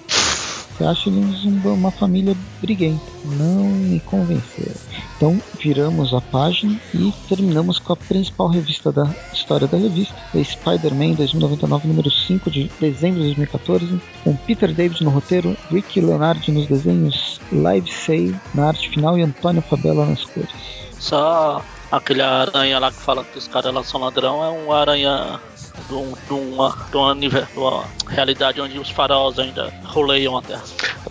Você 0.79 0.85
acha 0.85 1.11
eles 1.11 1.45
uma 1.65 1.91
família 1.91 2.37
briguenta. 2.61 3.03
Não 3.25 3.65
me 3.65 3.99
convenceram. 3.99 4.77
Então 5.17 5.43
viramos 5.59 6.15
a 6.15 6.21
página 6.21 6.81
e 6.95 7.13
terminamos 7.29 7.81
com 7.81 7.95
a 7.95 7.97
principal 7.97 8.47
revista 8.47 8.93
da 8.93 9.13
história 9.33 9.67
da 9.67 9.77
revista, 9.77 10.15
a 10.33 10.45
Spider-Man 10.45 11.15
2099, 11.15 11.89
número 11.89 12.09
5 12.09 12.49
de 12.49 12.71
dezembro 12.81 13.19
de 13.19 13.35
2014, 13.35 14.01
com 14.23 14.37
Peter 14.37 14.73
David 14.73 15.03
no 15.03 15.11
roteiro, 15.11 15.57
Rick 15.69 16.01
Leonardi 16.01 16.53
nos 16.53 16.69
desenhos, 16.69 17.41
Live 17.51 17.93
Say 17.93 18.33
na 18.55 18.69
arte 18.69 18.89
final 18.89 19.19
e 19.19 19.23
Antônio 19.23 19.63
Fabella 19.63 20.07
nas 20.07 20.25
cores. 20.25 20.55
Só 21.01 21.61
aquele 21.91 22.23
aranha 22.23 22.79
lá 22.79 22.93
que 22.93 22.99
fala 22.99 23.25
que 23.25 23.39
os 23.39 23.49
caras 23.49 23.75
lá 23.75 23.83
são 23.83 24.01
ladrão 24.01 24.45
é 24.45 24.51
um 24.51 24.73
aranha 24.73 25.41
de, 25.87 25.95
um, 25.95 26.13
de, 26.13 26.33
uma, 26.33 26.77
de, 26.91 26.97
uma, 26.97 27.49
uma 27.57 27.85
realidade 28.09 28.61
onde 28.61 28.79
os 28.79 28.91
faraós 28.91 29.39
ainda 29.39 29.73
roleiam 29.85 30.37
a 30.37 30.43
Terra. 30.43 30.65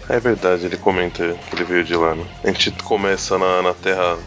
É 0.09 0.20
verdade, 0.20 0.65
ele 0.65 0.78
comenta 0.78 1.38
que 1.49 1.55
ele 1.55 1.63
veio 1.63 1.84
de 1.84 1.95
lá. 1.95 2.15
Né? 2.15 2.26
A 2.43 2.47
gente 2.47 2.72
começa 2.72 3.38
na, 3.38 3.61
na 3.61 3.74
Terra 3.74 4.18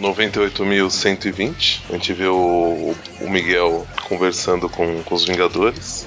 98.120. 0.00 1.80
A 1.90 1.92
gente 1.92 2.12
vê 2.12 2.26
o, 2.26 2.94
o 3.20 3.30
Miguel 3.30 3.86
conversando 4.08 4.68
com, 4.68 5.02
com 5.02 5.14
os 5.14 5.24
Vingadores 5.24 5.97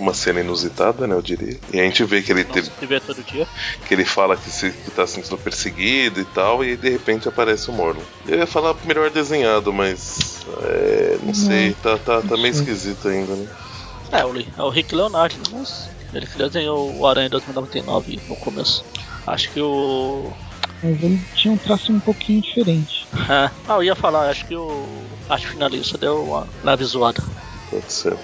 uma 0.00 0.14
cena 0.14 0.40
inusitada, 0.40 1.06
né, 1.06 1.14
eu 1.14 1.22
diria. 1.22 1.58
E 1.72 1.78
a 1.78 1.84
gente 1.84 2.02
vê 2.04 2.22
que 2.22 2.32
ele 2.32 2.44
teve. 2.44 2.70
todo 3.00 3.22
dia. 3.22 3.46
Que 3.86 3.94
ele 3.94 4.04
fala 4.04 4.36
que, 4.36 4.50
se, 4.50 4.70
que 4.70 4.90
tá 4.90 5.06
sendo 5.06 5.36
perseguido 5.38 6.20
e 6.20 6.24
tal, 6.24 6.64
e 6.64 6.76
de 6.76 6.90
repente 6.90 7.28
aparece 7.28 7.70
o 7.70 7.72
Morlon. 7.72 8.02
Eu 8.26 8.38
ia 8.38 8.46
falar 8.46 8.74
melhor 8.84 9.10
desenhado, 9.10 9.72
mas. 9.72 10.44
É, 10.62 11.18
não, 11.22 11.34
sei, 11.34 11.74
tá, 11.82 11.98
tá, 11.98 12.22
tá 12.22 12.36
meio 12.36 12.48
esquisito 12.48 13.08
ainda, 13.08 13.34
né? 13.34 13.48
É, 14.12 14.24
o, 14.24 14.36
é 14.38 14.62
o 14.62 14.70
Rick 14.70 14.94
Leonardo, 14.94 15.36
né, 15.36 15.44
mas 15.52 15.88
ele 16.12 16.26
que 16.26 16.36
desenhou 16.36 16.96
o 16.96 17.06
Aranha 17.06 17.28
2099 17.28 18.20
no 18.28 18.36
começo. 18.36 18.84
Acho 19.26 19.50
que 19.50 19.60
o. 19.60 20.32
Mas 20.82 21.02
ele 21.02 21.20
tinha 21.34 21.52
um 21.52 21.58
traço 21.58 21.92
um 21.92 22.00
pouquinho 22.00 22.40
diferente. 22.40 23.06
É, 23.28 23.50
ah, 23.68 23.74
eu 23.74 23.84
ia 23.84 23.94
falar, 23.94 24.28
acho 24.28 24.46
que 24.46 24.56
o. 24.56 24.86
Acho 25.28 25.48
finalista 25.48 25.96
deu 25.96 26.24
uma 26.24 26.48
leve 26.64 26.84
zoada. 26.84 27.22
Ser. 27.88 28.16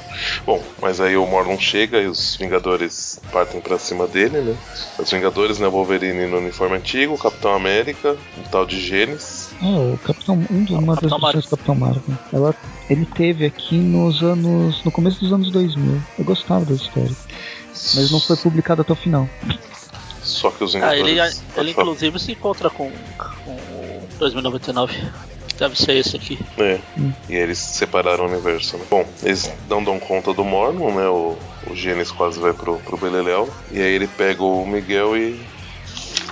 Bom, 0.45 0.63
mas 0.81 1.01
aí 1.01 1.17
o 1.17 1.27
Morlon 1.27 1.59
chega 1.59 2.01
e 2.01 2.07
os 2.07 2.37
Vingadores 2.37 3.21
partem 3.33 3.61
para 3.61 3.79
cima 3.79 4.07
dele, 4.07 4.41
né? 4.41 4.57
Os 4.99 5.11
Vingadores, 5.11 5.59
né? 5.59 5.69
Wolverine 5.69 6.27
no 6.27 6.39
uniforme 6.39 6.77
antigo, 6.77 7.15
o 7.15 7.19
Capitão 7.19 7.55
América, 7.55 8.17
o 8.39 8.49
tal 8.51 8.67
de 8.67 8.81
Gênesis. 8.81 9.51
É, 9.63 9.95
o 9.95 9.99
Capitão, 9.99 10.35
um 10.51 10.65
dos, 10.65 10.77
uma 10.77 10.97
das 10.97 11.11
versões 11.11 11.45
do 11.45 11.51
Capitão 11.51 11.75
Marvel. 11.75 12.03
Ela, 12.33 12.55
ele 12.91 13.07
teve 13.07 13.47
aqui 13.47 13.77
nos 13.77 14.23
anos, 14.23 14.85
no 14.85 14.91
começo 14.91 15.21
dos 15.21 15.33
anos 15.33 15.51
2000. 15.53 16.03
Eu 16.19 16.25
gostava 16.25 16.65
da 16.65 16.75
história, 16.75 17.17
mas 17.71 18.11
não 18.11 18.21
foi 18.21 18.37
publicado 18.37 18.83
até 18.83 18.93
o 18.93 18.97
final. 18.97 19.29
Só 20.23 20.51
que 20.51 20.65
os 20.65 20.75
Vingadores. 20.75 21.03
Ah, 21.03 21.09
ele, 21.09 21.21
ele 21.57 21.71
inclusive 21.71 22.19
se 22.19 22.33
encontra 22.33 22.69
com, 22.69 22.91
com 23.17 23.51
o 23.53 24.09
2099 24.19 24.93
deve 25.59 25.77
ser 25.77 25.97
esse 25.97 26.17
aqui. 26.17 26.39
É. 26.59 26.79
Hum. 26.99 27.13
E 27.29 27.35
eles 27.35 27.59
separaram 27.59 28.25
o 28.25 28.29
universo, 28.29 28.77
né? 28.77 28.85
Bom, 28.91 29.07
eles 29.23 29.51
não 29.69 29.83
dão 29.83 29.99
conta 29.99 30.33
do 30.33 30.45
Mormon, 30.45 30.95
né? 30.95 31.09
O, 31.09 31.37
o 31.71 31.75
Gênesis 31.75 32.13
quase 32.13 32.39
vai 32.39 32.53
pro, 32.53 32.79
pro 32.79 32.97
Beleléu. 32.97 33.49
E 33.71 33.81
aí 33.81 33.93
ele 33.93 34.07
pega 34.07 34.43
o 34.43 34.67
Miguel 34.67 35.17
e. 35.17 35.41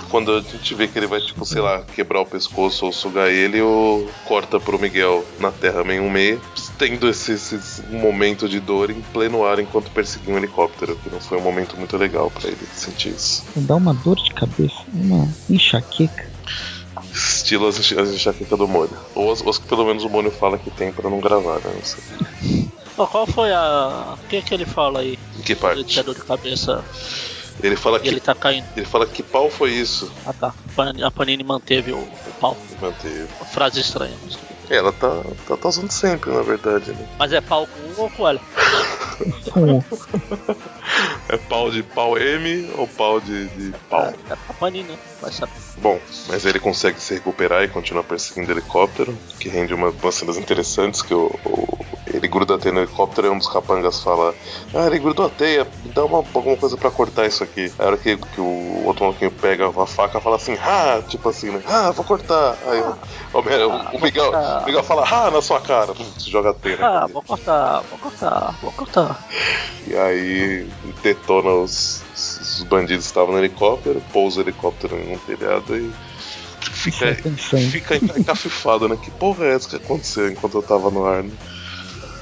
Quando 0.09 0.31
a 0.31 0.39
gente 0.39 0.73
vê 0.75 0.87
que 0.87 0.97
ele 0.97 1.07
vai, 1.07 1.19
tipo, 1.19 1.43
sei 1.43 1.59
lá, 1.59 1.81
quebrar 1.93 2.21
o 2.21 2.25
pescoço 2.25 2.85
ou 2.85 2.93
sugar 2.93 3.27
ele, 3.27 3.59
o 3.59 4.07
corta 4.23 4.59
pro 4.59 4.79
Miguel 4.79 5.25
na 5.39 5.51
Terra 5.51 5.83
meio 5.83 6.03
um 6.03 6.09
meio, 6.09 6.39
tendo 6.77 7.09
esse, 7.09 7.33
esse, 7.33 7.81
momento 7.89 8.47
de 8.47 8.59
dor 8.59 8.91
em 8.91 9.01
pleno 9.01 9.43
ar 9.43 9.59
enquanto 9.59 9.91
perseguia 9.91 10.33
um 10.33 10.37
helicóptero, 10.37 10.95
que 10.97 11.09
não 11.09 11.19
foi 11.19 11.37
um 11.37 11.41
momento 11.41 11.75
muito 11.75 11.97
legal 11.97 12.31
para 12.31 12.47
ele 12.47 12.65
sentir 12.73 13.09
isso. 13.09 13.43
Dá 13.55 13.75
uma 13.75 13.93
dor 13.93 14.15
de 14.15 14.31
cabeça, 14.31 14.85
uma 14.93 15.27
enxaqueca 15.49 16.34
estilo 17.15 17.67
as, 17.67 17.77
as 17.79 18.09
enxaquecas 18.09 18.57
do 18.57 18.67
Mônio. 18.67 18.97
Ou 19.15 19.31
as, 19.31 19.45
as, 19.45 19.57
que 19.57 19.67
pelo 19.67 19.85
menos 19.85 20.03
o 20.03 20.09
Mônio 20.09 20.31
fala 20.31 20.57
que 20.57 20.69
tem 20.69 20.91
para 20.91 21.09
não 21.09 21.19
gravar, 21.19 21.59
né? 21.59 21.73
Não 21.73 21.83
sei. 21.83 22.03
qual 22.95 23.25
foi 23.25 23.53
a. 23.53 24.15
O 24.21 24.27
que, 24.27 24.37
é 24.37 24.41
que 24.41 24.53
ele 24.53 24.65
fala 24.65 24.99
aí? 24.99 25.17
Em 25.37 25.41
que 25.41 25.55
parte? 25.55 26.03
dor 26.03 26.13
de 26.13 26.21
cabeça. 26.21 26.83
Ele 27.63 27.75
fala 27.75 27.99
que. 27.99 28.07
Ele 28.07 28.19
tá 28.19 28.35
caindo. 28.35 28.67
Ele 28.75 28.85
fala 28.85 29.07
que 29.07 29.23
pau 29.23 29.49
foi 29.49 29.71
isso. 29.71 30.11
Ah 30.25 30.33
tá. 30.33 30.53
A 31.03 31.11
Panini 31.11 31.43
manteve 31.43 31.93
o, 31.93 31.99
o 31.99 32.33
pau. 32.39 32.57
Manteve. 32.81 33.27
Uma 33.39 33.45
frase 33.45 33.79
estranha, 33.79 34.15
mas 34.23 34.37
é, 34.69 34.77
ela 34.77 34.91
tá, 34.91 35.21
tá, 35.47 35.55
tá 35.57 35.69
usando 35.69 35.91
sempre, 35.91 36.31
na 36.31 36.41
verdade, 36.41 36.91
né? 36.91 37.07
Mas 37.19 37.31
é 37.31 37.39
pau 37.39 37.67
com 37.67 38.01
U 38.01 38.05
ou 38.05 38.09
com 38.09 38.27
L? 38.27 38.39
é 41.29 41.37
pau 41.37 41.69
de 41.69 41.83
pau 41.83 42.17
M 42.17 42.71
ou 42.75 42.87
pau 42.87 43.21
de, 43.21 43.47
de 43.49 43.71
pau? 43.89 44.05
É, 44.05 44.15
é 44.33 44.53
Panini, 44.59 44.89
né? 44.89 44.97
Vai 45.21 45.31
saber. 45.31 45.53
Bom, 45.77 45.99
mas 46.27 46.45
ele 46.45 46.59
consegue 46.59 46.99
se 47.01 47.13
recuperar 47.13 47.63
e 47.63 47.67
continua 47.67 48.03
perseguindo 48.03 48.49
o 48.49 48.53
helicóptero, 48.53 49.17
que 49.39 49.49
rende 49.49 49.73
uma, 49.73 49.89
umas 49.89 50.15
cenas 50.15 50.37
interessantes 50.37 51.01
que 51.01 51.13
o, 51.13 51.27
o 51.45 51.85
ele 52.15 52.27
gruda 52.27 52.55
a 52.55 52.57
teia 52.57 52.73
no 52.73 52.79
helicóptero 52.81 53.27
e 53.27 53.29
um 53.29 53.37
dos 53.37 53.47
capangas 53.47 54.01
fala: 54.01 54.33
Ah, 54.73 54.85
ele 54.85 54.99
grudou 54.99 55.25
a 55.25 55.29
teia, 55.29 55.67
dá 55.93 56.05
uma, 56.05 56.19
alguma 56.19 56.55
coisa 56.55 56.77
pra 56.77 56.91
cortar 56.91 57.25
isso 57.25 57.43
aqui. 57.43 57.71
Aí 57.77 57.85
a 57.85 57.87
hora 57.87 57.97
que, 57.97 58.15
que 58.17 58.39
o 58.41 58.85
outro 58.85 59.05
maluquinho 59.05 59.31
pega 59.31 59.67
a 59.67 59.85
faca 59.85 60.19
fala 60.21 60.35
assim: 60.35 60.57
Ah, 60.61 61.01
tipo 61.07 61.27
assim, 61.29 61.51
né? 61.51 61.61
Ah, 61.67 61.91
vou 61.91 62.05
cortar. 62.05 62.57
Aí 62.67 62.79
o, 62.81 62.97
o, 63.33 63.39
o, 63.39 63.97
o 63.97 64.01
Miguel, 64.01 64.31
o 64.31 64.65
Miguel 64.65 64.83
fala: 64.83 65.03
Ah, 65.09 65.31
na 65.31 65.41
sua 65.41 65.59
cara. 65.59 65.93
Se 66.17 66.29
joga 66.29 66.51
a 66.51 66.53
teia. 66.53 66.77
Ah, 66.81 67.07
vou 67.07 67.23
cortar, 67.23 67.81
vou 67.89 67.99
cortar, 67.99 68.55
vou 68.61 68.71
cortar. 68.71 69.27
E 69.87 69.95
aí 69.95 70.69
detona 71.01 71.51
os, 71.51 71.94
os 72.59 72.63
bandidos 72.63 73.05
que 73.05 73.11
estavam 73.11 73.33
no 73.33 73.39
helicóptero, 73.39 74.01
pousa 74.11 74.39
o 74.39 74.43
helicóptero 74.43 74.97
em 74.97 75.13
um 75.13 75.17
telhado 75.19 75.75
e 75.75 75.91
fica, 76.59 77.15
fica 77.15 77.95
encafifado, 77.95 78.87
né? 78.87 78.97
Que 79.01 79.11
porra 79.11 79.45
é 79.45 79.55
essa 79.55 79.69
que 79.69 79.75
aconteceu 79.75 80.29
enquanto 80.29 80.55
eu 80.55 80.63
tava 80.63 80.89
no 80.89 81.05
ar, 81.05 81.23
né? 81.23 81.31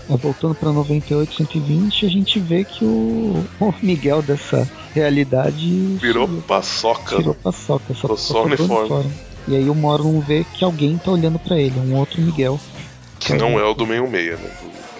É, 0.09 0.17
voltando 0.17 0.53
para 0.53 0.71
98, 0.71 1.33
120, 1.33 2.05
a 2.05 2.09
gente 2.09 2.39
vê 2.39 2.65
que 2.65 2.83
o, 2.83 3.45
o 3.59 3.73
Miguel 3.81 4.21
dessa 4.21 4.69
realidade. 4.93 5.97
Virou 6.01 6.27
paçoca. 6.41 7.17
Virou 7.17 7.33
paçoca, 7.33 7.93
só, 7.93 8.15
só 8.15 8.43
uniforme. 8.43 8.79
uniforme. 8.79 9.11
E 9.47 9.55
aí 9.55 9.69
o 9.69 9.75
Morlon 9.75 10.19
vê 10.19 10.45
que 10.53 10.63
alguém 10.63 10.97
tá 10.97 11.11
olhando 11.11 11.39
para 11.39 11.57
ele, 11.57 11.77
um 11.79 11.95
outro 11.95 12.21
Miguel. 12.21 12.59
Que 13.19 13.33
não 13.33 13.59
é 13.59 13.63
o 13.63 13.73
do 13.73 13.85
meio 13.85 14.09
meia, 14.09 14.35
né? 14.35 14.49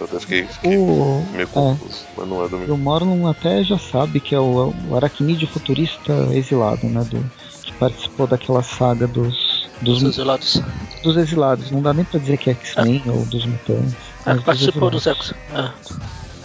Eu 0.04 0.06
até 0.06 0.20
fiquei, 0.20 0.46
fiquei 0.46 0.78
o... 0.78 1.26
meio 1.32 1.44
é. 1.44 1.46
confuso, 1.46 2.04
é. 2.04 2.08
mas 2.18 2.28
não 2.28 2.44
é 2.44 2.50
do 2.50 2.58
meio. 2.60 2.74
O 2.74 2.78
Morlon 2.78 3.26
até 3.26 3.64
já 3.64 3.78
sabe 3.78 4.20
que 4.20 4.36
é 4.36 4.40
o, 4.40 4.74
o 4.90 4.96
aracnídeo 4.96 5.48
futurista 5.48 6.12
exilado, 6.34 6.86
né? 6.88 7.06
Do, 7.06 7.24
que 7.64 7.72
participou 7.74 8.28
daquela 8.28 8.62
saga 8.62 9.08
dos. 9.08 9.64
Dos, 9.82 10.02
dos 10.02 10.12
exilados. 10.12 10.62
Dos 11.04 11.16
exilados. 11.16 11.72
Não 11.72 11.82
dá 11.82 11.94
nem 11.94 12.04
pra 12.04 12.20
dizer 12.20 12.38
que 12.38 12.50
é 12.50 12.54
X-Men 12.54 13.02
é. 13.06 13.10
ou 13.10 13.26
dos 13.26 13.46
mutantes. 13.46 13.96
É, 14.26 14.36
participou 14.36 14.90
dos 14.90 15.08
X. 15.08 15.34
É. 15.54 15.72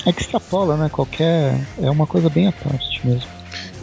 É 0.06 0.12
que 0.12 0.20
extrapola, 0.20 0.76
né? 0.76 0.88
Qualquer. 0.88 1.60
É 1.82 1.90
uma 1.90 2.06
coisa 2.06 2.30
bem 2.30 2.46
à 2.46 2.52
parte 2.52 3.04
mesmo. 3.04 3.28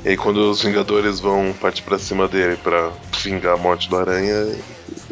E 0.05 0.09
aí 0.09 0.17
quando 0.17 0.51
os 0.51 0.61
Vingadores 0.61 1.19
vão 1.19 1.53
partir 1.59 1.81
pra 1.83 1.99
cima 1.99 2.29
dele 2.29 2.57
pra 2.63 2.91
vingar 3.21 3.55
a 3.55 3.57
morte 3.57 3.89
do 3.89 3.97
Aranha, 3.97 4.55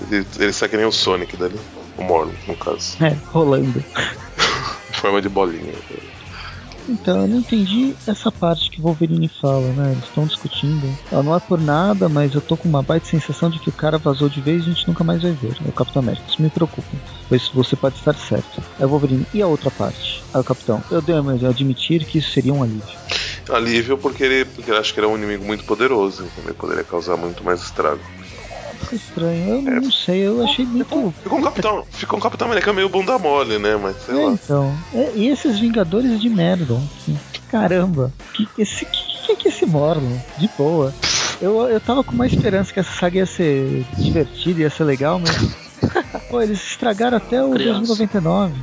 ele, 0.09 0.25
ele 0.39 0.53
sai 0.53 0.69
que 0.69 0.77
nem 0.77 0.85
o 0.85 0.91
Sonic 0.91 1.35
dali. 1.35 1.59
O 1.97 2.03
Morlun, 2.03 2.33
no 2.47 2.55
caso. 2.55 2.97
É, 3.03 3.15
rolando. 3.31 3.83
Forma 5.03 5.21
de 5.21 5.27
bolinha. 5.27 5.73
Então, 6.87 7.21
eu 7.21 7.27
não 7.27 7.39
entendi 7.39 7.93
essa 8.07 8.31
parte 8.31 8.69
que 8.69 8.79
o 8.79 8.83
Wolverine 8.83 9.29
fala, 9.41 9.73
né? 9.73 9.91
Eles 9.91 10.05
estão 10.05 10.25
discutindo. 10.25 10.97
Ela 11.11 11.23
não 11.23 11.35
é 11.35 11.39
por 11.41 11.59
nada, 11.59 12.07
mas 12.07 12.33
eu 12.33 12.41
tô 12.41 12.55
com 12.55 12.69
uma 12.69 12.81
baita 12.81 13.05
sensação 13.05 13.49
de 13.49 13.59
que 13.59 13.69
o 13.69 13.73
cara 13.73 13.97
vazou 13.97 14.29
de 14.29 14.39
vez 14.39 14.63
e 14.63 14.69
a 14.69 14.73
gente 14.73 14.87
nunca 14.87 15.03
mais 15.03 15.21
vai 15.21 15.33
ver. 15.33 15.57
É 15.65 15.69
o 15.69 15.73
Capitão 15.73 16.01
América. 16.01 16.25
Isso 16.27 16.41
me 16.41 16.49
preocupa. 16.49 16.87
Pois 17.27 17.49
você 17.49 17.75
pode 17.75 17.97
estar 17.97 18.15
certo. 18.15 18.63
É 18.79 18.85
o 18.85 18.89
Wolverine. 18.89 19.25
E 19.33 19.41
a 19.41 19.47
outra 19.47 19.69
parte? 19.71 20.23
É 20.33 20.37
o 20.37 20.43
Capitão. 20.43 20.81
Eu 20.89 21.01
devo 21.01 21.29
admitir 21.47 22.05
que 22.05 22.19
isso 22.19 22.31
seria 22.31 22.53
um 22.53 22.63
alívio. 22.63 22.97
Alívio 23.49 23.97
porque 23.97 24.23
ele, 24.23 24.45
porque 24.45 24.71
ele 24.71 24.79
acha 24.79 24.93
que 24.93 24.99
ele 24.99 25.07
é 25.07 25.09
um 25.09 25.17
inimigo 25.17 25.43
muito 25.43 25.65
poderoso, 25.65 26.25
ele 26.37 26.53
poderia 26.53 26.83
causar 26.83 27.17
muito 27.17 27.43
mais 27.43 27.61
estrago. 27.61 28.01
Fica 28.83 28.95
estranho, 28.95 29.49
eu 29.49 29.77
é. 29.77 29.79
não 29.79 29.91
sei, 29.91 30.27
eu 30.27 30.43
achei 30.43 30.65
muito. 30.65 30.85
Ficou, 30.85 31.11
ficou, 31.11 31.39
um 31.39 31.41
Capitão, 31.41 31.85
ficou 31.89 32.19
um 32.19 32.21
Capitão 32.21 32.47
América 32.47 32.73
meio 32.73 32.89
bunda 32.89 33.17
mole, 33.17 33.57
né? 33.57 33.75
Mas 33.75 33.97
sei 34.05 34.15
é, 34.15 34.25
lá. 34.25 34.31
Então, 34.31 34.75
é, 34.93 35.11
e 35.15 35.27
esses 35.27 35.59
Vingadores 35.59 36.21
de 36.21 36.29
merda? 36.29 36.79
Que, 37.05 37.41
caramba, 37.49 38.11
que, 38.33 38.47
esse, 38.57 38.85
que, 38.85 39.25
que 39.25 39.31
é 39.31 39.35
que 39.35 39.47
esse 39.47 39.65
Morlon? 39.65 40.17
De 40.37 40.49
boa. 40.57 40.93
Eu, 41.41 41.67
eu 41.69 41.79
tava 41.79 42.03
com 42.03 42.11
uma 42.11 42.27
esperança 42.27 42.71
que 42.73 42.79
essa 42.79 42.91
saga 42.91 43.17
ia 43.17 43.25
ser 43.25 43.85
divertida, 43.97 44.61
ia 44.61 44.69
ser 44.69 44.83
legal, 44.83 45.19
mas. 45.19 45.63
Pô, 46.29 46.41
eles 46.41 46.59
estragaram 46.59 47.17
até 47.17 47.43
o 47.43 47.51
Criança. 47.51 47.87
2099. 47.87 48.53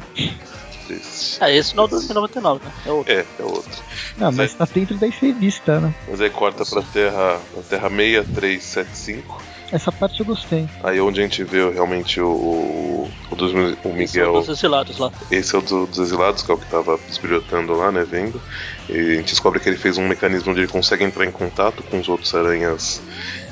Ah, 1.41 1.51
esse 1.51 1.75
não 1.77 1.85
é 1.85 1.87
o 1.87 1.91
2099, 1.91 2.65
né? 2.65 2.73
É 2.87 2.91
outro. 2.91 3.13
É, 3.13 3.27
é 3.39 3.43
outro. 3.43 3.83
Não, 4.17 4.27
mas, 4.27 4.37
mas 4.37 4.55
é... 4.55 4.57
tá 4.57 4.69
dentro 4.73 4.97
da 4.97 5.07
revista, 5.07 5.81
né? 5.81 5.95
Mas 6.09 6.21
aí 6.21 6.31
corta 6.31 6.65
pra 6.65 6.83
Terra, 6.83 7.41
pra 7.53 7.63
terra 7.63 7.89
6375 7.89 9.51
essa 9.73 9.93
parte 9.93 10.19
eu 10.19 10.27
gostei. 10.27 10.69
Aí 10.83 11.01
onde 11.01 11.21
a 11.21 11.23
gente 11.23 11.45
vê 11.45 11.71
realmente 11.71 12.21
o, 12.21 13.09
o, 13.31 13.37
dos, 13.37 13.53
o 13.85 13.89
Miguel. 13.89 14.01
Esse 14.03 14.19
é 14.19 14.27
o 14.27 14.41
dos 14.41 14.49
exilados 14.49 14.99
lá. 14.99 15.13
Esse 15.31 15.55
é 15.55 15.59
o 15.59 15.63
do, 15.63 15.87
dos 15.87 15.99
exilados, 15.99 16.43
que 16.43 16.51
é 16.51 16.55
o 16.55 16.59
que 16.59 16.67
tava 16.67 16.99
esbrilhotando 17.09 17.73
lá, 17.75 17.93
né? 17.93 18.05
Vendo. 18.05 18.41
E 18.89 18.99
a 18.99 19.15
gente 19.15 19.31
descobre 19.31 19.61
que 19.61 19.69
ele 19.69 19.79
fez 19.79 19.97
um 19.97 20.09
mecanismo 20.09 20.51
onde 20.51 20.61
ele 20.61 20.69
consegue 20.69 21.05
entrar 21.05 21.25
em 21.25 21.31
contato 21.31 21.85
com 21.85 22.01
os 22.01 22.09
outros 22.09 22.35
aranhas. 22.35 23.01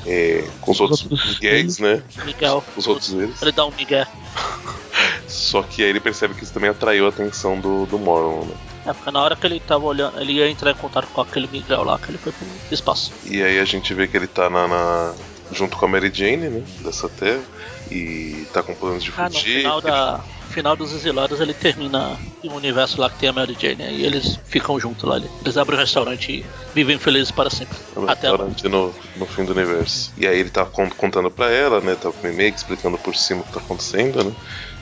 É, 0.06 0.44
com 0.60 0.72
os, 0.72 0.78
os 0.78 0.80
outros, 0.80 1.02
outros 1.02 1.34
Miguéis, 1.34 1.78
né? 1.78 2.02
Miguel. 2.24 2.64
Os 2.76 2.86
outros 2.88 3.12
eles. 3.12 3.40
Ele 3.40 3.52
dá 3.52 3.64
um 3.64 3.70
Miguel. 3.70 4.06
Só 5.28 5.62
que 5.62 5.82
aí 5.82 5.90
ele 5.90 6.00
percebe 6.00 6.34
que 6.34 6.42
isso 6.42 6.52
também 6.52 6.70
atraiu 6.70 7.06
a 7.06 7.10
atenção 7.10 7.60
do, 7.60 7.86
do 7.86 7.98
Moron, 7.98 8.46
né? 8.46 8.54
É, 8.86 8.92
porque 8.92 9.10
na 9.10 9.20
hora 9.20 9.36
que 9.36 9.46
ele 9.46 9.60
tava 9.60 9.84
olhando, 9.84 10.18
ele 10.18 10.32
ia 10.32 10.48
entrar 10.48 10.70
em 10.70 10.74
contato 10.74 11.06
com 11.08 11.20
aquele 11.20 11.46
Miguel 11.46 11.84
lá, 11.84 11.98
que 11.98 12.10
ele 12.10 12.18
foi 12.18 12.32
pro 12.32 12.46
espaço. 12.70 13.12
E 13.24 13.42
aí 13.42 13.58
a 13.58 13.64
gente 13.64 13.92
vê 13.92 14.08
que 14.08 14.16
ele 14.16 14.26
tá 14.26 14.48
na, 14.48 14.66
na 14.66 15.14
junto 15.52 15.76
com 15.76 15.84
a 15.84 15.88
Mary 15.88 16.10
Jane, 16.12 16.48
né? 16.48 16.62
Dessa 16.80 17.08
terra. 17.08 17.42
E 17.90 18.46
tá 18.52 18.62
com 18.62 18.74
planos 18.74 19.04
de 19.04 19.10
fugir. 19.10 19.24
Ah, 19.24 19.28
no 19.28 19.38
final, 19.38 19.80
da, 19.80 20.24
final 20.48 20.74
dos 20.74 20.92
Exilados 20.92 21.40
ele 21.40 21.54
termina 21.54 22.18
em 22.42 22.48
um 22.48 22.54
universo 22.54 23.00
lá 23.00 23.10
que 23.10 23.18
tem 23.18 23.28
a 23.28 23.32
Mary 23.32 23.56
Jane. 23.58 23.84
E 23.90 24.04
eles 24.04 24.38
ficam 24.46 24.78
juntos 24.78 25.04
lá. 25.04 25.20
Eles 25.42 25.56
abrem 25.56 25.76
o 25.76 25.80
restaurante 25.80 26.32
e 26.32 26.46
vivem 26.74 26.98
felizes 26.98 27.30
para 27.30 27.50
sempre. 27.50 27.76
É 27.94 27.98
um 27.98 28.08
até 28.08 28.28
restaurante 28.28 28.68
no, 28.68 28.94
no 29.16 29.26
fim 29.26 29.44
do 29.44 29.52
universo. 29.52 30.12
E 30.16 30.26
aí 30.26 30.38
ele 30.38 30.50
tá 30.50 30.64
contando 30.64 31.30
pra 31.30 31.50
ela, 31.50 31.80
né? 31.80 31.94
Tá 31.94 32.10
com 32.10 32.26
o 32.26 32.30
e-mail 32.30 32.54
explicando 32.54 32.98
por 32.98 33.14
cima 33.14 33.40
o 33.40 33.44
que 33.44 33.52
tá 33.52 33.60
acontecendo, 33.60 34.24
né? 34.24 34.32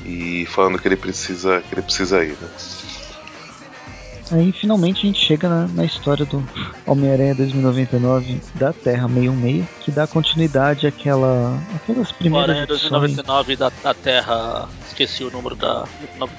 E 0.04 0.46
falando 0.46 0.78
que 0.78 0.86
ele 0.86 0.96
precisa, 0.96 1.62
que 1.62 1.74
ele 1.74 1.82
precisa 1.82 2.22
ir, 2.24 2.36
né? 2.40 2.48
Aí 4.30 4.52
finalmente 4.52 4.98
a 4.98 5.06
gente 5.06 5.24
chega 5.24 5.48
na, 5.48 5.68
na 5.68 5.84
história 5.84 6.24
do 6.24 6.42
Homem-Aranha 6.86 7.34
2099 7.34 8.40
da 8.54 8.72
Terra 8.72 9.08
616, 9.08 9.66
que 9.82 9.90
dá 9.90 10.06
continuidade 10.06 10.86
àquela, 10.86 11.58
àquelas 11.74 12.10
primeiras. 12.12 12.48
Homem-Aranha 12.50 12.66
2099 12.66 13.56
da, 13.56 13.70
da 13.82 13.94
Terra. 13.94 14.68
Esqueci 14.86 15.24
o 15.24 15.30
número 15.30 15.54
da 15.54 15.84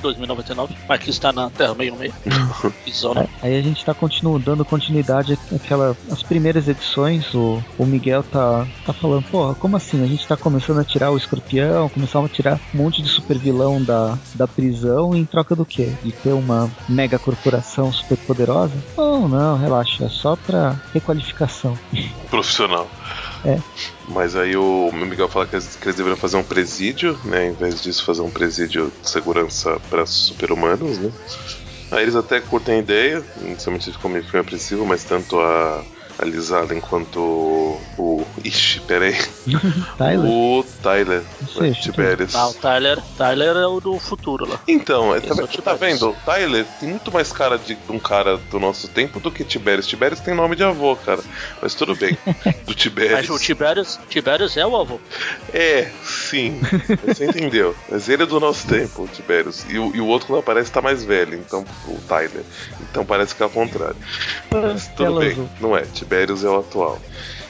2099, 0.01 0.75
mas 0.87 0.99
que 0.99 1.09
está 1.09 1.31
na 1.31 1.49
Terra 1.49 1.75
616. 1.75 3.05
aí, 3.15 3.29
aí 3.41 3.59
a 3.59 3.61
gente 3.61 3.77
está 3.77 3.93
continuando, 3.93 4.39
dando 4.39 4.65
continuidade 4.65 5.37
àquela, 5.53 5.95
as 6.11 6.23
primeiras 6.23 6.67
edições. 6.67 7.33
O, 7.33 7.63
o 7.77 7.85
Miguel 7.85 8.23
tá, 8.23 8.67
tá 8.85 8.93
falando, 8.93 9.23
porra, 9.25 9.55
como 9.55 9.77
assim? 9.77 10.03
A 10.03 10.07
gente 10.07 10.21
está 10.21 10.35
começando 10.35 10.79
a 10.79 10.83
tirar 10.83 11.11
o 11.11 11.17
escorpião, 11.17 11.87
começando 11.89 12.25
a 12.25 12.29
tirar 12.29 12.59
um 12.73 12.77
monte 12.77 13.01
de 13.01 13.07
super 13.07 13.37
vilão 13.37 13.81
da, 13.81 14.17
da 14.35 14.47
prisão 14.47 15.15
em 15.15 15.23
troca 15.23 15.55
do 15.55 15.65
quê? 15.65 15.93
De 16.03 16.11
ter 16.11 16.33
uma 16.33 16.69
mega 16.89 17.19
corporação 17.19 17.76
super 17.91 18.17
poderosa? 18.17 18.73
Não, 18.97 19.27
não, 19.27 19.57
relaxa, 19.57 20.05
é 20.05 20.09
só 20.09 20.35
pra 20.35 20.75
requalificação. 20.93 21.77
Profissional. 22.29 22.89
É. 23.45 23.59
Mas 24.07 24.35
aí 24.35 24.55
o 24.55 24.91
Miguel 24.91 25.29
fala 25.29 25.45
que 25.45 25.55
eles, 25.55 25.75
que 25.75 25.85
eles 25.85 25.95
deveriam 25.95 26.17
fazer 26.17 26.37
um 26.37 26.43
presídio, 26.43 27.17
né? 27.23 27.47
Em 27.47 27.53
vez 27.53 27.81
disso, 27.81 28.03
fazer 28.03 28.21
um 28.21 28.29
presídio 28.29 28.91
de 29.01 29.09
segurança 29.09 29.79
para 29.89 30.05
super-humanos, 30.05 30.97
né? 30.97 31.11
Aí 31.91 32.03
eles 32.03 32.15
até 32.15 32.41
curtem 32.41 32.75
a 32.75 32.79
ideia, 32.79 33.23
inicialmente 33.41 33.91
ficou 33.91 34.11
meio 34.11 34.25
apreensivo, 34.39 34.85
mas 34.85 35.03
tanto 35.03 35.39
a 35.39 35.83
alisada 36.19 36.73
enquanto 36.73 37.19
o. 37.97 38.25
Ixi, 38.43 38.81
peraí. 38.81 39.15
Tyler? 39.97 40.29
O 40.29 40.65
Tyler. 40.81 41.23
Sei, 41.53 41.71
Tiberius. 41.73 42.35
Ah, 42.35 42.47
o 42.47 42.53
Tyler, 42.53 42.99
Tyler 43.17 43.55
é 43.55 43.67
o 43.67 43.79
do 43.79 43.99
futuro 43.99 44.47
lá. 44.47 44.59
Então, 44.67 45.15
é, 45.15 45.19
tá, 45.19 45.35
é 45.43 45.61
tá 45.61 45.73
vendo? 45.73 46.09
O 46.09 46.13
Tyler 46.25 46.65
tem 46.79 46.89
muito 46.89 47.11
mais 47.11 47.31
cara 47.31 47.57
de, 47.57 47.75
de, 47.75 47.91
um 47.91 47.99
cara 47.99 48.37
do 48.37 48.59
nosso 48.59 48.87
tempo 48.87 49.19
do 49.19 49.31
que 49.31 49.43
Tiberius. 49.43 49.87
Tiberius 49.87 50.19
tem 50.19 50.33
nome 50.33 50.55
de 50.55 50.63
avô, 50.63 50.95
cara. 50.95 51.21
Mas 51.61 51.75
tudo 51.75 51.95
bem. 51.95 52.17
Do 52.65 52.73
Tiberius. 52.73 53.13
Mas 53.13 53.29
o 53.29 53.39
Tiberius, 53.39 53.99
Tiberius 54.09 54.57
é 54.57 54.65
o 54.65 54.75
avô. 54.75 54.99
É, 55.53 55.89
sim. 56.03 56.59
Você 57.05 57.25
entendeu. 57.25 57.75
Mas 57.89 58.09
ele 58.09 58.23
é 58.23 58.25
do 58.25 58.39
nosso 58.39 58.67
tempo, 58.67 59.03
o 59.03 59.07
Tiberius. 59.07 59.65
E 59.69 59.77
o, 59.79 59.95
e 59.95 60.01
o 60.01 60.07
outro 60.07 60.27
quando 60.27 60.39
aparece 60.39 60.71
tá 60.71 60.81
mais 60.81 61.03
velho, 61.03 61.35
então, 61.35 61.65
o 61.87 61.95
Tyler. 62.07 62.43
Então 62.81 63.05
parece 63.05 63.35
que 63.35 63.41
é 63.41 63.45
ao 63.45 63.49
contrário. 63.49 63.95
Mas 64.51 64.87
tudo 64.87 65.19
bem. 65.19 65.49
Não 65.59 65.75
é. 65.75 65.81
Tiberius 65.81 66.06
é 66.11 66.49
o 66.49 66.59
atual. 66.59 66.99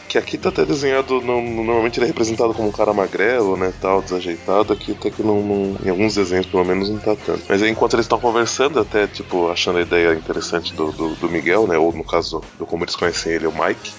Que 0.08 0.18
aqui 0.18 0.38
tá 0.38 0.48
até 0.48 0.66
desenhado, 0.66 1.20
não, 1.20 1.42
normalmente 1.42 2.00
ele 2.00 2.06
é 2.06 2.08
representado 2.08 2.54
como 2.54 2.70
um 2.70 2.72
cara 2.72 2.94
magrelo, 2.94 3.58
né, 3.58 3.74
tal, 3.82 4.02
desajeitado, 4.02 4.72
aqui 4.72 4.94
até 4.94 5.12
que 5.12 5.22
não, 5.22 5.42
não, 5.42 5.78
em 5.84 5.90
alguns 5.90 6.16
desenhos 6.16 6.46
pelo 6.46 6.64
menos 6.64 6.90
não 6.90 6.98
tá 6.98 7.14
tanto. 7.14 7.44
Mas 7.50 7.62
aí 7.62 7.70
enquanto 7.70 7.96
eles 7.96 8.06
estão 8.06 8.18
conversando, 8.18 8.80
até 8.80 9.06
tipo, 9.06 9.50
achando 9.50 9.80
a 9.80 9.82
ideia 9.82 10.14
interessante 10.14 10.74
do, 10.74 10.94
do, 10.94 11.16
do, 11.16 11.30
Miguel, 11.30 11.68
né, 11.68 11.78
ou 11.78 11.92
no 11.92 12.06
caso 12.06 12.42
do 12.58 12.66
como 12.66 12.86
eles 12.86 12.96
conhecem 12.96 13.34
ele, 13.34 13.48
o 13.48 13.52
Mike. 13.52 13.92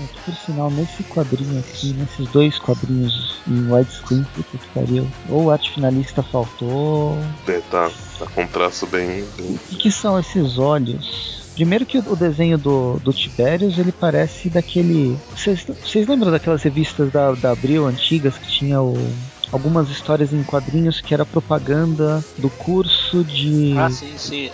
É, 0.00 0.06
por 0.24 0.34
sinal, 0.34 0.68
nesse 0.68 1.04
quadrinho 1.04 1.60
aqui, 1.60 1.92
nesses 1.92 2.26
dois 2.30 2.58
quadrinhos 2.58 3.40
em 3.46 3.72
widescreen, 3.72 4.26
puta 4.34 4.58
que 4.58 4.68
pariu, 4.74 5.06
ou 5.28 5.44
o 5.44 5.50
arte 5.50 5.72
finalista 5.72 6.24
faltou. 6.24 7.16
É, 7.46 7.60
tá, 7.70 7.88
tá 8.18 8.26
com 8.34 8.42
um 8.42 8.46
traço 8.48 8.84
bem. 8.86 9.24
bem... 9.36 9.60
O 9.70 9.76
que 9.76 9.92
são 9.92 10.18
esses 10.18 10.58
olhos? 10.58 11.41
Primeiro 11.54 11.84
que 11.84 11.98
o 11.98 12.16
desenho 12.16 12.56
do, 12.56 12.98
do 13.00 13.12
Tiberius, 13.12 13.78
ele 13.78 13.92
parece 13.92 14.48
daquele... 14.48 15.16
Vocês 15.34 16.08
lembram 16.08 16.30
daquelas 16.30 16.62
revistas 16.62 17.10
da, 17.12 17.32
da 17.32 17.52
Abril 17.52 17.86
antigas 17.86 18.38
que 18.38 18.48
tinha 18.48 18.80
o, 18.80 18.94
algumas 19.52 19.90
histórias 19.90 20.32
em 20.32 20.42
quadrinhos 20.42 21.00
que 21.00 21.12
era 21.12 21.26
propaganda 21.26 22.24
do 22.38 22.48
curso 22.48 23.22
de... 23.22 23.74
Ah, 23.76 23.90
sim, 23.90 24.16
sim. 24.16 24.50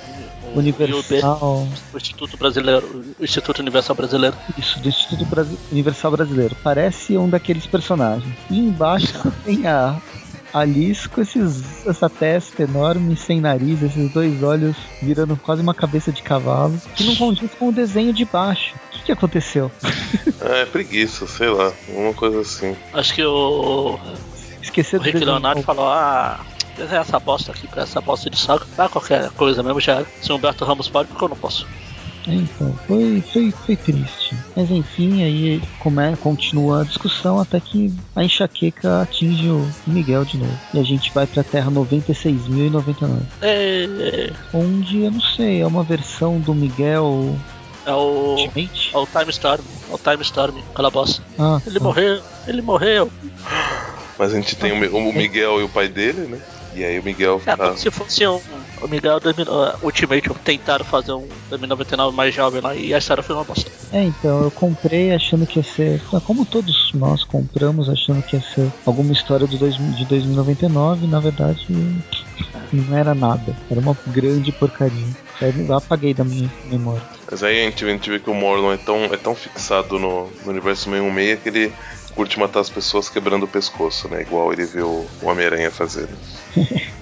O 0.55 0.59
Universal. 0.59 1.69
O 1.93 1.97
Instituto 1.97 2.37
Brasileiro, 2.37 3.05
o 3.19 3.25
Instituto 3.25 3.61
Universal 3.61 3.95
Brasileiro. 3.95 4.37
Isso, 4.57 4.81
do 4.81 4.89
Instituto 4.89 5.27
Universal 5.71 6.11
Brasileiro. 6.11 6.57
Parece 6.65 7.17
um 7.17 7.29
daqueles 7.29 7.67
personagens. 7.67 8.35
E 8.51 8.59
embaixo 8.59 9.31
tem 9.45 9.67
a, 9.67 10.01
Alice 10.53 11.09
com 11.09 11.21
esses, 11.21 11.87
essa 11.87 12.09
testa 12.09 12.63
enorme, 12.63 13.17
sem 13.17 13.41
nariz, 13.41 13.83
esses 13.83 14.11
dois 14.13 14.43
olhos 14.43 14.77
virando 15.03 15.37
quase 15.37 15.63
uma 15.63 15.75
cabeça 15.75 16.11
de 16.11 16.23
cavalo, 16.23 16.79
que 16.95 17.05
não 17.05 17.17
condiz 17.17 17.51
com 17.55 17.69
o 17.69 17.73
desenho 17.73 18.13
de 18.13 18.25
baixo. 18.25 18.75
O 18.77 18.91
que, 18.91 19.03
que 19.05 19.13
aconteceu? 19.13 19.71
É, 20.41 20.65
preguiça, 20.65 21.27
sei 21.27 21.49
lá, 21.49 21.73
uma 21.89 22.15
coisa 22.15 22.41
assim. 22.41 22.77
Acho 22.93 23.13
que 23.13 23.25
o. 23.25 23.99
Esqueceu 24.63 25.01
o 25.01 25.03
Rick 25.03 25.19
Leonardo 25.19 25.63
falou: 25.63 25.87
ah, 25.87 26.41
essa 26.79 27.19
bosta 27.19 27.51
aqui, 27.51 27.69
essa 27.77 28.01
bosta 28.01 28.31
de 28.31 28.39
saco, 28.39 28.65
ah, 28.79 28.89
qualquer 28.89 29.31
coisa 29.31 29.63
mesmo 29.63 29.81
já 29.81 29.97
era. 29.97 30.07
Se 30.21 30.31
o 30.33 30.37
Humberto 30.37 30.65
Ramos 30.65 30.89
pode, 30.89 31.09
porque 31.09 31.25
eu 31.25 31.29
não 31.29 31.37
posso. 31.37 31.67
Então, 32.35 32.75
foi, 32.87 33.23
foi, 33.33 33.51
foi 33.51 33.77
triste. 33.77 34.37
Mas 34.55 34.71
enfim, 34.71 35.23
aí 35.23 35.63
come, 35.79 36.17
continua 36.17 36.83
a 36.83 36.85
discussão 36.85 37.41
até 37.41 37.59
que 37.61 37.93
a 38.15 38.25
enxaqueca 38.25 39.03
atinge 39.03 39.49
o 39.49 39.69
Miguel 39.87 40.25
de 40.25 40.39
novo. 40.39 40.59
E 40.75 40.79
a 40.79 40.83
gente 40.83 41.13
vai 41.13 41.27
pra 41.27 41.43
Terra 41.43 41.71
96.099. 41.71 43.21
É... 43.43 44.33
Onde, 44.53 45.05
eu 45.05 45.11
não 45.11 45.21
sei, 45.21 45.61
é 45.61 45.67
uma 45.67 45.83
versão 45.83 46.39
do 46.41 46.55
Miguel 46.55 47.37
é 47.89 47.93
o. 47.93 48.37
Ultimate? 48.37 48.91
É 48.93 48.99
o 48.99 49.07
Time 49.07 49.31
Storm. 49.31 49.65
É 49.91 49.95
o 49.95 49.99
Time 49.99 50.23
Storm, 50.23 50.59
aquela 50.73 50.91
bosta. 50.91 51.23
Ah, 51.39 51.59
ele 51.67 51.79
ah. 51.79 51.83
morreu, 51.83 52.23
ele 52.47 52.61
morreu. 52.61 53.11
Mas 54.19 54.33
a 54.33 54.37
gente 54.37 54.57
tem 54.57 54.73
o 54.73 55.13
Miguel 55.13 55.61
e 55.61 55.65
o 55.65 55.69
pai 55.71 55.89
dele, 55.89 56.27
né? 56.27 56.39
E 56.75 56.85
aí 56.85 56.99
o 56.99 57.03
Miguel. 57.03 57.41
É, 57.47 57.57
como 57.57 57.79
se 57.79 57.91
fosse 57.91 58.27
um, 58.27 58.37
o 58.37 58.43
Miguel 58.87 59.19
uh, 59.19 59.85
Ultimate 59.85 60.31
tentaram 60.45 60.85
fazer 60.85 61.13
um 61.13 61.27
2099 61.49 62.17
mais 62.17 62.35
jovem 62.35 62.61
lá 62.61 62.75
e 62.75 62.95
a 62.95 62.99
história 62.99 63.23
foi 63.23 63.35
uma 63.35 63.45
bosta. 63.45 63.71
É, 63.93 64.05
então, 64.05 64.43
eu 64.43 64.51
comprei 64.51 65.15
achando 65.15 65.47
que 65.47 65.59
ia 65.59 65.63
ser. 65.63 66.03
Como 66.25 66.45
todos 66.45 66.93
nós 66.95 67.25
compramos 67.25 67.89
achando 67.89 68.23
que 68.23 68.37
ia 68.37 68.43
ser 68.43 68.71
alguma 68.85 69.13
história 69.13 69.47
do 69.47 69.57
dois, 69.57 69.77
de 69.77 70.05
2099, 70.05 71.07
na 71.07 71.21
verdade 71.21 71.67
não 72.73 72.97
era 72.97 73.15
nada. 73.15 73.57
Era 73.71 73.81
uma 73.81 73.97
grande 74.07 74.53
porcaria. 74.53 75.07
Eu 75.41 75.75
apaguei 75.75 76.13
da 76.13 76.25
minha 76.25 76.51
memória. 76.67 77.03
Mas 77.31 77.43
aí 77.43 77.63
a 77.63 77.65
gente, 77.65 77.85
a 77.85 77.89
gente 77.89 78.11
vê 78.11 78.19
que 78.19 78.31
o 78.31 78.35
Morlon 78.35 78.73
é 78.73 78.77
tão, 78.77 79.05
é 79.05 79.17
tão 79.17 79.35
fixado 79.35 79.99
no, 79.99 80.29
no 80.45 80.51
universo 80.51 80.85
616 80.91 81.41
que 81.43 81.49
ele 81.49 81.73
curte 82.15 82.39
matar 82.39 82.61
as 82.61 82.69
pessoas 82.69 83.09
quebrando 83.09 83.45
o 83.45 83.49
pescoço, 83.49 84.09
né? 84.09 84.23
Igual 84.23 84.53
ele 84.53 84.65
viu 84.65 84.89
o 84.89 85.09
Homem-Aranha 85.23 85.71
fazendo. 85.71 86.17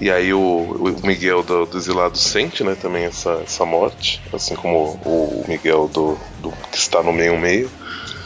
E 0.00 0.10
aí 0.10 0.32
o, 0.32 0.40
o 0.40 1.06
Miguel 1.06 1.42
do, 1.42 1.66
do 1.66 1.76
Exilado 1.76 2.16
sente, 2.16 2.62
né, 2.62 2.74
também 2.74 3.04
essa, 3.04 3.32
essa 3.44 3.64
morte, 3.64 4.22
assim 4.32 4.54
como 4.54 5.00
o 5.04 5.44
Miguel 5.48 5.88
do, 5.88 6.18
do 6.40 6.50
que 6.70 6.76
está 6.76 7.02
no 7.02 7.12
meio 7.12 7.38
meio. 7.38 7.70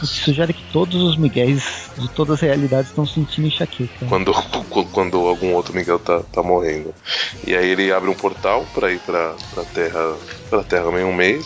Isso 0.01 0.25
sugere 0.25 0.53
que 0.53 0.71
todos 0.71 1.01
os 1.01 1.17
Miguéis 1.17 1.89
de 1.97 2.09
todas 2.13 2.35
as 2.35 2.41
realidades 2.41 2.89
estão 2.89 3.05
sentindo 3.05 3.47
enxaqueca. 3.47 4.05
Quando, 4.07 4.33
quando 4.91 5.17
algum 5.27 5.53
outro 5.53 5.73
Miguel 5.73 5.99
tá, 5.99 6.21
tá 6.31 6.43
morrendo. 6.43 6.93
E 7.45 7.55
aí 7.55 7.69
ele 7.69 7.91
abre 7.91 8.09
um 8.09 8.15
portal 8.15 8.65
para 8.73 8.91
ir 8.91 8.99
pra, 8.99 9.35
pra 9.53 9.63
Terra. 9.63 10.17
pra 10.49 10.63
Terra 10.63 10.91
meio 10.91 11.13
meio 11.13 11.43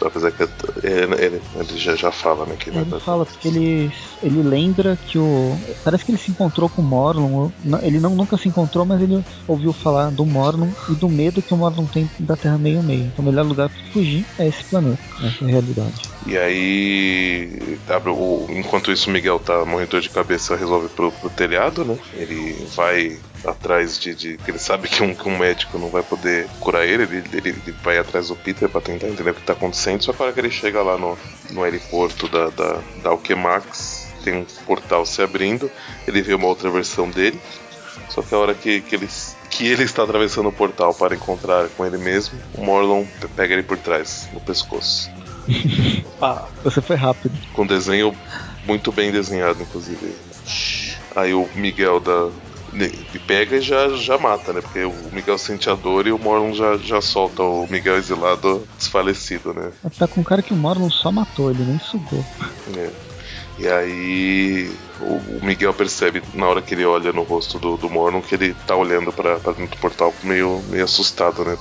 Apesar 0.00 0.30
que 0.30 0.42
ele, 0.42 1.14
ele, 1.18 1.42
ele 1.56 1.78
já, 1.78 1.94
já 1.96 2.12
fala, 2.12 2.46
né? 2.46 2.56
Que 2.58 2.70
ele 2.70 2.82
vai... 2.84 3.00
fala 3.00 3.26
porque 3.26 3.48
ele, 3.48 3.92
ele 4.22 4.42
lembra 4.42 4.96
que 4.96 5.18
o. 5.18 5.56
Parece 5.84 6.04
que 6.04 6.12
ele 6.12 6.18
se 6.18 6.30
encontrou 6.30 6.68
com 6.68 6.82
o 6.82 6.84
Morlun. 6.84 7.50
Ele 7.82 7.98
não, 7.98 8.14
nunca 8.14 8.36
se 8.36 8.48
encontrou, 8.48 8.84
mas 8.84 9.00
ele 9.00 9.24
ouviu 9.46 9.72
falar 9.72 10.10
do 10.10 10.24
Morlun 10.24 10.70
e 10.88 10.94
do 10.94 11.08
medo 11.08 11.42
que 11.42 11.52
o 11.52 11.56
Morlun 11.56 11.86
tem 11.86 12.08
da 12.18 12.36
Terra 12.36 12.58
meio 12.58 12.82
meio. 12.82 13.04
Então 13.06 13.24
o 13.24 13.28
melhor 13.28 13.44
lugar 13.44 13.68
para 13.68 13.92
fugir 13.92 14.24
é 14.38 14.48
esse 14.48 14.64
planeta, 14.64 15.02
essa 15.22 15.44
realidade. 15.44 15.94
E 16.26 16.36
aí, 16.36 17.78
enquanto 18.50 18.92
isso, 18.92 19.08
o 19.08 19.12
Miguel 19.12 19.38
tá 19.38 19.64
morrendo 19.64 20.00
de 20.00 20.10
cabeça, 20.10 20.56
resolve 20.56 20.88
pro, 20.88 21.10
pro 21.10 21.30
telhado, 21.30 21.84
né? 21.84 21.98
Ele 22.14 22.66
vai 22.74 23.18
atrás 23.44 23.98
de, 23.98 24.14
de. 24.14 24.40
Ele 24.46 24.58
sabe 24.58 24.88
que 24.88 25.02
um, 25.02 25.14
que 25.14 25.28
um 25.28 25.38
médico 25.38 25.78
não 25.78 25.88
vai 25.88 26.02
poder 26.02 26.48
curar 26.60 26.86
ele, 26.86 27.04
ele, 27.04 27.24
ele, 27.32 27.48
ele 27.50 27.74
vai 27.82 27.98
atrás 27.98 28.28
do 28.28 28.36
Peter 28.36 28.68
para 28.68 28.80
tentar 28.80 29.08
entender 29.08 29.30
o 29.30 29.34
que 29.34 29.42
tá 29.42 29.52
acontecendo. 29.52 30.02
Só 30.02 30.12
que 30.12 30.22
a 30.22 30.26
hora 30.26 30.34
que 30.34 30.40
ele 30.40 30.50
chega 30.50 30.82
lá 30.82 30.96
no, 30.96 31.16
no 31.50 31.62
aeroporto 31.62 32.28
da, 32.28 32.50
da, 32.50 32.80
da 33.02 33.10
Alquemax, 33.10 34.08
tem 34.24 34.34
um 34.34 34.44
portal 34.66 35.06
se 35.06 35.22
abrindo, 35.22 35.70
ele 36.06 36.22
vê 36.22 36.34
uma 36.34 36.46
outra 36.46 36.70
versão 36.70 37.08
dele. 37.08 37.40
Só 38.08 38.22
que 38.22 38.34
a 38.34 38.38
hora 38.38 38.54
que, 38.54 38.80
que, 38.80 38.94
ele, 38.94 39.08
que 39.50 39.66
ele 39.66 39.84
está 39.84 40.02
atravessando 40.02 40.48
o 40.48 40.52
portal 40.52 40.94
para 40.94 41.14
encontrar 41.14 41.68
com 41.70 41.84
ele 41.84 41.98
mesmo, 41.98 42.38
o 42.54 42.64
Morlon 42.64 43.04
pega 43.36 43.54
ele 43.54 43.62
por 43.62 43.76
trás, 43.78 44.28
no 44.32 44.40
pescoço. 44.40 45.10
ah, 46.20 46.46
você 46.62 46.80
foi 46.80 46.96
rápido. 46.96 47.34
Com 47.52 47.66
desenho 47.66 48.16
muito 48.66 48.92
bem 48.92 49.10
desenhado, 49.10 49.62
inclusive. 49.62 50.14
Aí 51.16 51.32
o 51.32 51.48
Miguel 51.54 52.00
da, 52.00 52.30
pega 53.26 53.56
e 53.56 53.60
já, 53.60 53.88
já 53.90 54.18
mata, 54.18 54.52
né? 54.52 54.60
Porque 54.60 54.84
o 54.84 54.94
Miguel 55.12 55.38
sente 55.38 55.68
a 55.68 55.74
dor 55.74 56.06
e 56.06 56.12
o 56.12 56.18
Morlon 56.18 56.52
já, 56.54 56.76
já 56.76 57.00
solta 57.00 57.42
o 57.42 57.66
Miguel 57.70 57.96
exilado 57.96 58.66
desfalecido, 58.76 59.52
né? 59.52 59.70
Tá 59.98 60.06
com 60.06 60.22
cara 60.22 60.42
que 60.42 60.52
o 60.52 60.56
Morlon 60.56 60.90
só 60.90 61.10
matou, 61.10 61.50
ele 61.50 61.64
nem 61.64 61.78
sugou. 61.78 62.24
É. 62.76 62.90
E 63.58 63.68
aí 63.68 64.70
o, 65.00 65.44
Miguel 65.44 65.74
percebe 65.74 66.22
na 66.34 66.46
hora 66.46 66.62
que 66.62 66.74
ele 66.74 66.84
olha 66.84 67.12
no 67.12 67.22
rosto 67.22 67.58
do, 67.58 67.76
do 67.76 67.90
Morlon 67.90 68.20
que 68.20 68.34
ele 68.34 68.54
tá 68.66 68.76
olhando 68.76 69.12
para 69.12 69.36
dentro 69.52 69.76
do 69.76 69.80
portal 69.80 70.14
meio, 70.22 70.62
meio 70.68 70.84
assustado, 70.84 71.44
né? 71.44 71.56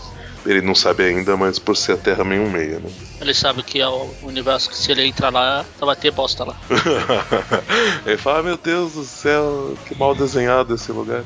Ele 0.46 0.62
não 0.62 0.76
sabe 0.76 1.04
ainda, 1.04 1.36
mas 1.36 1.60
por 1.60 1.76
ser 1.76 1.94
a 1.94 1.98
Terra 1.98 2.24
meio 2.24 2.50
meio, 2.50 2.80
né? 2.80 2.90
Ele 3.20 3.34
sabe 3.34 3.64
que 3.64 3.82
é 3.82 3.88
o 3.88 4.10
universo 4.24 4.70
que 4.70 4.78
se 4.78 4.92
ele 4.92 5.06
entrar 5.06 5.32
lá, 5.32 5.66
vai 5.80 5.96
ter 5.96 6.12
bosta 6.12 6.44
lá. 6.44 6.56
ele 8.06 8.18
fala, 8.18 8.40
ah, 8.40 8.44
meu 8.44 8.58
Deus 8.58 8.94
do 8.94 9.04
céu, 9.04 9.76
que 9.86 9.96
mal 9.96 10.16
desenhado 10.16 10.76
esse 10.76 10.92
lugar. 10.92 11.24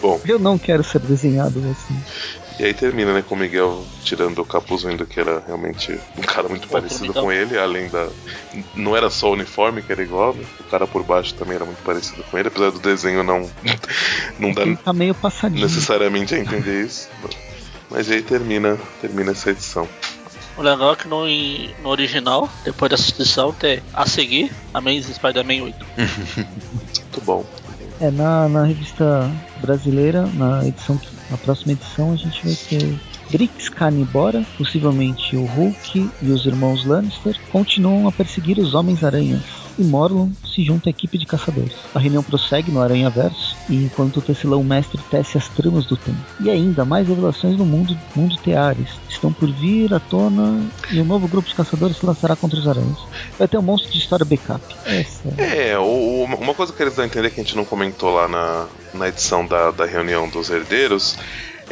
Bom. 0.00 0.20
Eu 0.24 0.38
não 0.38 0.58
quero 0.58 0.84
ser 0.84 1.00
desenhado 1.00 1.60
assim. 1.70 2.00
E 2.58 2.64
aí 2.64 2.74
termina, 2.74 3.12
né, 3.14 3.24
com 3.26 3.34
o 3.34 3.38
Miguel 3.38 3.84
tirando 4.04 4.40
o 4.40 4.44
capuz, 4.44 4.82
vendo 4.82 5.06
que 5.06 5.18
era 5.18 5.42
realmente 5.46 5.98
um 6.16 6.22
cara 6.22 6.48
muito 6.48 6.64
Outro 6.64 6.80
parecido 6.80 7.08
Miguel. 7.08 7.22
com 7.22 7.32
ele, 7.32 7.58
além 7.58 7.88
da. 7.88 8.08
Não 8.74 8.96
era 8.96 9.08
só 9.10 9.30
o 9.30 9.32
uniforme 9.32 9.82
que 9.82 9.90
era 9.90 10.02
igual, 10.02 10.34
né? 10.34 10.44
o 10.60 10.64
cara 10.64 10.86
por 10.86 11.02
baixo 11.02 11.34
também 11.34 11.56
era 11.56 11.64
muito 11.64 11.82
parecido 11.82 12.22
com 12.24 12.38
ele, 12.38 12.48
apesar 12.48 12.70
do 12.70 12.78
desenho 12.78 13.22
não. 13.22 13.50
não 14.38 14.52
dá 14.52 14.64
tá 14.76 14.92
meio 14.92 15.14
passadinho. 15.14 15.62
necessariamente 15.62 16.34
a 16.34 16.38
entender 16.38 16.84
isso. 16.84 17.08
Mas 17.92 18.10
aí 18.10 18.22
termina, 18.22 18.78
termina 19.02 19.32
essa 19.32 19.50
edição. 19.50 19.86
O 20.56 20.62
legal 20.62 20.94
é 20.94 20.96
que 20.96 21.06
no, 21.06 21.26
no 21.82 21.88
original, 21.88 22.48
depois 22.64 22.90
dessa 22.90 23.10
edição, 23.10 23.52
tem 23.52 23.82
a 23.92 24.06
seguir 24.06 24.50
Amazing 24.72 25.12
Spider-Man 25.12 25.64
8. 25.64 25.86
Muito 26.36 27.20
bom. 27.22 27.44
É, 28.00 28.10
na, 28.10 28.48
na 28.48 28.64
revista 28.64 29.30
brasileira, 29.60 30.26
na 30.34 30.66
edição 30.66 30.98
na 31.30 31.36
próxima 31.36 31.72
edição, 31.72 32.12
a 32.12 32.16
gente 32.16 32.44
vai 32.44 32.54
ter 32.54 32.98
Brix 33.30 33.68
Canibora, 33.68 34.44
possivelmente 34.56 35.36
o 35.36 35.44
Hulk 35.44 36.10
e 36.22 36.30
os 36.30 36.44
irmãos 36.44 36.84
Lannister, 36.84 37.38
continuam 37.50 38.08
a 38.08 38.12
perseguir 38.12 38.58
os 38.58 38.74
Homens-Aranhas 38.74 39.61
e 39.78 39.82
Morlun 39.82 40.30
se 40.44 40.64
junta 40.64 40.88
à 40.88 40.90
equipe 40.90 41.18
de 41.18 41.26
caçadores. 41.26 41.74
A 41.94 41.98
reunião 41.98 42.22
prossegue 42.22 42.70
no 42.70 42.80
Aranha 42.80 43.10
Verso, 43.10 43.56
enquanto 43.68 44.18
o 44.18 44.22
Tecilão 44.22 44.62
Mestre 44.62 45.00
tece 45.10 45.38
as 45.38 45.48
tramas 45.48 45.86
do 45.86 45.96
tempo. 45.96 46.18
E 46.40 46.50
ainda 46.50 46.84
mais 46.84 47.08
revelações 47.08 47.56
do 47.56 47.64
mundo, 47.64 47.96
mundo 48.14 48.36
Teares 48.36 48.88
estão 49.08 49.32
por 49.32 49.50
vir 49.50 49.92
à 49.94 50.00
tona 50.00 50.60
e 50.90 51.00
um 51.00 51.04
novo 51.04 51.28
grupo 51.28 51.48
de 51.48 51.54
caçadores 51.54 51.96
se 51.96 52.06
lançará 52.06 52.36
contra 52.36 52.58
os 52.58 52.66
aranhas. 52.66 52.98
Vai 53.38 53.48
ter 53.48 53.58
um 53.58 53.62
monstro 53.62 53.90
de 53.90 53.98
história 53.98 54.24
backup. 54.24 54.62
Essa... 54.84 55.28
É, 55.38 55.78
o, 55.78 56.24
uma 56.24 56.54
coisa 56.54 56.72
que 56.72 56.82
eles 56.82 56.94
dão 56.94 57.04
a 57.04 57.06
entender 57.06 57.30
que 57.30 57.40
a 57.40 57.44
gente 57.44 57.56
não 57.56 57.64
comentou 57.64 58.14
lá 58.14 58.28
na, 58.28 58.66
na 58.94 59.08
edição 59.08 59.46
da, 59.46 59.70
da 59.70 59.86
reunião 59.86 60.28
dos 60.28 60.50
herdeiros 60.50 61.16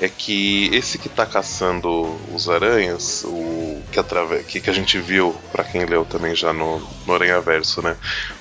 é 0.01 0.09
que 0.09 0.71
esse 0.75 0.99
que 0.99 1.09
tá 1.09 1.27
caçando 1.27 2.17
os 2.33 2.49
aranhas, 2.49 3.23
o 3.25 3.83
que, 3.93 4.01
atrave... 4.01 4.43
que, 4.45 4.61
que 4.61 4.71
a 4.71 4.73
gente 4.73 4.99
viu, 4.99 5.37
para 5.53 5.63
quem 5.63 5.85
leu 5.85 6.07
também 6.07 6.35
já 6.35 6.53
no, 6.53 6.81
no 7.07 7.15
Aranha 7.15 7.39
Verso, 7.41 7.83
né? 7.83 7.97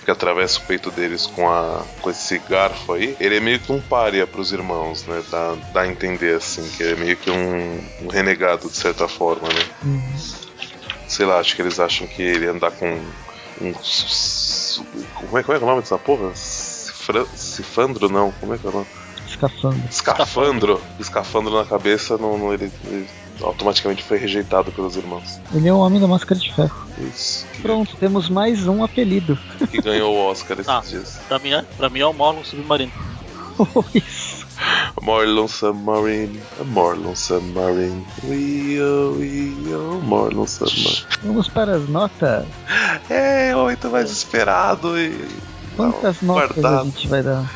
Que 0.06 0.10
atravessa 0.10 0.60
o 0.60 0.62
peito 0.64 0.90
deles 0.90 1.28
com, 1.28 1.50
a, 1.50 1.84
com 2.02 2.10
esse 2.10 2.40
garfo 2.40 2.94
aí, 2.94 3.16
ele 3.20 3.38
é 3.38 3.40
meio 3.42 3.60
que 3.60 3.72
um 3.74 3.82
pária 3.82 4.26
pros 4.26 4.54
irmãos, 4.54 5.06
né? 5.06 5.22
Dá, 5.30 5.56
dá 5.74 5.82
a 5.82 5.88
entender 5.88 6.38
assim, 6.38 6.68
que 6.78 6.84
é 6.84 6.96
meio 6.96 7.18
que 7.18 7.30
um, 7.30 7.84
um 8.04 8.08
renegado 8.08 8.70
de 8.70 8.78
certa 8.78 9.08
forma, 9.10 9.50
né? 9.50 9.66
Uhum. 9.84 10.18
Sei 11.10 11.26
lá, 11.26 11.40
acho 11.40 11.56
que 11.56 11.62
eles 11.62 11.80
acham 11.80 12.08
que 12.08 12.22
ele 12.22 12.48
andar 12.48 12.72
com 12.72 12.88
um. 13.62 13.74
Como 15.14 15.38
é, 15.38 15.44
como 15.44 15.58
é, 15.58 15.60
é 15.60 15.64
o 15.64 15.66
nome 15.66 15.82
dessa 15.82 15.98
porra? 15.98 16.32
Cifandro? 16.36 18.08
Não, 18.08 18.32
como 18.34 18.54
é 18.54 18.58
que 18.58 18.66
é 18.66 18.70
o 18.70 18.74
nome? 18.74 18.88
Escafandro. 19.40 19.82
Escafandro. 19.90 20.82
Escafandro 21.00 21.56
na 21.56 21.66
cabeça, 21.66 22.18
não, 22.18 22.38
não 22.38 22.54
ele, 22.54 22.72
ele, 22.86 23.08
automaticamente 23.42 24.04
foi 24.04 24.18
rejeitado 24.18 24.72
pelos 24.72 24.98
irmãos. 24.98 25.40
Ele 25.54 25.70
é 25.70 25.74
o 25.74 25.78
homem 25.78 26.00
da 26.00 26.08
máscara 26.08 26.40
de 26.40 26.54
ferro. 26.54 26.88
Isso. 26.98 27.48
Pronto, 27.62 27.96
temos 27.96 28.30
mais 28.30 28.68
um 28.68 28.84
apelido. 28.84 29.40
Que 29.72 29.82
ganhou 29.82 30.14
o 30.14 30.30
Oscar 30.30 30.60
esses 30.60 30.70
ah, 30.70 30.82
dias. 30.86 31.20
Pra 31.28 31.40
mim, 31.40 31.54
é, 31.54 31.62
pra 31.78 31.90
mim 31.90 32.00
é 32.00 32.06
o 32.06 32.14
Marlon 32.14 32.44
Submarino. 32.44 32.92
Isso. 33.96 34.40
Marlon 35.02 35.48
Submarine, 35.48 36.42
Marlon 36.66 37.16
Submarine, 37.16 38.06
we 38.26 38.78
oh, 38.82 39.14
we 39.18 39.54
oh, 39.74 40.02
Marlon 40.02 40.46
Submarine. 40.46 41.06
Vamos 41.24 41.48
para 41.48 41.78
as 41.78 41.88
notas. 41.88 42.46
É, 43.10 43.56
oito 43.56 43.90
mais 43.90 44.12
esperado 44.12 45.00
e. 45.00 45.49
Quantas 45.80 46.22
não, 46.22 46.36
notas 46.36 46.58
guardado. 46.58 46.82
a 46.82 46.84
gente 46.84 47.08
vai 47.08 47.24
dar? 47.24 47.50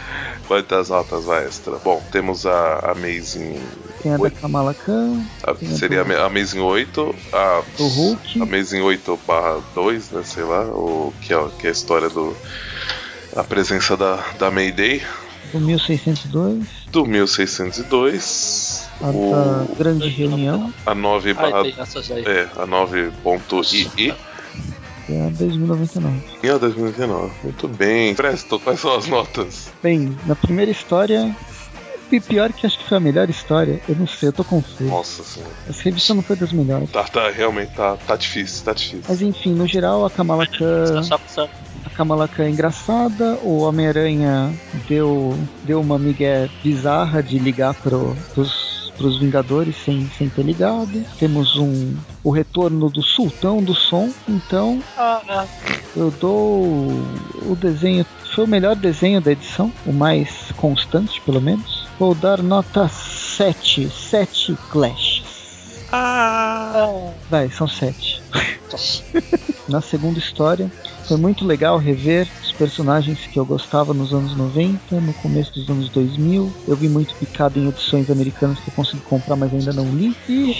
Quantas 0.47 0.89
notas 0.89 1.25
vai 1.25 1.45
extra? 1.45 1.75
Bom, 1.77 2.01
temos 2.09 2.45
a 2.45 2.91
Amazing. 2.91 3.61
Tem 4.01 4.13
a 4.13 4.17
8. 4.17 4.33
da 4.33 4.39
Kamala 4.41 4.73
Khan. 4.73 5.25
A, 5.43 5.53
seria 5.55 6.05
do... 6.05 6.13
a 6.13 6.25
Amazing 6.27 6.61
8. 6.61 7.15
A, 7.33 7.61
do 7.77 7.85
Hulk. 7.85 8.41
Amazing 8.41 8.79
8 8.79 9.19
barra 9.27 9.61
2, 9.75 10.11
né? 10.11 10.23
Sei 10.23 10.43
lá. 10.43 10.61
O, 10.67 11.13
que, 11.21 11.33
é, 11.33 11.49
que 11.59 11.67
é 11.67 11.69
a 11.69 11.73
história 11.73 12.09
do. 12.09 12.33
A 13.35 13.43
presença 13.43 13.97
da, 13.97 14.23
da 14.39 14.49
Mayday. 14.49 15.01
Do 15.51 15.59
1602. 15.59 16.65
Do 16.91 17.05
1602. 17.05 18.89
A 19.01 19.09
o, 19.09 19.31
da 19.31 19.75
Grande 19.75 20.07
Reunião. 20.07 20.73
A 20.85 20.95
9 20.95 21.33
barra. 21.33 21.61
Ah, 21.61 22.29
é, 22.29 22.47
a 22.55 22.65
9.ii. 22.65 24.13
É 25.09 25.21
a 25.25 25.29
2099. 25.29 26.21
E 26.43 26.49
a 26.49 26.57
2099. 26.57 27.31
Muito 27.43 27.67
bem. 27.67 28.15
Presto, 28.15 28.59
quais 28.59 28.79
são 28.79 28.95
as 28.95 29.07
notas? 29.07 29.69
Bem, 29.81 30.17
na 30.25 30.35
primeira 30.35 30.71
história. 30.71 31.35
E 32.11 32.19
pior 32.19 32.53
que 32.53 32.67
acho 32.67 32.77
que 32.77 32.87
foi 32.87 32.97
a 32.97 33.01
melhor 33.01 33.29
história. 33.29 33.81
Eu 33.89 33.95
não 33.95 34.05
sei, 34.05 34.29
eu 34.29 34.33
tô 34.33 34.43
confuso. 34.43 34.83
Nossa 34.83 35.23
senhora. 35.23 35.51
Essa 35.67 35.83
revista 35.83 36.13
não 36.13 36.21
foi 36.21 36.35
das 36.35 36.51
melhores. 36.51 36.91
Tá, 36.91 37.03
tá, 37.05 37.31
realmente 37.31 37.73
tá, 37.73 37.97
tá 37.97 38.15
difícil, 38.15 38.63
tá 38.63 38.73
difícil. 38.73 39.03
Mas 39.09 39.21
enfim, 39.21 39.53
no 39.53 39.65
geral, 39.65 40.05
a 40.05 40.11
Kamala 40.11 40.45
Khan. 40.45 41.01
A 41.85 41.89
Kamala 41.89 42.27
Khan 42.27 42.43
é 42.43 42.49
engraçada. 42.51 43.39
O 43.41 43.61
Homem-Aranha 43.61 44.53
deu, 44.87 45.37
deu 45.63 45.81
uma 45.81 45.97
migué 45.97 46.49
bizarra 46.63 47.23
de 47.23 47.39
ligar 47.39 47.73
pro, 47.73 48.15
pros 48.33 48.62
os 48.99 49.19
Vingadores 49.19 49.75
sem, 49.83 50.09
sem 50.17 50.29
ter 50.29 50.43
ligado. 50.43 51.03
Temos 51.17 51.55
um 51.55 51.95
o 52.23 52.31
retorno 52.31 52.89
do 52.89 53.01
sultão 53.01 53.61
do 53.61 53.73
som. 53.73 54.09
Então, 54.27 54.81
ah, 54.97 55.21
ah. 55.27 55.47
eu 55.95 56.11
dou 56.11 56.63
o 57.45 57.57
desenho. 57.59 58.05
Foi 58.33 58.45
o 58.45 58.47
melhor 58.47 58.75
desenho 58.75 59.21
da 59.21 59.31
edição, 59.31 59.71
o 59.85 59.93
mais 59.93 60.51
constante, 60.57 61.21
pelo 61.21 61.41
menos. 61.41 61.87
Vou 61.99 62.15
dar 62.15 62.41
nota 62.41 62.87
7. 62.87 63.89
7 63.89 64.57
Clash. 64.71 65.12
Ah. 65.95 67.13
Vai, 67.29 67.51
são 67.51 67.67
7. 67.67 68.23
Na 69.69 69.79
segunda 69.79 70.17
história, 70.17 70.71
foi 71.07 71.17
muito 71.17 71.45
legal 71.45 71.77
rever 71.77 72.27
personagens 72.57 73.27
que 73.27 73.37
eu 73.37 73.45
gostava 73.45 73.93
nos 73.93 74.13
anos 74.13 74.35
90, 74.35 74.99
no 74.99 75.13
começo 75.13 75.53
dos 75.53 75.69
anos 75.69 75.89
2000. 75.89 76.51
Eu 76.67 76.75
vi 76.75 76.89
muito 76.89 77.15
picado 77.15 77.59
em 77.59 77.67
edições 77.67 78.09
americanas 78.09 78.59
que 78.59 78.69
eu 78.69 78.73
consegui 78.73 79.03
comprar, 79.03 79.35
mas 79.35 79.53
ainda 79.53 79.73
não 79.73 79.85
li. 79.95 80.15
E 80.27 80.55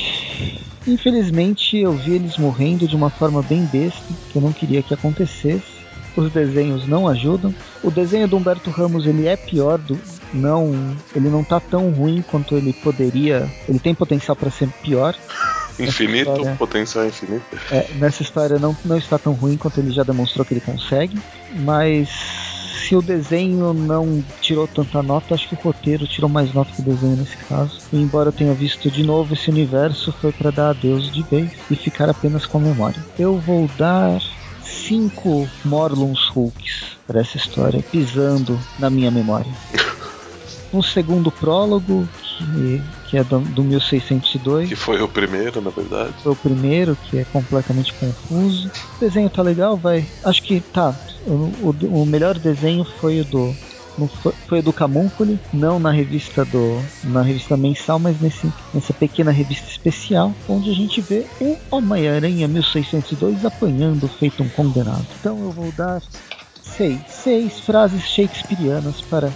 infelizmente 0.86 1.78
eu 1.78 1.94
vi 1.94 2.14
eles 2.14 2.38
morrendo 2.38 2.88
de 2.88 2.96
uma 2.96 3.10
forma 3.10 3.42
bem 3.42 3.66
besta, 3.66 4.04
que 4.30 4.38
eu 4.38 4.42
não 4.42 4.54
queria 4.54 4.84
que 4.84 4.94
acontecesse. 4.94 5.84
Os 6.16 6.32
desenhos 6.32 6.88
não 6.88 7.08
ajudam. 7.08 7.54
O 7.82 7.90
desenho 7.90 8.28
do 8.28 8.38
Humberto 8.38 8.70
Ramos 8.70 9.08
ele 9.08 9.28
é 9.28 9.36
pior 9.36 9.80
do 9.80 10.00
não, 10.34 10.96
ele 11.16 11.30
não 11.30 11.44
tá 11.44 11.60
tão 11.60 11.90
ruim 11.92 12.24
quanto 12.30 12.56
ele 12.56 12.74
poderia. 12.74 13.50
Ele 13.68 13.80
tem 13.80 13.94
potencial 13.94 14.36
para 14.36 14.50
ser 14.50 14.68
pior. 14.82 15.16
Infinito, 15.80 16.32
história, 16.32 16.56
potencial 16.56 17.06
infinito. 17.06 17.44
É, 17.72 17.88
nessa 17.96 18.22
história 18.22 18.60
não, 18.60 18.76
não 18.86 18.98
está 18.98 19.18
tão 19.18 19.34
ruim 19.34 19.58
quanto 19.58 19.80
ele 19.80 19.92
já 19.92 20.04
demonstrou 20.04 20.46
que 20.46 20.54
ele 20.54 20.62
consegue, 20.62 21.20
mas 21.60 22.10
se 22.88 22.96
o 22.96 23.02
desenho 23.02 23.74
não 23.74 24.24
tirou 24.42 24.68
tanta 24.68 25.02
nota, 25.02 25.34
acho 25.34 25.48
que 25.48 25.56
o 25.56 25.58
roteiro 25.58 26.06
tirou 26.06 26.30
mais 26.30 26.54
nota 26.54 26.72
que 26.72 26.82
o 26.82 26.86
desenho 26.86 27.16
nesse 27.16 27.38
caso. 27.38 27.80
E 27.92 27.98
embora 27.98 28.30
eu 28.30 28.34
tenha 28.34 28.54
visto 28.54 28.92
de 28.92 29.04
novo 29.04 29.34
esse 29.34 29.50
universo, 29.50 30.14
foi 30.22 30.32
para 30.32 30.52
dar 30.52 30.70
adeus 30.72 31.12
de 31.12 31.24
vez 31.24 31.52
e 31.72 31.76
ficar 31.76 32.10
apenas 32.10 32.46
com 32.46 32.58
a 32.58 32.62
memória. 32.62 33.04
Eu 33.18 33.40
vou 33.40 33.70
dar 33.78 34.22
cinco 34.64 35.50
Morlons 35.64 36.30
Hulks 36.36 36.98
para 37.08 37.22
essa 37.22 37.38
história, 37.38 37.84
pisando 37.92 38.60
na 38.78 38.90
minha 38.90 39.10
memória. 39.10 39.52
Um 40.74 40.82
segundo 40.82 41.32
prólogo 41.32 42.08
que, 42.22 42.82
que 43.10 43.18
é 43.18 43.24
do, 43.24 43.40
do 43.40 43.64
1602. 43.64 44.70
Que 44.70 44.76
foi 44.76 45.02
o 45.02 45.08
primeiro, 45.08 45.62
na 45.62 45.70
verdade. 45.70 46.14
Foi 46.24 46.32
o 46.32 46.36
primeiro, 46.36 46.98
que 47.10 47.20
é 47.20 47.26
completamente 47.26 47.94
confuso. 47.94 48.72
O 48.98 49.00
desenho 49.00 49.30
tá 49.30 49.42
legal, 49.42 49.78
vai. 49.78 50.06
Acho 50.24 50.42
que 50.42 50.60
tá. 50.60 50.96
O, 51.28 51.52
o, 51.62 52.02
o 52.02 52.06
melhor 52.06 52.38
desenho 52.38 52.84
foi 52.84 53.22
o 53.22 53.26
do 53.26 53.56
foi, 54.08 54.34
foi 54.48 54.62
do 54.62 54.74
Camúnculi, 54.74 55.40
não 55.54 55.80
na 55.80 55.92
revista 55.92 56.44
do 56.44 56.82
na 57.04 57.22
revista 57.22 57.56
mensal, 57.56 58.00
mas 58.00 58.20
nesse, 58.20 58.52
nessa 58.74 58.94
pequena 58.94 59.32
revista 59.32 59.70
especial, 59.70 60.34
onde 60.50 60.72
a 60.72 60.74
gente 60.74 61.00
vê 61.02 61.26
o 61.40 61.58
Homem-Aranha 61.70 62.48
1602 62.48 63.46
apanhando 63.46 64.08
feito 64.08 64.42
um 64.42 64.50
condenado. 64.50 65.06
Então 65.20 65.38
eu 65.40 65.52
vou 65.52 65.72
dar 65.74 66.02
seis, 66.62 67.00
seis 67.08 67.60
frases 67.60 68.02
shakespearianas 68.02 69.02
para 69.02 69.32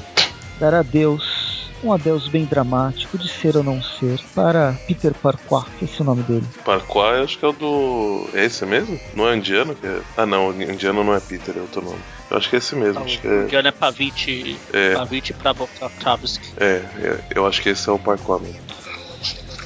dar 0.59 0.73
adeus 0.73 1.57
um 1.83 1.93
adeus 1.93 2.27
bem 2.27 2.45
dramático 2.45 3.17
de 3.17 3.27
ser 3.27 3.55
ou 3.55 3.63
não 3.63 3.81
ser 3.81 4.19
para 4.33 4.73
Peter 4.87 5.13
Parquois, 5.13 5.65
que 5.77 5.85
esse 5.85 5.99
é 5.99 6.01
o 6.01 6.05
nome 6.05 6.23
dele. 6.23 6.45
Parquois, 6.65 7.23
acho 7.23 7.37
que 7.37 7.45
é 7.45 7.47
o 7.47 7.53
do. 7.53 8.27
É 8.33 8.45
esse 8.45 8.65
mesmo? 8.65 8.99
Não 9.15 9.27
é 9.27 9.35
indiano? 9.35 9.75
Que 9.75 9.85
é... 9.85 10.01
Ah, 10.17 10.25
não, 10.25 10.51
indiano 10.61 11.03
não 11.03 11.13
é 11.13 11.19
Peter, 11.19 11.55
é 11.55 11.61
outro 11.61 11.81
nome. 11.81 11.99
Eu 12.29 12.37
acho 12.37 12.49
que 12.49 12.55
é 12.55 12.59
esse 12.59 12.75
mesmo. 12.75 12.95
Não, 12.95 13.03
acho 13.03 13.21
que 13.21 13.27
é... 13.27 13.43
indiano 13.43 13.67
é 13.67 13.71
Pavit, 13.71 14.57
é. 14.73 14.95
Pavit 14.95 15.33
Prabokavsky. 15.33 16.53
É, 16.57 16.65
é, 16.65 17.19
eu 17.35 17.45
acho 17.45 17.61
que 17.61 17.69
esse 17.69 17.87
é 17.87 17.91
o 17.91 17.99
Parquois 17.99 18.41
mesmo. 18.41 18.59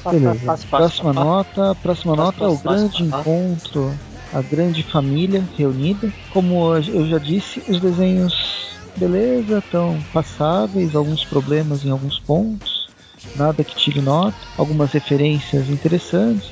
Beleza. 0.04 0.58
Próxima 0.68 1.12
nota, 1.12 1.76
próxima 1.76 2.16
nota 2.16 2.44
é 2.44 2.48
o 2.48 2.58
grande 2.58 3.04
encontro, 3.04 3.94
a 4.32 4.42
grande 4.42 4.82
família 4.82 5.44
reunida. 5.56 6.12
Como 6.32 6.74
eu 6.74 7.06
já 7.06 7.18
disse, 7.18 7.62
os 7.68 7.80
desenhos 7.80 8.62
beleza, 8.96 9.58
estão 9.58 9.98
passáveis, 10.12 10.94
alguns 10.94 11.24
problemas 11.24 11.84
em 11.84 11.90
alguns 11.90 12.18
pontos, 12.18 12.88
nada 13.36 13.64
que 13.64 13.74
tire 13.74 14.00
nota, 14.00 14.36
algumas 14.56 14.92
referências 14.92 15.68
interessantes, 15.68 16.50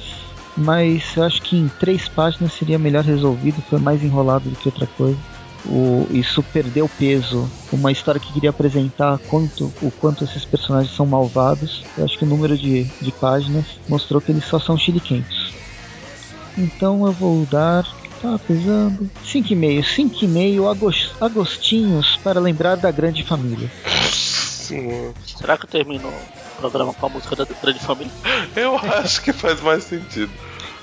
mas 0.57 1.17
eu 1.17 1.25
acho 1.25 1.43
que 1.43 1.57
em 1.57 1.69
três 1.81 2.09
páginas 2.09 2.53
seria 2.53 2.79
melhor 2.79 3.05
resolvido, 3.05 3.63
foi 3.63 3.79
mais 3.79 4.03
enrolado 4.03 4.51
do 4.51 4.57
que 4.57 4.69
outra 4.69 4.87
coisa. 4.87 5.19
O, 5.67 6.07
isso 6.11 6.43
perdeu 6.43 6.89
peso. 6.99 7.51
Uma 7.71 7.93
história 7.93 8.21
que 8.21 8.33
queria 8.33 8.51
apresentar 8.51 9.19
quanto, 9.29 9.73
o 9.83 9.91
quanto 9.91 10.25
esses 10.25 10.45
personagens 10.45 10.95
são 10.95 11.05
malvados. 11.05 11.85
Eu 11.99 12.05
acho 12.05 12.19
que 12.19 12.25
o 12.25 12.29
número 12.29 12.57
de, 12.57 12.85
de 12.85 13.13
páginas 13.13 13.67
mostrou 13.87 14.21
que 14.21 14.33
eles 14.33 14.45
só 14.45 14.59
são 14.59 14.79
chiliquentos. 14.79 15.53
Então 16.57 17.07
eu 17.07 17.13
vou 17.13 17.45
dar 17.47 17.87
Tá 18.21 18.39
pesando. 18.47 19.11
5,5. 19.25 19.83
5,5 19.83 21.13
agostinhos 21.21 22.19
para 22.23 22.39
lembrar 22.39 22.77
da 22.77 22.91
grande 22.91 23.25
família. 23.25 23.71
Sim. 23.87 25.13
Será 25.25 25.57
que 25.57 25.65
eu 25.65 25.71
termino 25.71 26.09
o 26.09 26.61
programa 26.61 26.93
com 26.93 27.07
a 27.07 27.09
música 27.09 27.35
da 27.35 27.45
grande 27.45 27.81
família? 27.81 28.13
Eu 28.55 28.77
acho 28.77 29.23
que 29.23 29.33
faz 29.33 29.61
mais 29.61 29.85
sentido. 29.85 30.31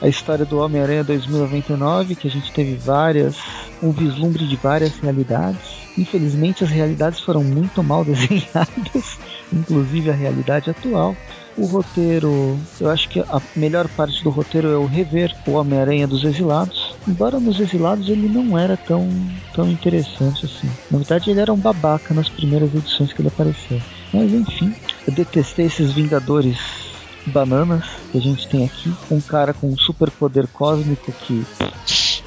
A 0.02 0.08
história 0.08 0.46
do 0.46 0.60
Homem-Aranha 0.60 1.04
2099, 1.04 2.16
que 2.16 2.28
a 2.28 2.32
gente 2.32 2.52
teve 2.52 2.76
várias. 2.76 3.38
um 3.82 3.92
vislumbre 3.92 4.46
de 4.46 4.56
várias 4.56 4.98
realidades. 4.98 5.78
Infelizmente, 5.98 6.64
as 6.64 6.70
realidades 6.70 7.20
foram 7.22 7.44
muito 7.44 7.84
mal 7.84 8.04
desenhadas, 8.06 9.18
inclusive 9.52 10.10
a 10.10 10.14
realidade 10.14 10.70
atual. 10.70 11.16
O 11.58 11.66
roteiro, 11.66 12.60
eu 12.80 12.88
acho 12.90 13.10
que 13.10 13.20
a 13.20 13.42
melhor 13.56 13.88
parte 13.90 14.24
do 14.24 14.30
roteiro 14.30 14.68
é 14.68 14.78
o 14.78 14.86
rever 14.86 15.36
o 15.48 15.54
Homem-Aranha 15.54 16.08
dos 16.08 16.24
Exilados. 16.24 16.96
Embora 17.08 17.40
nos 17.40 17.60
Exilados 17.60 18.08
ele 18.10 18.30
não 18.30 18.56
era 18.56 18.78
tão, 18.78 19.10
tão 19.56 19.68
interessante 19.68 20.46
assim. 20.46 20.70
Na 20.92 21.00
verdade, 21.00 21.32
ele 21.32 21.40
era 21.40 21.52
um 21.52 21.58
babaca 21.58 22.14
nas 22.14 22.30
primeiras 22.30 22.74
edições 22.76 23.12
que 23.12 23.22
ele 23.22 23.30
apareceu. 23.30 23.82
Mas 24.14 24.32
enfim, 24.32 24.72
eu 25.08 25.14
detestei 25.14 25.66
esses 25.66 25.94
Vingadores 25.94 26.60
bananas 27.26 27.84
que 28.12 28.20
a 28.20 28.22
gente 28.22 28.48
tem 28.48 28.64
aqui. 28.64 28.94
Um 29.10 29.20
cara 29.20 29.52
com 29.52 29.68
um 29.68 29.78
super 29.78 30.12
poder 30.12 30.48
cósmico 30.48 31.12
que 31.12 31.44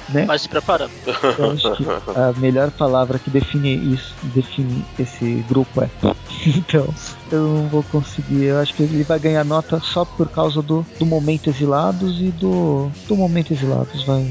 né? 0.09 0.25
Mas 0.25 0.41
se 0.41 0.49
preparando. 0.49 0.91
Eu 1.37 1.51
acho 1.51 1.75
que 1.75 1.85
a 2.15 2.33
melhor 2.37 2.71
palavra 2.71 3.19
que 3.19 3.29
define 3.29 3.93
isso, 3.93 4.13
define 4.23 4.85
esse 4.99 5.43
grupo 5.47 5.83
é. 5.83 5.89
Então, 6.45 6.87
eu 7.31 7.39
não 7.41 7.67
vou 7.67 7.83
conseguir. 7.83 8.45
Eu 8.45 8.59
acho 8.59 8.73
que 8.73 8.83
ele 8.83 9.03
vai 9.03 9.19
ganhar 9.19 9.43
nota 9.43 9.79
só 9.79 10.03
por 10.03 10.27
causa 10.27 10.61
do, 10.61 10.85
do 10.97 11.05
momento 11.05 11.49
exilados 11.49 12.19
e 12.19 12.29
do, 12.31 12.89
do 13.07 13.15
momento 13.15 13.53
exilados. 13.53 14.03
Vai. 14.03 14.23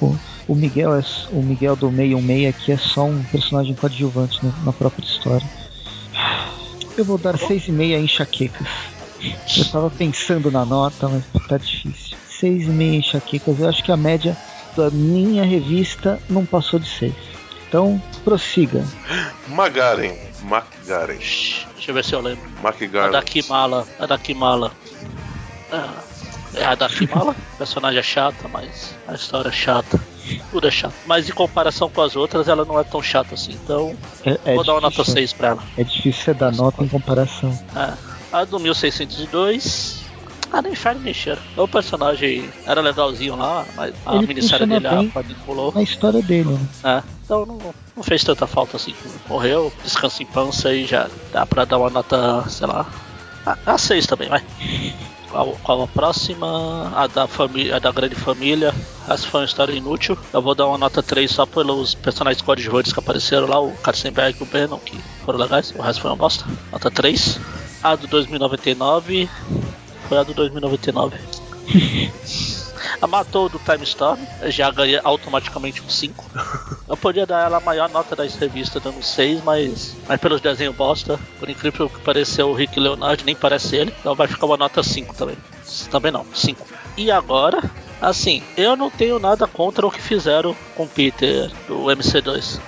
O, 0.00 0.14
o 0.48 0.54
Miguel 0.54 0.94
é 0.94 1.02
o 1.32 1.42
Miguel 1.42 1.76
do 1.76 1.88
616 1.88 2.48
aqui 2.48 2.72
é 2.72 2.76
só 2.76 3.04
um 3.04 3.22
personagem 3.24 3.74
coadjuvante 3.74 4.44
né, 4.44 4.52
na 4.64 4.72
própria 4.72 5.04
história. 5.04 5.46
Eu 6.96 7.04
vou 7.04 7.16
dar 7.16 7.38
6,5 7.38 8.02
enxaquecas. 8.02 8.66
Eu 9.56 9.64
tava 9.70 9.90
pensando 9.90 10.50
na 10.50 10.64
nota, 10.64 11.08
mas 11.08 11.24
tá 11.46 11.56
difícil. 11.56 12.16
6,5 12.42 12.98
enxaquecas. 12.98 13.60
Eu 13.60 13.68
acho 13.68 13.82
que 13.82 13.92
a 13.92 13.96
média 13.96 14.36
da 14.76 14.90
minha 14.90 15.44
revista 15.44 16.20
não 16.28 16.44
passou 16.44 16.78
de 16.78 16.88
6. 16.88 17.12
Então, 17.68 18.02
prossiga. 18.24 18.84
Magaren. 19.48 20.16
McGaren. 20.42 21.18
Deixa 21.18 21.90
eu 21.90 21.94
ver 21.94 22.04
se 22.04 22.14
eu 22.14 22.20
lembro. 22.20 22.42
McGaren. 22.64 23.08
A 23.08 23.10
da 23.10 23.22
Kimala. 23.22 23.86
A 23.98 24.06
da 24.06 24.18
Kimala. 24.18 24.72
Ah, 25.70 25.94
é 26.54 26.64
a 26.64 26.74
da 26.74 26.88
Kimala. 26.88 27.36
Personagem 27.58 28.00
é 28.00 28.02
chata, 28.02 28.48
mas 28.48 28.94
a 29.06 29.14
história 29.14 29.48
é 29.48 29.52
chata. 29.52 30.00
Tudo 30.50 30.66
é 30.66 30.70
chato. 30.70 30.94
Mas 31.06 31.28
em 31.28 31.32
comparação 31.32 31.88
com 31.88 32.02
as 32.02 32.16
outras, 32.16 32.48
ela 32.48 32.64
não 32.64 32.78
é 32.78 32.84
tão 32.84 33.02
chata 33.02 33.34
assim. 33.34 33.52
Então, 33.52 33.96
é, 34.24 34.38
é 34.44 34.54
vou 34.54 34.64
dar 34.64 34.74
uma 34.74 34.90
ah, 40.52 40.62
nem 40.62 40.74
faz 40.74 41.00
nem 41.00 41.14
cheiro. 41.14 41.40
O 41.56 41.68
personagem 41.68 42.48
era 42.66 42.80
legalzinho 42.80 43.36
lá, 43.36 43.64
mas 43.76 43.94
a 44.04 44.16
Ele 44.16 44.26
minissérie 44.26 44.66
dele 44.66 44.86
a 44.86 45.44
pulou. 45.44 45.72
A 45.76 45.82
história 45.82 46.20
dele, 46.22 46.50
né? 46.50 46.68
É, 46.84 47.02
então 47.24 47.46
não, 47.46 47.58
não 47.96 48.02
fez 48.02 48.24
tanta 48.24 48.46
falta 48.46 48.76
assim. 48.76 48.94
Morreu, 49.28 49.72
descansa 49.84 50.22
em 50.22 50.26
pança 50.26 50.72
e 50.74 50.84
já 50.84 51.08
dá 51.32 51.46
pra 51.46 51.64
dar 51.64 51.78
uma 51.78 51.90
nota, 51.90 52.44
sei 52.48 52.66
lá. 52.66 52.86
A, 53.46 53.56
a 53.66 53.78
6 53.78 54.06
também, 54.06 54.28
vai. 54.28 54.42
Qual, 55.30 55.56
qual, 55.62 55.82
a 55.82 55.86
próxima? 55.86 56.92
A 56.94 57.06
da, 57.06 57.28
família, 57.28 57.76
a 57.76 57.78
da 57.78 57.92
grande 57.92 58.16
família. 58.16 58.74
Essa 59.08 59.28
foi 59.28 59.40
uma 59.40 59.46
história 59.46 59.72
inútil. 59.72 60.18
Eu 60.32 60.42
vou 60.42 60.56
dar 60.56 60.66
uma 60.66 60.76
nota 60.76 61.00
3 61.02 61.30
só 61.30 61.46
pelos 61.46 61.94
personagens 61.94 62.42
coadjuvantes 62.42 62.92
que 62.92 62.98
apareceram 62.98 63.46
lá, 63.46 63.60
o 63.60 63.70
Katzenberg 63.76 64.36
e 64.40 64.42
o 64.42 64.46
Bannon, 64.46 64.78
que 64.78 64.98
foram 65.24 65.38
legais. 65.38 65.72
O 65.76 65.80
resto 65.80 66.02
foi 66.02 66.10
uma 66.10 66.16
bosta. 66.16 66.44
Nota 66.72 66.90
3. 66.90 67.38
A 67.82 67.94
do 67.94 68.08
2099 68.08 69.28
do 70.24 70.34
2099. 70.34 71.16
A 73.00 73.06
matou 73.06 73.48
do 73.48 73.58
Time 73.58 73.84
Storm, 73.84 74.20
já 74.46 74.70
ganhei 74.70 75.00
automaticamente 75.02 75.82
um 75.82 75.88
5. 75.88 76.24
Eu 76.88 76.96
podia 76.96 77.26
dar 77.26 77.44
ela 77.44 77.58
a 77.58 77.60
maior 77.60 77.88
nota 77.88 78.16
da 78.16 78.24
revista, 78.24 78.80
dando 78.80 79.02
6, 79.02 79.42
mas, 79.42 79.96
mas 80.06 80.20
pelos 80.20 80.40
desenhos 80.40 80.74
bosta, 80.74 81.18
por 81.38 81.48
incrível 81.48 81.88
que 81.88 82.00
pareça, 82.00 82.44
o 82.44 82.52
Rick 82.52 82.78
Leonard 82.78 83.24
nem 83.24 83.34
parece 83.34 83.76
ele, 83.76 83.94
então 84.00 84.14
vai 84.14 84.26
ficar 84.26 84.46
uma 84.46 84.56
nota 84.56 84.82
5 84.82 85.14
também. 85.14 85.36
Também 85.90 86.12
não, 86.12 86.26
5. 86.34 86.66
E 86.96 87.10
agora, 87.10 87.70
assim, 88.00 88.42
eu 88.56 88.76
não 88.76 88.90
tenho 88.90 89.18
nada 89.18 89.46
contra 89.46 89.86
o 89.86 89.90
que 89.90 90.02
fizeram 90.02 90.54
com 90.74 90.84
o 90.84 90.88
Peter 90.88 91.50
do 91.66 91.84
MC2 91.84 92.60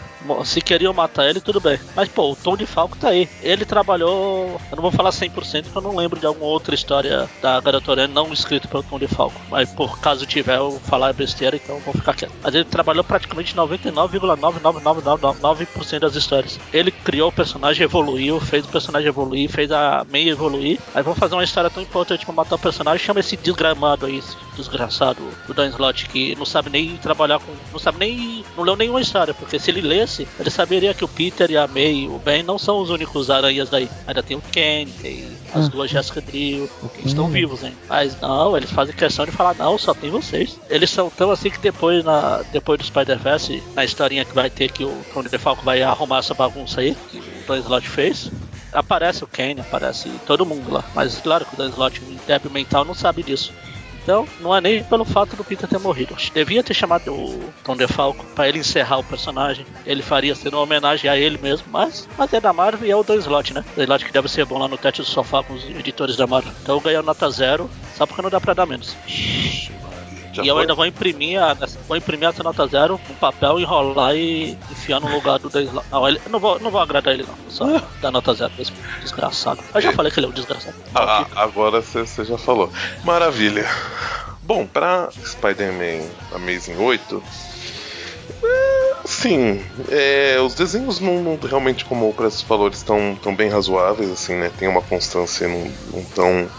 se 0.45 0.61
queriam 0.61 0.93
matar 0.93 1.29
ele, 1.29 1.41
tudo 1.41 1.61
bem. 1.61 1.79
Mas, 1.95 2.09
pô, 2.09 2.33
o 2.33 2.37
Tom 2.37 2.57
de 2.57 2.66
Falco 2.66 2.97
tá 2.97 3.09
aí. 3.09 3.29
Ele 3.43 3.64
trabalhou. 3.64 4.61
Eu 4.70 4.77
não 4.77 4.83
vou 4.83 4.91
falar 4.91 5.11
100% 5.11 5.64
porque 5.64 5.79
eu 5.79 5.83
não 5.83 5.97
lembro 5.97 6.18
de 6.18 6.27
alguma 6.27 6.47
outra 6.47 6.75
história 6.75 7.29
da 7.41 7.61
Garota 7.61 7.93
não 8.09 8.33
escrita 8.33 8.66
pelo 8.68 8.83
Tom 8.83 8.99
de 8.99 9.07
Falco. 9.07 9.41
Mas, 9.51 9.70
por 9.70 9.99
caso 9.99 10.27
tiver, 10.27 10.59
eu 10.59 10.81
falar 10.85 11.12
besteira, 11.12 11.57
então 11.57 11.79
vou 11.81 11.95
ficar 11.95 12.14
quieto. 12.14 12.33
Mas 12.43 12.55
ele 12.55 12.64
trabalhou 12.64 13.05
praticamente 13.05 13.55
99,99999% 13.55 15.99
das 15.99 16.14
histórias. 16.14 16.59
Ele 16.73 16.91
criou 16.91 17.29
o 17.29 17.33
personagem, 17.33 17.85
evoluiu, 17.85 18.41
fez 18.41 18.64
o 18.64 18.68
personagem 18.68 19.09
evoluir, 19.09 19.51
fez 19.51 19.70
a 19.70 20.07
May 20.11 20.27
evoluir. 20.29 20.79
Aí 20.95 21.03
vamos 21.03 21.18
fazer 21.18 21.35
uma 21.35 21.45
história 21.45 21.68
tão 21.68 21.83
importante 21.83 22.25
pra 22.25 22.35
matar 22.35 22.57
o 22.57 22.59
personagem. 22.59 23.05
Chama 23.05 23.20
esse 23.20 23.37
desgramado 23.37 24.07
aí, 24.07 24.16
esse 24.18 24.37
desgraçado 24.57 25.23
do 25.47 25.55
Dan 25.55 25.70
que 26.11 26.35
não 26.37 26.45
sabe 26.45 26.68
nem 26.70 26.97
trabalhar 26.99 27.39
com. 27.39 27.53
Não 27.73 27.79
sabe 27.79 27.99
nem. 27.99 28.45
Não 28.57 28.64
leu 28.64 28.77
nenhuma 28.77 29.01
história, 29.01 29.35
porque 29.35 29.59
se 29.59 29.70
ele 29.70 29.81
lesse 29.81 30.11
ele 30.38 30.50
saberia 30.50 30.94
que 30.94 31.04
o 31.04 31.08
Peter 31.08 31.50
e 31.50 31.56
a 31.56 31.66
May 31.66 31.92
e 31.92 32.08
o 32.08 32.18
Ben 32.18 32.42
não 32.42 32.58
são 32.58 32.80
os 32.80 32.90
únicos 32.90 33.30
aranhas 33.30 33.70
daí. 33.70 33.88
Ainda 34.06 34.22
tem 34.22 34.36
o 34.36 34.42
Ken, 34.52 34.86
tem 35.00 35.26
as 35.54 35.68
duas 35.68 35.90
ah. 35.90 35.94
Jessica 35.94 36.20
Drill, 36.20 36.68
que 36.94 37.06
estão 37.06 37.28
vivos, 37.28 37.62
hein? 37.62 37.74
Mas 37.88 38.18
não, 38.20 38.56
eles 38.56 38.70
fazem 38.70 38.94
questão 38.94 39.24
de 39.24 39.32
falar, 39.32 39.54
não, 39.54 39.76
só 39.78 39.94
tem 39.94 40.10
vocês. 40.10 40.58
Eles 40.68 40.90
são 40.90 41.10
tão 41.10 41.30
assim 41.30 41.50
que 41.50 41.58
depois, 41.58 42.04
na, 42.04 42.42
depois 42.52 42.78
do 42.78 42.84
Spider-Verse, 42.84 43.62
na 43.74 43.84
historinha 43.84 44.24
que 44.24 44.34
vai 44.34 44.50
ter 44.50 44.70
que 44.70 44.84
o 44.84 45.04
Tony 45.12 45.28
DeFalco 45.28 45.62
vai 45.64 45.82
arrumar 45.82 46.18
essa 46.18 46.34
bagunça 46.34 46.80
aí, 46.80 46.96
que 47.10 47.18
o 47.18 47.22
Dan 47.46 47.58
Slott 47.58 47.88
fez, 47.88 48.30
aparece 48.72 49.24
o 49.24 49.26
Ken, 49.26 49.56
aparece 49.60 50.08
todo 50.26 50.46
mundo 50.46 50.72
lá. 50.72 50.84
Mas 50.94 51.18
claro 51.20 51.44
que 51.44 51.54
o 51.54 51.58
Dan 51.58 51.70
Slott, 51.70 52.00
um 52.02 52.16
débil 52.26 52.50
mental, 52.50 52.84
não 52.84 52.94
sabe 52.94 53.22
disso. 53.22 53.52
Então, 54.03 54.26
não 54.40 54.55
é 54.55 54.61
nem 54.61 54.82
pelo 54.82 55.05
fato 55.05 55.36
do 55.36 55.44
Peter 55.44 55.68
ter 55.68 55.78
morrido. 55.78 56.16
Devia 56.34 56.62
ter 56.62 56.74
chamado 56.74 57.12
o 57.12 57.53
Tom 57.62 57.76
DeFalco 57.76 58.24
para 58.34 58.48
ele 58.48 58.59
encerrar 58.59 58.98
o 58.98 59.05
personagem. 59.05 59.64
Ele 59.86 60.03
faria 60.03 60.34
sendo 60.34 60.55
uma 60.55 60.62
homenagem 60.62 61.09
a 61.09 61.16
ele 61.16 61.38
mesmo, 61.38 61.66
mas, 61.70 62.09
mas 62.18 62.32
é 62.32 62.40
da 62.40 62.53
Marvel 62.53 62.88
e 62.88 62.90
é 62.90 62.96
o 62.96 63.05
Dan 63.05 63.16
Slott, 63.16 63.55
né? 63.55 63.64
Dan 63.76 63.84
Slott 63.84 64.05
que 64.05 64.12
deve 64.12 64.28
ser 64.28 64.44
bom 64.44 64.59
lá 64.59 64.66
no 64.66 64.76
teste 64.76 65.03
do 65.03 65.07
sofá 65.07 65.42
com 65.42 65.55
os 65.55 65.64
editores 65.64 66.16
da 66.16 66.26
Marvel. 66.26 66.53
Então 66.62 66.76
eu 66.76 66.80
ganhei 66.80 67.00
nota 67.03 67.30
zero, 67.30 67.70
só 67.96 68.07
porque 68.07 68.22
não 68.22 68.30
dá 68.30 68.40
pra 68.40 68.55
dar 68.55 68.66
menos. 68.66 68.96
Já 70.33 70.43
e 70.43 70.49
eu 70.49 70.59
ainda 70.59 70.74
vou 70.74 70.87
imprimir, 70.87 71.41
a, 71.43 71.55
vou 71.87 71.97
imprimir 71.97 72.28
essa 72.28 72.43
nota 72.43 72.66
zero 72.66 72.99
no 73.09 73.14
papel, 73.16 73.61
enrolar 73.61 74.16
e 74.16 74.57
enfiar 74.70 75.01
no 75.01 75.12
lugar 75.12 75.39
do 75.39 75.51
Dan 75.51 75.62
Slott. 75.62 75.87
Não, 75.91 76.09
ele, 76.09 76.20
não, 76.30 76.41
vou, 76.41 76.59
não 76.59 76.70
vou 76.70 76.80
agradar 76.80 77.12
ele, 77.12 77.24
não. 77.24 77.51
Só 77.51 77.66
dar 78.01 78.11
nota 78.11 78.33
zero 78.33 78.53
desgraçado. 79.01 79.62
Eu 79.74 79.80
já 79.80 79.91
é. 79.91 79.93
falei 79.93 80.11
que 80.11 80.18
ele 80.18 80.26
é 80.26 80.28
um 80.30 80.33
desgraçado. 80.33 80.74
Ah, 80.95 81.26
agora 81.37 81.83
você 81.83 82.24
já 82.24 82.39
falou. 82.39 82.72
Maravilha. 83.05 83.66
Bom, 84.43 84.66
pra 84.66 85.11
Spider-Man 85.24 86.09
Amazing 86.35 86.76
8. 86.76 87.22
É, 88.43 88.95
sim, 89.05 89.64
é, 89.89 90.41
os 90.41 90.55
desenhos 90.55 90.99
não, 90.99 91.22
não, 91.22 91.37
realmente, 91.37 91.85
como 91.85 92.09
o 92.09 92.14
Preço 92.14 92.45
falou, 92.45 92.68
estão 92.68 93.16
tão 93.22 93.35
bem 93.35 93.49
razoáveis, 93.49 94.11
assim, 94.11 94.35
né? 94.35 94.51
Tem 94.59 94.66
uma 94.66 94.83
constância, 94.83 95.47
não, 95.47 95.70
não 95.93 96.05
tão 96.07 96.51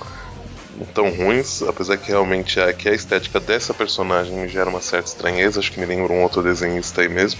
tão 0.93 1.09
ruins, 1.09 1.61
apesar 1.63 1.97
que 1.97 2.09
realmente 2.09 2.59
a, 2.59 2.74
que 2.74 2.89
a 2.89 2.93
estética 2.93 3.39
dessa 3.39 3.74
personagem 3.74 4.34
me 4.34 4.47
gera 4.47 4.69
uma 4.69 4.82
certa 4.82 5.09
estranheza, 5.09 5.59
acho 5.59 5.71
que 5.71 5.80
me 5.80 5.86
lembra 5.86 6.13
um 6.13 6.21
outro 6.21 6.41
desenhista 6.41 7.01
aí 7.01 7.09
mesmo. 7.09 7.39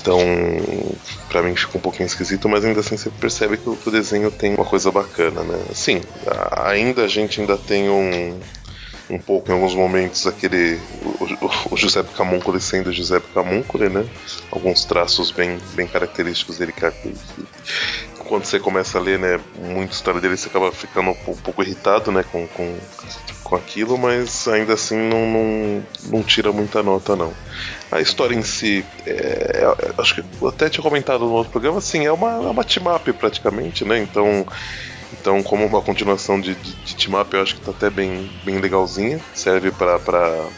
Então, 0.00 0.18
para 1.28 1.42
mim 1.42 1.54
ficou 1.54 1.78
um 1.78 1.82
pouquinho 1.82 2.06
esquisito, 2.06 2.48
mas 2.48 2.64
ainda 2.64 2.80
assim 2.80 2.96
você 2.96 3.10
percebe 3.10 3.56
que 3.58 3.68
o, 3.68 3.76
que 3.76 3.88
o 3.88 3.92
desenho 3.92 4.30
tem 4.30 4.54
uma 4.54 4.64
coisa 4.64 4.90
bacana, 4.90 5.42
né? 5.42 5.62
Sim, 5.74 6.00
ainda 6.52 7.04
a 7.04 7.08
gente 7.08 7.40
ainda 7.40 7.58
tem 7.58 7.90
um, 7.90 8.40
um 9.10 9.18
pouco 9.18 9.50
em 9.50 9.54
alguns 9.54 9.74
momentos 9.74 10.26
aquele 10.26 10.80
o, 11.02 11.44
o, 11.44 11.74
o 11.74 11.76
Giuseppe 11.76 12.14
Camuncoli 12.14 12.60
sendo 12.60 12.92
Giuseppe 12.92 13.26
Camuncoli, 13.34 13.90
né? 13.90 14.06
Alguns 14.50 14.84
traços 14.84 15.30
bem, 15.30 15.58
bem 15.74 15.86
característicos 15.86 16.56
dele 16.56 16.72
que, 16.72 16.86
quando 18.30 18.44
você 18.44 18.60
começa 18.60 18.96
a 18.96 19.00
ler, 19.00 19.18
né, 19.18 19.40
muita 19.58 19.92
história 19.92 20.20
dele, 20.20 20.36
você 20.36 20.48
acaba 20.48 20.70
ficando 20.70 21.10
um 21.10 21.14
pouco 21.14 21.64
irritado, 21.64 22.12
né, 22.12 22.24
com, 22.30 22.46
com, 22.46 22.78
com 23.42 23.56
aquilo, 23.56 23.98
mas 23.98 24.46
ainda 24.46 24.74
assim 24.74 24.96
não, 24.96 25.26
não, 25.26 25.82
não 26.06 26.22
tira 26.22 26.52
muita 26.52 26.80
nota, 26.80 27.16
não. 27.16 27.34
A 27.90 28.00
história 28.00 28.36
em 28.36 28.42
si, 28.42 28.86
é, 29.04 29.64
é 29.64 30.00
acho 30.00 30.14
que 30.14 30.24
eu 30.40 30.48
até 30.48 30.70
tinha 30.70 30.82
comentado 30.82 31.24
no 31.24 31.32
outro 31.32 31.50
programa, 31.50 31.78
assim, 31.78 32.06
é 32.06 32.12
uma, 32.12 32.34
é 32.34 32.50
uma 32.50 32.62
team-up 32.62 33.12
praticamente, 33.14 33.84
né, 33.84 33.98
então 33.98 34.46
então, 35.12 35.42
como 35.42 35.66
uma 35.66 35.82
continuação 35.82 36.40
de, 36.40 36.54
de, 36.54 36.72
de 36.72 36.94
Team 36.94 37.20
Up, 37.20 37.34
eu 37.34 37.42
acho 37.42 37.56
que 37.56 37.60
tá 37.62 37.72
até 37.72 37.90
bem, 37.90 38.30
bem 38.44 38.58
legalzinha. 38.58 39.20
Serve 39.34 39.72
para 39.72 39.98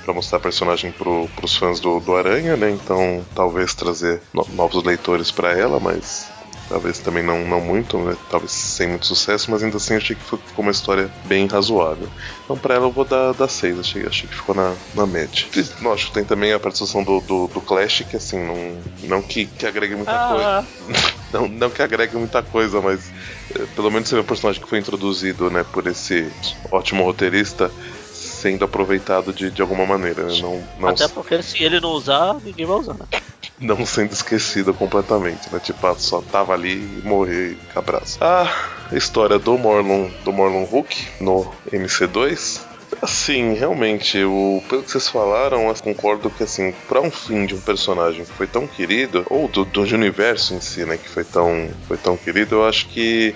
mostrar 0.08 0.40
personagem 0.40 0.92
pro, 0.92 1.26
pros 1.34 1.56
fãs 1.56 1.80
do, 1.80 1.98
do 2.00 2.14
Aranha, 2.14 2.54
né? 2.54 2.70
Então, 2.70 3.24
talvez 3.34 3.74
trazer 3.74 4.20
no, 4.32 4.46
novos 4.52 4.84
leitores 4.84 5.30
para 5.30 5.58
ela, 5.58 5.80
mas 5.80 6.30
talvez 6.72 6.98
também 7.00 7.22
não, 7.22 7.44
não 7.44 7.60
muito, 7.60 7.98
né? 7.98 8.16
talvez 8.30 8.50
sem 8.50 8.88
muito 8.88 9.04
sucesso, 9.04 9.50
mas 9.50 9.62
ainda 9.62 9.76
assim 9.76 9.94
achei 9.94 10.16
que 10.16 10.24
ficou 10.24 10.40
uma 10.56 10.70
história 10.70 11.10
bem 11.26 11.46
razoável. 11.46 12.08
Então 12.42 12.56
para 12.56 12.76
ela 12.76 12.86
eu 12.86 12.90
vou 12.90 13.04
dar, 13.04 13.34
dar 13.34 13.46
6, 13.46 13.78
achei, 13.78 14.06
achei 14.06 14.26
que 14.26 14.34
ficou 14.34 14.54
na, 14.54 14.74
na 14.94 15.06
média. 15.06 15.46
E, 15.54 15.84
lógico, 15.84 16.14
tem 16.14 16.24
também 16.24 16.50
a 16.50 16.58
participação 16.58 17.04
do, 17.04 17.20
do, 17.20 17.46
do, 17.46 17.60
Clash, 17.60 18.04
que 18.08 18.16
assim, 18.16 18.38
não, 18.38 18.78
não 19.02 19.22
que, 19.22 19.44
que 19.44 19.66
agregue 19.66 19.94
muita 19.94 20.12
ah. 20.12 20.64
coisa. 20.86 21.04
não, 21.30 21.46
não 21.46 21.68
que 21.68 21.82
agregue 21.82 22.16
muita 22.16 22.42
coisa, 22.42 22.80
mas 22.80 23.12
é, 23.54 23.66
pelo 23.76 23.90
menos 23.90 24.08
você 24.08 24.14
vê 24.14 24.22
um 24.22 24.24
personagem 24.24 24.62
que 24.62 24.68
foi 24.68 24.78
introduzido 24.78 25.50
né, 25.50 25.66
por 25.74 25.86
esse 25.86 26.32
ótimo 26.70 27.04
roteirista 27.04 27.70
sendo 28.10 28.64
aproveitado 28.64 29.30
de, 29.30 29.50
de 29.50 29.60
alguma 29.60 29.84
maneira. 29.84 30.22
Né? 30.24 30.38
Não, 30.40 30.64
não... 30.78 30.88
Até 30.88 31.06
porque 31.06 31.42
se 31.42 31.62
ele 31.62 31.80
não 31.80 31.90
usar, 31.90 32.34
ninguém 32.42 32.64
vai 32.64 32.76
usar. 32.78 32.94
Né? 32.94 33.20
Não 33.62 33.86
sendo 33.86 34.12
esquecida 34.12 34.72
completamente, 34.72 35.50
né? 35.52 35.58
Tipo, 35.60 35.86
ah, 35.86 35.94
só 35.96 36.20
tava 36.20 36.52
ali 36.52 36.74
e 36.74 37.02
morreu 37.04 37.56
com 37.72 37.78
abraço. 37.78 38.18
A 38.22 38.50
história 38.92 39.38
do 39.38 39.56
Morlon, 39.56 40.10
do 40.24 40.32
Morlon 40.32 40.64
Hulk 40.64 41.06
no 41.20 41.50
MC2 41.72 42.72
Assim, 43.00 43.54
realmente, 43.54 44.22
o, 44.22 44.62
pelo 44.68 44.82
que 44.82 44.90
vocês 44.90 45.08
falaram, 45.08 45.68
eu 45.68 45.74
concordo 45.76 46.30
que, 46.30 46.42
assim, 46.42 46.74
para 46.88 47.00
um 47.00 47.10
fim 47.10 47.46
de 47.46 47.54
um 47.54 47.60
personagem 47.60 48.24
que 48.24 48.32
foi 48.32 48.46
tão 48.46 48.66
querido, 48.66 49.24
ou 49.30 49.48
do, 49.48 49.64
do 49.64 49.82
universo 49.82 50.54
em 50.54 50.60
si, 50.60 50.84
né, 50.84 50.98
que 50.98 51.08
foi 51.08 51.24
tão, 51.24 51.70
foi 51.88 51.96
tão 51.96 52.16
querido, 52.16 52.56
eu 52.56 52.68
acho 52.68 52.86
que 52.88 53.34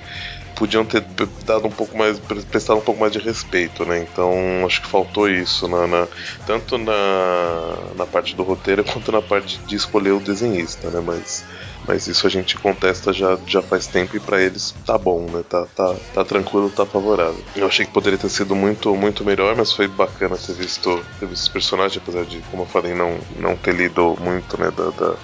podiam 0.56 0.84
ter 0.84 1.04
dado 1.44 1.66
um 1.66 1.70
pouco 1.70 1.96
mais, 1.96 2.18
prestado 2.18 2.78
um 2.78 2.82
pouco 2.82 3.00
mais 3.00 3.12
de 3.12 3.18
respeito, 3.18 3.84
né? 3.84 4.00
Então 4.00 4.32
acho 4.66 4.82
que 4.82 4.88
faltou 4.88 5.28
isso, 5.28 5.68
na, 5.68 5.86
na, 5.86 6.08
tanto 6.46 6.78
na, 6.78 7.76
na 7.94 8.06
parte 8.06 8.34
do 8.34 8.42
roteiro 8.42 8.82
quanto 8.90 9.12
na 9.12 9.22
parte 9.22 9.58
de 9.66 9.76
escolher 9.76 10.12
o 10.12 10.20
desenhista, 10.20 10.90
né? 10.90 11.00
Mas, 11.04 11.44
mas 11.86 12.06
isso 12.06 12.26
a 12.26 12.30
gente 12.30 12.56
contesta 12.56 13.12
já, 13.12 13.38
já 13.46 13.62
faz 13.62 13.86
tempo 13.86 14.16
e 14.16 14.20
para 14.20 14.40
eles 14.40 14.74
tá 14.84 14.96
bom, 14.96 15.26
né? 15.30 15.44
Tá, 15.48 15.66
tá, 15.76 15.94
tá 16.14 16.24
tranquilo, 16.24 16.70
tá 16.70 16.86
favorável. 16.86 17.42
Eu 17.54 17.66
achei 17.66 17.84
que 17.84 17.92
poderia 17.92 18.18
ter 18.18 18.30
sido 18.30 18.56
muito, 18.56 18.94
muito 18.96 19.24
melhor, 19.24 19.54
mas 19.54 19.72
foi 19.72 19.86
bacana 19.86 20.36
ter 20.36 20.54
visto, 20.54 21.04
ter 21.20 21.26
visto 21.26 21.42
esse 21.42 21.50
personagem, 21.50 22.00
apesar 22.02 22.24
de, 22.24 22.38
como 22.50 22.62
eu 22.62 22.66
falei, 22.66 22.94
não, 22.94 23.18
não 23.38 23.56
ter 23.56 23.74
lido 23.74 24.16
muito, 24.20 24.58
né? 24.58 24.70
Da, 24.70 24.90
da 24.90 25.14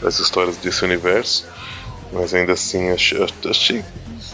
das 0.00 0.18
histórias 0.18 0.56
desse 0.56 0.84
universo. 0.84 1.46
Mas 2.12 2.32
ainda 2.32 2.52
assim, 2.52 2.90
achei, 2.90 3.18
achei 3.48 3.84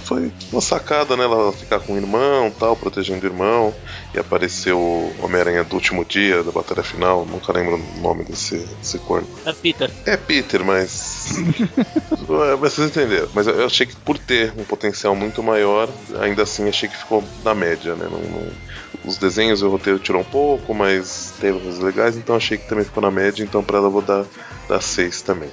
foi 0.04 0.32
uma 0.52 0.60
sacada, 0.60 1.16
né? 1.16 1.24
Ela 1.24 1.52
ficar 1.52 1.80
com 1.80 1.94
o 1.94 1.96
irmão 1.96 2.50
tal, 2.50 2.76
protegendo 2.76 3.24
o 3.24 3.28
irmão. 3.28 3.74
E 4.14 4.18
apareceu 4.18 4.78
o 4.78 5.14
Homem-Aranha 5.22 5.64
do 5.64 5.74
último 5.74 6.04
dia 6.04 6.42
da 6.42 6.52
batalha 6.52 6.82
final. 6.82 7.24
Nunca 7.24 7.52
lembro 7.52 7.76
o 7.76 8.00
nome 8.00 8.24
desse, 8.24 8.58
desse 8.58 8.98
corno. 8.98 9.26
É 9.44 9.52
Peter. 9.52 9.90
É 10.06 10.16
Peter, 10.16 10.64
mas. 10.64 11.34
é, 11.38 12.56
mas 12.60 12.72
vocês 12.72 12.90
entenderam. 12.90 13.28
Mas 13.34 13.46
eu 13.46 13.66
achei 13.66 13.86
que 13.86 13.96
por 13.96 14.18
ter 14.18 14.52
um 14.56 14.64
potencial 14.64 15.14
muito 15.14 15.42
maior, 15.42 15.88
ainda 16.20 16.42
assim 16.42 16.68
achei 16.68 16.88
que 16.88 16.96
ficou 16.96 17.24
na 17.42 17.54
média, 17.54 17.94
né? 17.94 18.06
Não, 18.10 18.20
não... 18.20 18.74
Os 19.04 19.18
desenhos 19.18 19.60
e 19.60 19.64
o 19.64 19.70
roteiro 19.70 19.98
tirou 19.98 20.22
um 20.22 20.24
pouco, 20.24 20.72
mas 20.72 21.34
teve 21.38 21.60
coisas 21.60 21.78
legais, 21.80 22.16
então 22.16 22.34
achei 22.34 22.56
que 22.56 22.66
também 22.66 22.86
ficou 22.86 23.02
na 23.02 23.10
média, 23.10 23.42
então 23.42 23.62
pra 23.62 23.76
ela 23.76 23.88
eu 23.88 23.90
vou 23.90 24.00
dar, 24.00 24.24
dar 24.66 24.80
6 24.80 25.20
também. 25.20 25.50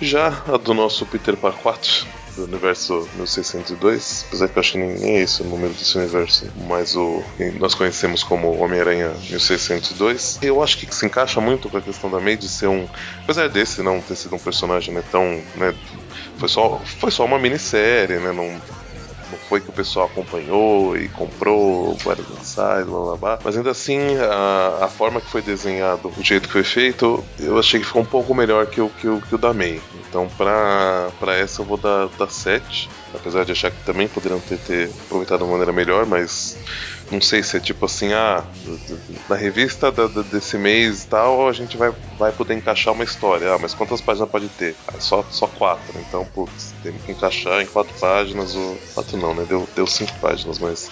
Já 0.00 0.28
a 0.46 0.56
do 0.56 0.72
nosso 0.72 1.04
Peter 1.04 1.36
Parquato, 1.36 2.06
do 2.36 2.44
universo 2.44 3.08
1602, 3.16 4.24
apesar 4.28 4.48
que 4.48 4.58
eu 4.58 4.60
acho 4.60 4.72
que 4.72 4.78
nem 4.78 5.16
é 5.16 5.22
esse 5.22 5.42
o 5.42 5.44
número 5.44 5.72
desse 5.72 5.96
universo, 5.98 6.46
mas 6.66 6.96
o 6.96 7.22
nós 7.58 7.74
conhecemos 7.74 8.22
como 8.22 8.58
Homem-Aranha 8.58 9.10
1602. 9.30 10.38
Eu 10.42 10.62
acho 10.62 10.78
que 10.78 10.94
se 10.94 11.06
encaixa 11.06 11.40
muito 11.40 11.68
com 11.68 11.76
a 11.76 11.82
questão 11.82 12.10
da 12.10 12.20
May 12.20 12.36
de 12.36 12.48
ser 12.48 12.68
um. 12.68 12.88
Apesar 13.22 13.48
desse 13.48 13.82
não 13.82 14.00
ter 14.00 14.16
sido 14.16 14.34
um 14.34 14.38
personagem 14.38 14.94
né, 14.94 15.02
tão. 15.10 15.42
Né, 15.56 15.74
foi, 16.38 16.48
só, 16.48 16.80
foi 17.00 17.10
só 17.10 17.24
uma 17.24 17.38
minissérie, 17.38 18.16
né? 18.18 18.32
Não, 18.32 18.60
não 19.30 19.38
foi 19.38 19.60
que 19.60 19.70
o 19.70 19.72
pessoal 19.72 20.06
acompanhou 20.06 20.96
e 20.96 21.08
comprou 21.08 21.94
vários 21.96 22.28
mensais, 22.28 22.86
blá 22.86 22.98
blá 22.98 23.16
blá. 23.16 23.38
Mas 23.44 23.56
ainda 23.56 23.70
assim, 23.70 23.98
a, 24.16 24.84
a 24.84 24.88
forma 24.88 25.20
que 25.20 25.30
foi 25.30 25.42
desenhado, 25.42 26.12
o 26.16 26.22
jeito 26.22 26.46
que 26.46 26.52
foi 26.52 26.64
feito, 26.64 27.24
eu 27.38 27.58
achei 27.58 27.80
que 27.80 27.86
ficou 27.86 28.02
um 28.02 28.06
pouco 28.06 28.34
melhor 28.34 28.66
que 28.66 28.80
o, 28.80 28.88
que 28.88 29.08
o, 29.08 29.20
que 29.20 29.34
o 29.34 29.38
da 29.38 29.52
May. 29.52 29.80
Então, 30.08 30.28
pra, 30.36 31.10
pra 31.18 31.36
essa 31.36 31.62
eu 31.62 31.66
vou 31.66 31.76
dar, 31.76 32.08
dar 32.18 32.30
7. 32.30 32.88
Apesar 33.14 33.44
de 33.44 33.52
achar 33.52 33.70
que 33.70 33.82
também 33.84 34.06
poderiam 34.06 34.40
ter, 34.40 34.58
ter 34.58 34.90
aproveitado 35.06 35.38
de 35.38 35.44
uma 35.44 35.52
maneira 35.52 35.72
melhor, 35.72 36.04
mas 36.04 36.58
não 37.10 37.20
sei 37.20 37.42
se 37.42 37.56
é 37.56 37.60
tipo 37.60 37.86
assim, 37.86 38.12
ah, 38.12 38.44
na 39.28 39.36
revista 39.36 39.90
da, 39.90 40.06
da, 40.06 40.22
desse 40.22 40.58
mês 40.58 41.04
e 41.04 41.06
tal, 41.06 41.48
a 41.48 41.52
gente 41.52 41.76
vai, 41.76 41.92
vai 42.18 42.32
poder 42.32 42.54
encaixar 42.54 42.92
uma 42.92 43.04
história. 43.04 43.52
Ah, 43.52 43.58
mas 43.58 43.74
quantas 43.74 44.00
páginas 44.00 44.30
pode 44.30 44.48
ter? 44.50 44.76
Ah, 44.86 45.00
só, 45.00 45.24
só 45.30 45.46
quatro. 45.46 45.98
Então, 46.00 46.24
putz, 46.26 46.74
tem 46.82 46.92
que 46.92 47.12
encaixar 47.12 47.62
em 47.62 47.66
quatro 47.66 47.94
páginas. 47.98 48.54
Ou... 48.54 48.76
Quatro 48.94 49.16
não, 49.16 49.34
né? 49.34 49.44
Deu, 49.48 49.68
deu 49.74 49.86
cinco 49.86 50.12
páginas, 50.20 50.58
mas 50.58 50.90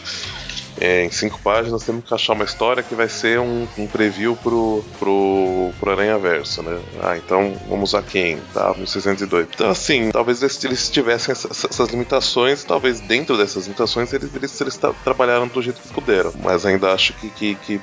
é, 0.80 1.04
em 1.04 1.10
cinco 1.10 1.40
páginas 1.40 1.82
temos 1.82 2.04
que 2.04 2.12
achar 2.12 2.34
uma 2.34 2.44
história 2.44 2.82
que 2.82 2.94
vai 2.94 3.08
ser 3.08 3.40
um, 3.40 3.66
um 3.78 3.86
preview 3.86 4.36
pro, 4.36 4.84
pro, 4.98 5.70
pro 5.80 5.90
Aranha 5.90 6.18
Verso, 6.18 6.62
né? 6.62 6.78
Ah, 7.02 7.16
então 7.16 7.56
vamos 7.68 7.90
usar 7.90 8.02
quem? 8.02 8.38
Tá, 8.52 8.74
1602. 8.74 9.48
Então, 9.54 9.70
assim, 9.70 10.10
talvez 10.10 10.42
eles, 10.42 10.90
tivessem 10.90 11.32
essas, 11.32 11.64
essas, 11.64 11.88
limitações, 11.88 12.62
talvez 12.62 13.00
dentro 13.00 13.38
dessas 13.38 13.64
limitações 13.64 14.12
eles, 14.12 14.34
eles, 14.34 14.60
eles 14.60 14.78
trabalharam 15.02 15.48
do 15.48 15.62
jeito 15.62 15.80
que 15.80 15.88
puderam. 15.88 16.32
Mas 16.42 16.66
ainda 16.66 16.92
acho 16.92 17.14
que, 17.14 17.30
que, 17.30 17.54
que 17.54 17.80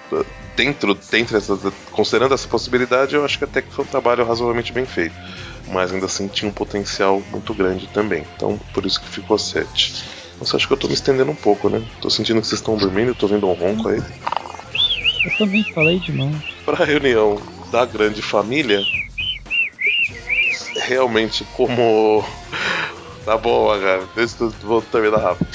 dentro, 0.55 0.93
dentro 0.93 1.33
dessas, 1.33 1.59
considerando 1.91 2.33
essa 2.33 2.47
possibilidade, 2.47 3.15
eu 3.15 3.25
acho 3.25 3.37
que 3.37 3.43
até 3.43 3.61
que 3.61 3.73
foi 3.73 3.85
um 3.85 3.87
trabalho 3.87 4.25
razoavelmente 4.25 4.71
bem 4.71 4.85
feito. 4.85 5.15
Mas 5.67 5.91
ainda 5.91 6.05
assim 6.05 6.27
tinha 6.27 6.49
um 6.49 6.53
potencial 6.53 7.21
muito 7.31 7.53
grande 7.53 7.87
também. 7.87 8.23
Então, 8.35 8.59
por 8.73 8.85
isso 8.85 9.01
que 9.01 9.07
ficou 9.07 9.37
7. 9.37 10.22
Nossa, 10.39 10.57
acho 10.57 10.67
que 10.67 10.73
eu 10.73 10.77
tô 10.77 10.87
me 10.87 10.93
estendendo 10.93 11.31
um 11.31 11.35
pouco, 11.35 11.69
né? 11.69 11.81
Tô 12.01 12.09
sentindo 12.09 12.41
que 12.41 12.47
vocês 12.47 12.59
estão 12.59 12.75
dormindo, 12.75 13.15
tô 13.15 13.27
vendo 13.27 13.47
um 13.47 13.53
ronco 13.53 13.89
aí. 13.89 14.01
Eu 15.23 15.31
também 15.37 15.63
falei 15.63 15.99
demais. 15.99 16.35
Pra 16.65 16.83
reunião 16.85 17.41
da 17.71 17.85
grande 17.85 18.21
família, 18.21 18.85
realmente 20.75 21.43
como. 21.55 22.23
Tá 23.25 23.37
bom, 23.37 23.69
cara. 23.79 24.05
Deixa 24.13 24.35
eu 24.43 24.49
vou 24.63 24.81
terminar 24.81 25.17
rápido. 25.19 25.47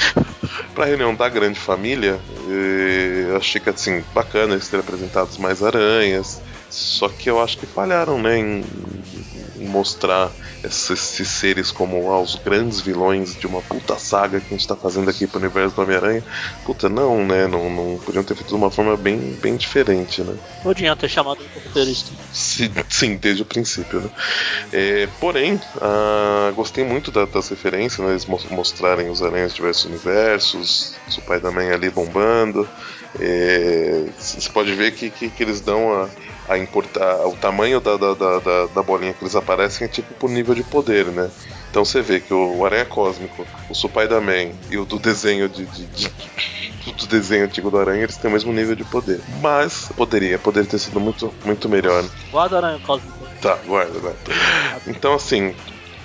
pra 0.74 0.86
reunião 0.86 1.14
da 1.14 1.28
grande 1.28 1.60
família, 1.60 2.18
eu 2.48 3.36
achei 3.36 3.60
que 3.60 3.68
assim, 3.68 4.02
bacana 4.14 4.54
eles 4.54 4.68
terem 4.68 4.82
apresentado 4.82 5.38
mais 5.38 5.62
aranhas. 5.62 6.40
Só 6.70 7.10
que 7.10 7.28
eu 7.28 7.42
acho 7.42 7.58
que 7.58 7.66
falharam, 7.66 8.18
né, 8.18 8.38
em, 8.38 8.60
em 8.60 9.37
mostrar 9.66 10.30
esses, 10.62 11.28
seres 11.28 11.70
como 11.70 12.10
ah, 12.10 12.20
os 12.20 12.34
grandes 12.34 12.80
vilões 12.80 13.36
de 13.36 13.46
uma 13.46 13.60
puta 13.62 13.98
saga 13.98 14.40
que 14.40 14.54
a 14.54 14.56
gente 14.56 14.66
tá 14.66 14.76
fazendo 14.76 15.08
aqui 15.08 15.26
pro 15.26 15.38
universo 15.38 15.74
do 15.74 15.82
Homem-Aranha. 15.82 16.24
Puta, 16.64 16.88
não, 16.88 17.24
né? 17.24 17.46
Não, 17.46 17.70
não 17.70 17.98
podiam 17.98 18.24
ter 18.24 18.34
feito 18.34 18.48
de 18.48 18.54
uma 18.54 18.70
forma 18.70 18.96
bem, 18.96 19.18
bem 19.40 19.56
diferente, 19.56 20.22
né? 20.22 20.36
Podiam 20.62 20.96
ter 20.96 21.08
chamado 21.08 21.40
um 21.42 21.60
roteirista. 21.60 22.10
Sim, 22.88 23.16
desde 23.16 23.42
o 23.42 23.46
princípio, 23.46 24.00
né? 24.00 24.10
É, 24.72 25.08
porém, 25.20 25.60
ah, 25.80 26.52
gostei 26.54 26.84
muito 26.84 27.10
da, 27.10 27.24
das 27.24 27.48
referências, 27.48 28.04
né? 28.06 28.12
Eles 28.12 28.26
mostrarem 28.50 29.10
os 29.10 29.22
aranhas 29.22 29.50
de 29.50 29.56
diversos 29.56 29.84
universos, 29.84 30.96
o 31.16 31.22
pai 31.22 31.40
da 31.40 31.50
mãe 31.50 31.70
ali 31.70 31.90
bombando. 31.90 32.68
É, 33.18 34.04
você 34.18 34.50
pode 34.50 34.74
ver 34.74 34.92
que, 34.92 35.10
que, 35.10 35.30
que 35.30 35.42
eles 35.42 35.60
dão 35.60 35.92
a 36.02 36.08
a 36.48 36.56
importar 36.56 37.26
o 37.26 37.36
tamanho 37.36 37.78
da, 37.78 37.96
da, 37.98 38.14
da, 38.14 38.66
da, 38.66 38.82
bolinha 38.82 39.12
que 39.12 39.22
eles 39.22 39.36
aparecem 39.36 39.84
é 39.84 39.88
tipo 39.88 40.14
por 40.14 40.30
nível 40.30 40.54
de 40.54 40.64
poder, 40.64 41.04
né? 41.06 41.30
Então 41.70 41.84
você 41.84 42.00
vê 42.00 42.20
que 42.20 42.32
o 42.32 42.64
Aranha 42.64 42.84
Cósmico, 42.84 43.46
o 43.68 43.74
Spider-Man 43.74 44.52
e 44.70 44.78
o 44.78 44.84
do 44.84 44.98
desenho 44.98 45.48
de, 45.48 45.66
de, 45.66 45.86
de, 45.86 46.12
do 46.92 47.06
desenho 47.06 47.44
antigo 47.44 47.70
do 47.70 47.78
Aranha, 47.78 48.02
eles 48.02 48.16
têm 48.16 48.30
o 48.30 48.32
mesmo 48.32 48.52
nível 48.52 48.74
de 48.74 48.84
poder. 48.84 49.20
Mas 49.40 49.90
poderia, 49.96 50.38
poderia 50.38 50.68
ter 50.68 50.78
sido 50.78 50.98
muito, 50.98 51.32
muito 51.44 51.68
melhor. 51.68 52.04
Guarda 52.30 52.54
o 52.56 52.58
Aranha 52.58 52.80
Cósmico. 52.80 53.18
Tá, 53.40 53.56
guarda, 53.66 53.98
guarda. 53.98 54.18
Então 54.86 55.14
assim, 55.14 55.54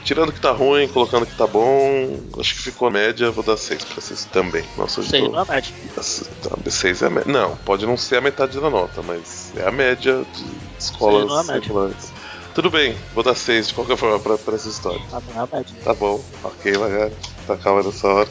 Tirando 0.04 0.34
que 0.34 0.42
tá 0.42 0.52
ruim, 0.52 0.88
colocando 0.90 1.26
que 1.26 1.36
tá 1.36 1.48
bom, 1.48 2.20
acho 2.38 2.56
que 2.56 2.62
ficou 2.62 2.92
média, 2.92 3.32
vou 3.32 3.44
dar 3.44 3.56
6 3.56 3.86
pra 3.86 4.02
vocês 4.02 4.26
também. 4.26 4.64
Nossa, 4.78 5.02
6 5.02 5.32
não 5.32 5.42
é 5.42 5.46
média. 5.46 5.74
6 6.02 7.02
é 7.02 7.10
média. 7.10 7.32
Não, 7.32 7.56
pode 7.58 7.86
não 7.86 7.96
ser 7.96 8.18
a 8.18 8.22
metade 8.22 8.60
da 8.60 8.70
nota, 8.70 9.02
mas 9.02 9.54
é 9.56 9.66
a 9.66 9.72
média 9.72 10.26
de 10.34 10.46
escolas 10.78 11.48
é 11.48 11.54
regulares. 11.54 12.13
Tudo 12.54 12.70
bem, 12.70 12.96
vou 13.14 13.24
dar 13.24 13.36
6 13.36 13.70
de 13.70 13.74
qualquer 13.74 13.98
forma 13.98 14.20
pra, 14.20 14.38
pra 14.38 14.56
essa 14.56 14.70
história. 14.70 15.02
Tá 15.10 15.20
bom. 15.20 15.64
Tá 15.84 15.94
bom, 15.94 16.24
ok, 16.44 16.74
Lagar. 16.74 17.10
Tá 17.48 17.58
calma 17.58 17.84
nessa 17.84 18.08
hora. 18.08 18.30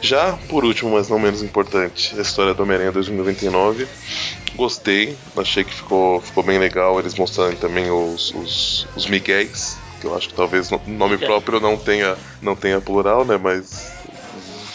Já, 0.00 0.32
por 0.48 0.64
último, 0.64 0.92
mas 0.92 1.08
não 1.08 1.18
menos 1.18 1.42
importante, 1.42 2.14
a 2.16 2.22
história 2.22 2.54
do 2.54 2.62
Homem-Aranha 2.62 2.92
2099. 2.92 3.86
Gostei, 4.54 5.18
achei 5.36 5.64
que 5.64 5.74
ficou, 5.74 6.20
ficou 6.20 6.44
bem 6.44 6.58
legal 6.58 6.98
eles 7.00 7.14
mostrando 7.16 7.58
também 7.58 7.90
os, 7.90 8.32
os, 8.34 8.86
os 8.94 9.06
miguéis 9.06 9.76
que 10.04 10.06
eu 10.06 10.14
acho 10.14 10.28
que 10.28 10.34
talvez 10.34 10.70
o 10.70 10.80
nome 10.86 11.16
próprio 11.16 11.58
não 11.58 11.78
tenha, 11.78 12.16
não 12.42 12.54
tenha 12.54 12.78
plural, 12.80 13.24
né? 13.24 13.38
Mas 13.38 13.90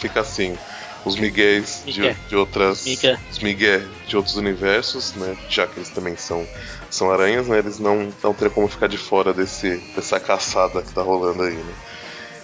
fica 0.00 0.20
assim. 0.20 0.58
Os 1.04 1.16
miguéis 1.16 1.82
de, 1.86 2.12
de 2.28 2.36
outras. 2.36 2.84
Miguel. 2.84 3.16
Os 3.30 3.38
migué 3.38 3.82
de 4.10 4.16
outros 4.16 4.36
universos, 4.36 5.14
né? 5.14 5.36
Já 5.48 5.66
que 5.66 5.78
eles 5.78 5.88
também 5.88 6.16
são, 6.16 6.46
são 6.90 7.10
aranhas, 7.10 7.46
né? 7.46 7.58
Eles 7.58 7.78
não, 7.78 8.12
não 8.22 8.34
teriam 8.34 8.52
como 8.52 8.68
ficar 8.68 8.88
de 8.88 8.98
fora 8.98 9.32
desse, 9.32 9.76
dessa 9.94 10.18
caçada 10.20 10.82
que 10.82 10.92
tá 10.92 11.02
rolando 11.02 11.42
aí, 11.42 11.54
né? 11.54 11.74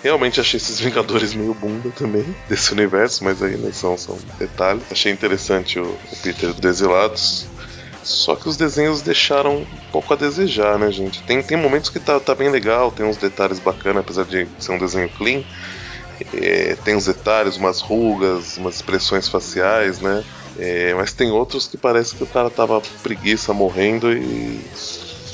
Realmente 0.03 0.41
achei 0.41 0.57
esses 0.57 0.79
Vingadores 0.81 1.35
meio 1.35 1.53
bunda 1.53 1.91
também 1.91 2.25
desse 2.49 2.73
universo, 2.73 3.25
mas 3.25 3.43
aí 3.43 3.57
né, 3.57 3.73
são, 3.73 3.99
são 3.99 4.17
detalhes. 4.39 4.85
Achei 4.91 5.13
interessante 5.13 5.79
o, 5.79 5.85
o 5.85 6.17
Peter 6.23 6.55
Desilados. 6.55 7.47
Só 8.05 8.37
que 8.37 8.49
os 8.49 8.57
desenhos 8.57 9.03
deixaram 9.03 9.57
um 9.57 9.67
pouco 9.91 10.15
a 10.15 10.17
desejar, 10.17 10.79
né, 10.79 10.93
gente? 10.93 11.21
Tem, 11.25 11.43
tem 11.43 11.59
momentos 11.59 11.91
que 11.91 11.99
tá, 11.99 12.21
tá 12.21 12.37
bem 12.37 12.49
legal, 12.49 12.93
tem 12.93 13.05
uns 13.05 13.17
detalhes 13.17 13.59
bacanas, 13.59 13.99
apesar 13.99 14.25
de 14.25 14.47
ser 14.61 14.71
um 14.71 14.79
desenho 14.79 15.09
clean. 15.09 15.43
É, 16.33 16.77
tem 16.85 16.95
uns 16.95 17.07
detalhes, 17.07 17.57
umas 17.57 17.81
rugas, 17.81 18.57
umas 18.59 18.77
expressões 18.77 19.27
faciais, 19.29 19.99
né? 19.99 20.25
É, 20.59 20.95
mas 20.95 21.13
tem 21.13 21.31
outros 21.31 21.67
que 21.67 21.77
parece 21.77 22.15
que 22.15 22.25
o 22.25 22.27
cara 22.27 22.51
tava 22.51 22.81
preguiça 23.03 23.53
morrendo 23.53 24.13
e. 24.13 24.61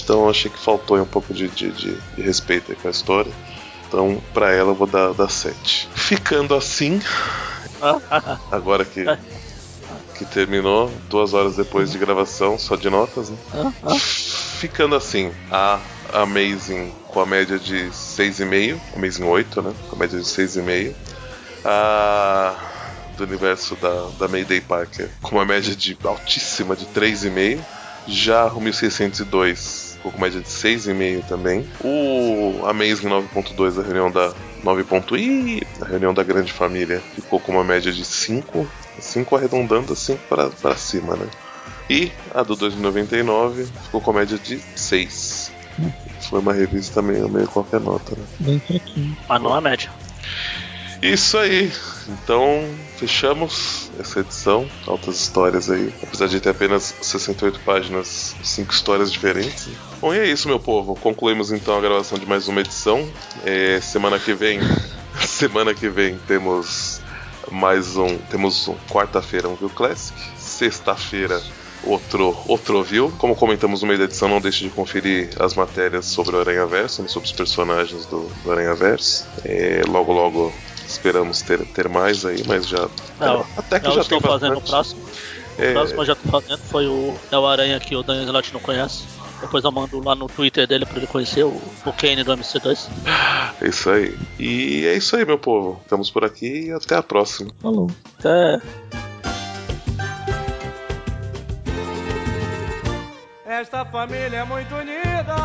Então 0.03 0.29
achei 0.29 0.51
que 0.51 0.59
faltou 0.59 1.01
um 1.01 1.07
pouco 1.07 1.33
de, 1.33 1.49
de, 1.49 1.70
de, 1.70 1.95
de 1.95 2.23
respeito 2.23 2.75
com 2.77 2.89
a 2.89 2.91
história. 2.91 3.31
Então, 3.87 4.20
pra 4.35 4.53
ela 4.53 4.70
eu 4.70 4.75
vou 4.75 4.87
dar, 4.87 5.12
dar 5.12 5.29
7. 5.29 5.89
Ficando 5.95 6.55
assim. 6.55 7.01
agora 8.51 8.85
que 8.85 9.05
que 10.23 10.25
terminou 10.25 10.91
duas 11.09 11.35
horas 11.35 11.57
depois 11.57 11.91
de 11.91 11.99
gravação, 11.99 12.59
só 12.59 12.77
de 12.77 12.89
notas, 12.89 13.31
né? 13.31 13.37
Ficando 13.99 14.95
assim, 14.95 15.33
a 15.51 15.81
Amazing 16.12 16.93
com 17.09 17.20
a 17.20 17.27
média 17.27 17.59
de 17.59 17.87
6,5, 17.91 18.79
Amazing 18.95 19.25
8, 19.25 19.62
né? 19.62 19.73
Com 19.89 19.97
a 19.97 19.99
média 19.99 20.18
de 20.18 20.25
6,5. 20.25 20.95
A 21.64 22.55
do 23.17 23.25
universo 23.25 23.77
da, 23.77 24.09
da 24.19 24.29
Mayday 24.29 24.61
Parker 24.61 25.09
com 25.21 25.37
uma 25.37 25.45
média 25.45 25.75
de 25.75 25.97
altíssima 26.05 26.77
de 26.77 26.87
3,5. 26.87 27.61
Já 28.07 28.47
o 28.47 28.61
1602 28.61 29.93
com 30.11 30.21
média 30.21 30.41
de 30.41 30.49
6,5 30.49 31.25
também. 31.27 31.67
O 31.83 32.67
Amazing 32.67 33.09
9.2, 33.09 33.79
a 33.79 33.83
reunião 33.83 34.11
da 34.11 34.33
9. 34.65 34.85
a 35.81 35.85
reunião 35.85 36.13
da 36.13 36.23
grande 36.23 36.53
família, 36.53 37.01
ficou 37.15 37.39
com 37.39 37.53
uma 37.53 37.65
média 37.65 37.93
de 37.93 38.05
5. 38.05 38.67
5 38.99 39.37
arredondando 39.37 39.95
5 39.95 40.21
para 40.29 40.77
cima, 40.77 41.17
né? 41.17 41.27
E 41.89 42.11
a 42.35 42.43
do 42.43 42.57
2099 42.57 43.65
ficou 43.85 44.01
com 44.01 44.13
média 44.13 44.39
de 44.39 44.59
6. 44.77 45.53
Foi 46.29 46.41
uma 46.41 46.53
revista 46.53 47.03
meio, 47.03 47.29
meio 47.29 47.49
qualquer 47.49 47.81
nota, 47.81 48.15
né? 48.17 48.25
Bem 48.41 48.61
fraquinho. 48.61 49.17
Mas 49.29 49.43
não 49.43 49.55
a 49.55 49.61
média. 49.61 49.91
Isso 51.03 51.37
aí. 51.37 51.73
Então, 52.09 52.65
fechamos 52.97 53.91
essa 53.99 54.21
edição. 54.21 54.69
Altas 54.87 55.17
histórias 55.17 55.69
aí. 55.69 55.93
Apesar 56.01 56.29
de 56.29 56.39
ter 56.41 56.51
apenas 56.51 56.95
68 57.03 57.59
páginas, 57.61 58.37
5 58.41 58.73
histórias 58.73 59.11
diferentes. 59.11 59.69
Bom, 60.01 60.15
e 60.15 60.19
é 60.19 60.27
isso, 60.29 60.47
meu 60.47 60.61
povo. 60.61 60.95
Concluímos 60.95 61.51
então 61.51 61.77
a 61.77 61.81
gravação 61.81 62.17
de 62.17 62.25
mais 62.25 62.47
uma 62.47 62.61
edição. 62.61 63.11
É, 63.45 63.81
semana 63.81 64.17
que 64.17 64.33
vem. 64.33 64.61
semana 65.27 65.75
que 65.75 65.89
vem 65.89 66.17
temos 66.29 67.01
mais 67.51 67.97
um. 67.97 68.17
Temos 68.31 68.69
um, 68.69 68.77
quarta-feira 68.89 69.49
um 69.49 69.57
View 69.57 69.71
Classic. 69.71 70.17
Sexta-feira 70.39 71.43
outro, 71.83 72.37
outro 72.47 72.81
view. 72.81 73.13
Como 73.19 73.35
comentamos 73.35 73.83
no 73.83 73.89
meio 73.89 73.99
da 73.99 74.05
edição, 74.05 74.29
não 74.29 74.41
deixe 74.41 74.63
de 74.63 74.71
conferir 74.71 75.31
as 75.41 75.55
matérias 75.55 76.07
sobre 76.07 76.37
o 76.37 76.41
Aranha 76.41 76.65
Verso, 76.65 77.07
sobre 77.09 77.27
os 77.27 77.33
personagens 77.33 78.07
do, 78.07 78.31
do 78.45 78.53
Aranha 78.53 78.75
Verso. 78.77 79.27
É, 79.45 79.83
logo, 79.89 80.13
logo 80.13 80.53
esperamos 80.87 81.43
ter, 81.43 81.64
ter 81.66 81.89
mais 81.89 82.24
aí, 82.24 82.43
mas 82.47 82.66
já. 82.66 82.89
Não, 83.20 83.47
até 83.57 83.80
que 83.80 83.91
já 83.91 84.01
estou 84.01 84.20
fazendo 84.20 84.59
o 84.59 84.61
próximo. 84.61 85.03
É... 85.59 85.70
O 85.70 85.72
próximo 85.74 86.01
eu 86.01 86.07
já 86.07 86.12
estou 86.14 86.41
fazendo 86.41 86.59
foi 86.59 86.87
o, 86.87 87.14
é 87.30 87.39
o 87.39 87.47
Aranha 87.47 87.78
que 87.80 87.95
o 87.95 88.03
Daniel 88.03 88.24
Slot 88.24 88.53
não 88.53 88.61
conhece. 88.61 89.05
Depois 89.41 89.64
eu 89.64 89.72
mando 89.72 89.99
lá 90.03 90.14
no 90.14 90.28
Twitter 90.28 90.68
dele 90.68 90.87
pra 90.87 90.99
ele 90.99 91.07
conhecer 91.07 91.45
o, 91.45 91.61
o 91.85 91.93
Kane 91.93 92.22
do 92.22 92.33
MC2. 92.37 92.89
É 93.61 93.68
isso 93.68 93.91
aí. 93.91 94.16
E 94.39 94.87
é 94.87 94.95
isso 94.95 95.16
aí, 95.16 95.24
meu 95.24 95.39
povo. 95.39 95.80
Estamos 95.83 96.11
por 96.11 96.24
aqui 96.24 96.66
e 96.66 96.72
até 96.72 96.95
a 96.97 97.03
próxima. 97.03 97.51
Falou. 97.61 97.91
Até. 98.18 98.61
Esta 103.45 103.85
família 103.85 104.39
é 104.39 104.45
muito 104.45 104.74
unida 104.74 105.37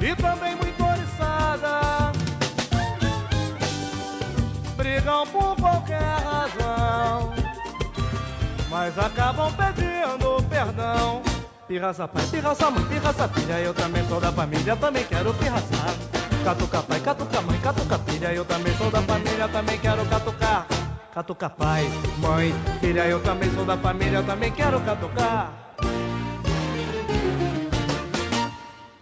e 0.00 0.16
também 0.16 0.56
muito 0.56 0.89
Brigam 4.76 5.26
por 5.26 5.56
qualquer 5.56 6.22
razão, 6.22 7.32
mas 8.70 8.96
acabam 8.96 9.52
pedindo 9.54 10.42
perdão. 10.48 11.22
Pirraça 11.66 12.06
pai, 12.06 12.24
pirraça 12.30 12.70
mãe, 12.70 12.84
pirraça 12.84 13.28
filha, 13.28 13.60
eu 13.60 13.74
também 13.74 14.06
sou 14.06 14.20
da 14.20 14.30
família, 14.30 14.76
também 14.76 15.04
quero 15.04 15.34
pirraçar. 15.34 15.94
Catuca 16.44 16.82
pai, 16.82 17.00
catuca 17.00 17.40
mãe, 17.42 17.60
catuca 17.60 17.98
filha, 17.98 18.32
eu 18.32 18.44
também 18.44 18.74
sou 18.76 18.90
da 18.90 19.02
família, 19.02 19.48
também 19.48 19.78
quero 19.78 20.04
catucar. 20.06 20.66
Catuca 21.12 21.50
pai, 21.50 21.84
mãe, 22.18 22.54
filha, 22.80 23.06
eu 23.06 23.20
também 23.22 23.50
sou 23.54 23.64
da 23.64 23.76
família, 23.76 24.22
também 24.22 24.52
quero 24.52 24.80
catucar. 24.82 25.69